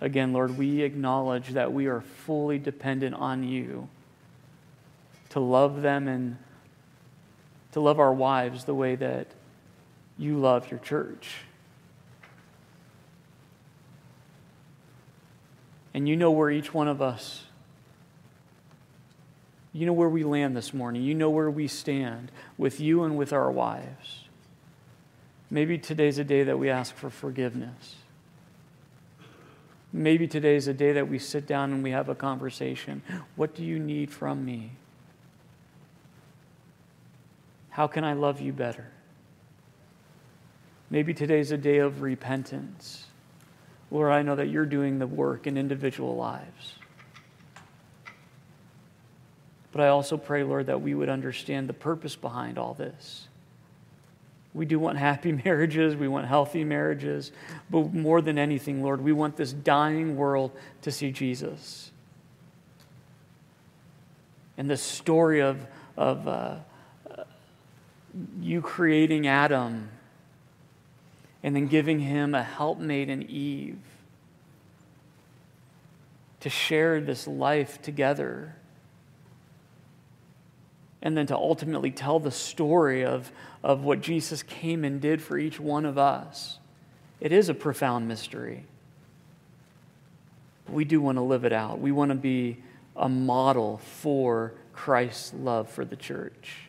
again, 0.00 0.32
Lord, 0.32 0.56
we 0.56 0.82
acknowledge 0.82 1.48
that 1.48 1.72
we 1.72 1.86
are 1.86 2.02
fully 2.02 2.60
dependent 2.60 3.16
on 3.16 3.42
you 3.42 3.88
to 5.30 5.40
love 5.40 5.82
them 5.82 6.08
and 6.08 6.38
to 7.72 7.80
love 7.80 8.00
our 8.00 8.12
wives 8.12 8.64
the 8.64 8.74
way 8.74 8.96
that 8.96 9.28
you 10.16 10.36
love 10.38 10.70
your 10.70 10.80
church. 10.80 11.36
And 15.94 16.08
you 16.08 16.16
know 16.16 16.30
where 16.30 16.50
each 16.50 16.72
one 16.72 16.88
of 16.88 17.02
us, 17.02 17.44
you 19.72 19.86
know 19.86 19.92
where 19.92 20.08
we 20.08 20.24
land 20.24 20.56
this 20.56 20.72
morning. 20.72 21.02
You 21.02 21.14
know 21.14 21.30
where 21.30 21.50
we 21.50 21.68
stand 21.68 22.30
with 22.56 22.80
you 22.80 23.04
and 23.04 23.16
with 23.16 23.32
our 23.32 23.50
wives. 23.50 24.24
Maybe 25.50 25.78
today's 25.78 26.18
a 26.18 26.24
day 26.24 26.42
that 26.42 26.58
we 26.58 26.68
ask 26.68 26.94
for 26.94 27.10
forgiveness. 27.10 27.96
Maybe 29.92 30.28
today's 30.28 30.68
a 30.68 30.74
day 30.74 30.92
that 30.92 31.08
we 31.08 31.18
sit 31.18 31.46
down 31.46 31.72
and 31.72 31.82
we 31.82 31.90
have 31.92 32.08
a 32.08 32.14
conversation. 32.14 33.02
What 33.36 33.54
do 33.54 33.64
you 33.64 33.78
need 33.78 34.10
from 34.10 34.44
me? 34.44 34.72
How 37.78 37.86
can 37.86 38.02
I 38.02 38.14
love 38.14 38.40
you 38.40 38.52
better? 38.52 38.88
Maybe 40.90 41.14
today's 41.14 41.52
a 41.52 41.56
day 41.56 41.78
of 41.78 42.02
repentance. 42.02 43.06
Lord, 43.92 44.10
I 44.10 44.22
know 44.22 44.34
that 44.34 44.48
you're 44.48 44.66
doing 44.66 44.98
the 44.98 45.06
work 45.06 45.46
in 45.46 45.56
individual 45.56 46.16
lives. 46.16 46.74
But 49.70 49.82
I 49.82 49.86
also 49.90 50.16
pray, 50.16 50.42
Lord, 50.42 50.66
that 50.66 50.82
we 50.82 50.92
would 50.92 51.08
understand 51.08 51.68
the 51.68 51.72
purpose 51.72 52.16
behind 52.16 52.58
all 52.58 52.74
this. 52.74 53.28
We 54.54 54.66
do 54.66 54.80
want 54.80 54.98
happy 54.98 55.30
marriages, 55.44 55.94
we 55.94 56.08
want 56.08 56.26
healthy 56.26 56.64
marriages, 56.64 57.30
but 57.70 57.94
more 57.94 58.20
than 58.20 58.38
anything, 58.38 58.82
Lord, 58.82 59.00
we 59.00 59.12
want 59.12 59.36
this 59.36 59.52
dying 59.52 60.16
world 60.16 60.50
to 60.82 60.90
see 60.90 61.12
Jesus. 61.12 61.92
And 64.56 64.68
the 64.68 64.76
story 64.76 65.42
of, 65.42 65.64
of 65.96 66.26
uh, 66.26 66.56
you 68.40 68.60
creating 68.60 69.26
Adam 69.26 69.90
and 71.42 71.54
then 71.54 71.66
giving 71.66 72.00
him 72.00 72.34
a 72.34 72.42
helpmate 72.42 73.08
in 73.08 73.22
Eve 73.22 73.78
to 76.40 76.50
share 76.50 77.00
this 77.00 77.26
life 77.26 77.80
together. 77.82 78.54
And 81.00 81.16
then 81.16 81.26
to 81.26 81.36
ultimately 81.36 81.90
tell 81.90 82.18
the 82.18 82.30
story 82.30 83.04
of, 83.04 83.30
of 83.62 83.84
what 83.84 84.00
Jesus 84.00 84.42
came 84.42 84.84
and 84.84 85.00
did 85.00 85.22
for 85.22 85.38
each 85.38 85.60
one 85.60 85.84
of 85.84 85.96
us. 85.96 86.58
It 87.20 87.32
is 87.32 87.48
a 87.48 87.54
profound 87.54 88.08
mystery. 88.08 88.64
We 90.68 90.84
do 90.84 91.00
want 91.00 91.16
to 91.16 91.22
live 91.22 91.44
it 91.44 91.52
out. 91.52 91.80
We 91.80 91.92
want 91.92 92.10
to 92.10 92.16
be 92.16 92.58
a 92.96 93.08
model 93.08 93.78
for 93.78 94.52
Christ's 94.72 95.32
love 95.34 95.70
for 95.70 95.84
the 95.84 95.96
church. 95.96 96.67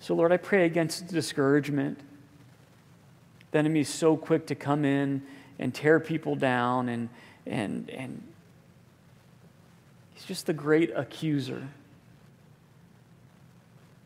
So, 0.00 0.14
Lord, 0.14 0.32
I 0.32 0.36
pray 0.36 0.64
against 0.64 1.08
discouragement. 1.08 1.98
The 3.50 3.58
enemy 3.58 3.80
is 3.80 3.88
so 3.88 4.16
quick 4.16 4.46
to 4.46 4.54
come 4.54 4.84
in 4.84 5.22
and 5.58 5.74
tear 5.74 5.98
people 5.98 6.36
down, 6.36 6.88
and, 6.88 7.08
and, 7.46 7.90
and 7.90 8.22
he's 10.14 10.24
just 10.24 10.46
the 10.46 10.52
great 10.52 10.92
accuser. 10.94 11.68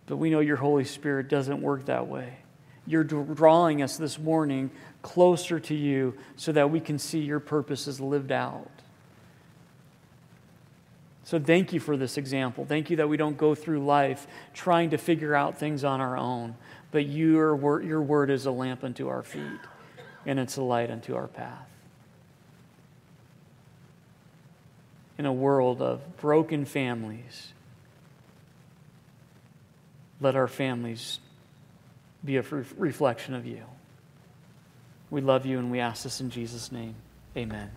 But 0.07 0.17
we 0.17 0.31
know 0.31 0.41
your 0.41 0.57
Holy 0.57 0.85
Spirit 0.85 1.29
doesn't 1.29 1.61
work 1.61 1.87
that 1.87 2.07
way. 2.07 2.39
You're 2.87 3.05
drawing 3.05 3.83
us 3.83 3.97
this 3.97 4.19
morning 4.19 4.71
closer 5.03 5.61
to 5.61 5.75
you 5.75 6.15
so 6.37 6.53
that 6.53 6.71
we 6.71 6.81
can 6.81 6.99
see 6.99 7.21
your 7.21 7.41
purposes 7.41 8.01
lived 8.01 8.33
out. 8.33 8.82
So 11.33 11.41
thank 11.41 11.73
you 11.73 11.81
for 11.81 11.97
this 11.97 12.19
example. 12.19 12.67
Thank 12.67 12.91
you 12.91 12.97
that 12.97 13.09
we 13.09 13.17
don't 13.17 13.39
go 13.39 13.55
through 13.55 13.83
life 13.87 14.27
trying 14.53 14.91
to 14.91 14.99
figure 14.99 15.35
out 15.35 15.59
things 15.59 15.83
on 15.83 15.99
our 15.99 16.15
own, 16.15 16.57
but 16.91 17.07
your 17.07 17.57
word, 17.57 17.87
your 17.87 18.03
word 18.03 18.29
is 18.29 18.45
a 18.45 18.51
lamp 18.51 18.85
unto 18.85 19.09
our 19.09 19.23
feet 19.23 19.61
and 20.27 20.39
it's 20.39 20.59
a 20.59 20.63
light 20.63 20.91
unto 20.91 21.17
our 21.17 21.29
path. 21.29 21.67
In 25.17 25.25
a 25.25 25.33
world 25.33 25.81
of 25.81 26.19
broken 26.19 26.67
families, 26.67 27.55
let 30.21 30.37
our 30.37 30.49
families 30.49 31.19
be 32.23 32.37
a 32.37 32.43
reflection 32.77 33.33
of 33.33 33.47
you. 33.47 33.63
We 35.09 35.23
love 35.23 35.47
you 35.47 35.59
and 35.59 35.71
we 35.71 35.81
ask 35.81 36.03
this 36.03 36.21
in 36.21 36.29
Jesus' 36.29 36.71
name. 36.71 36.95
Amen. 37.35 37.71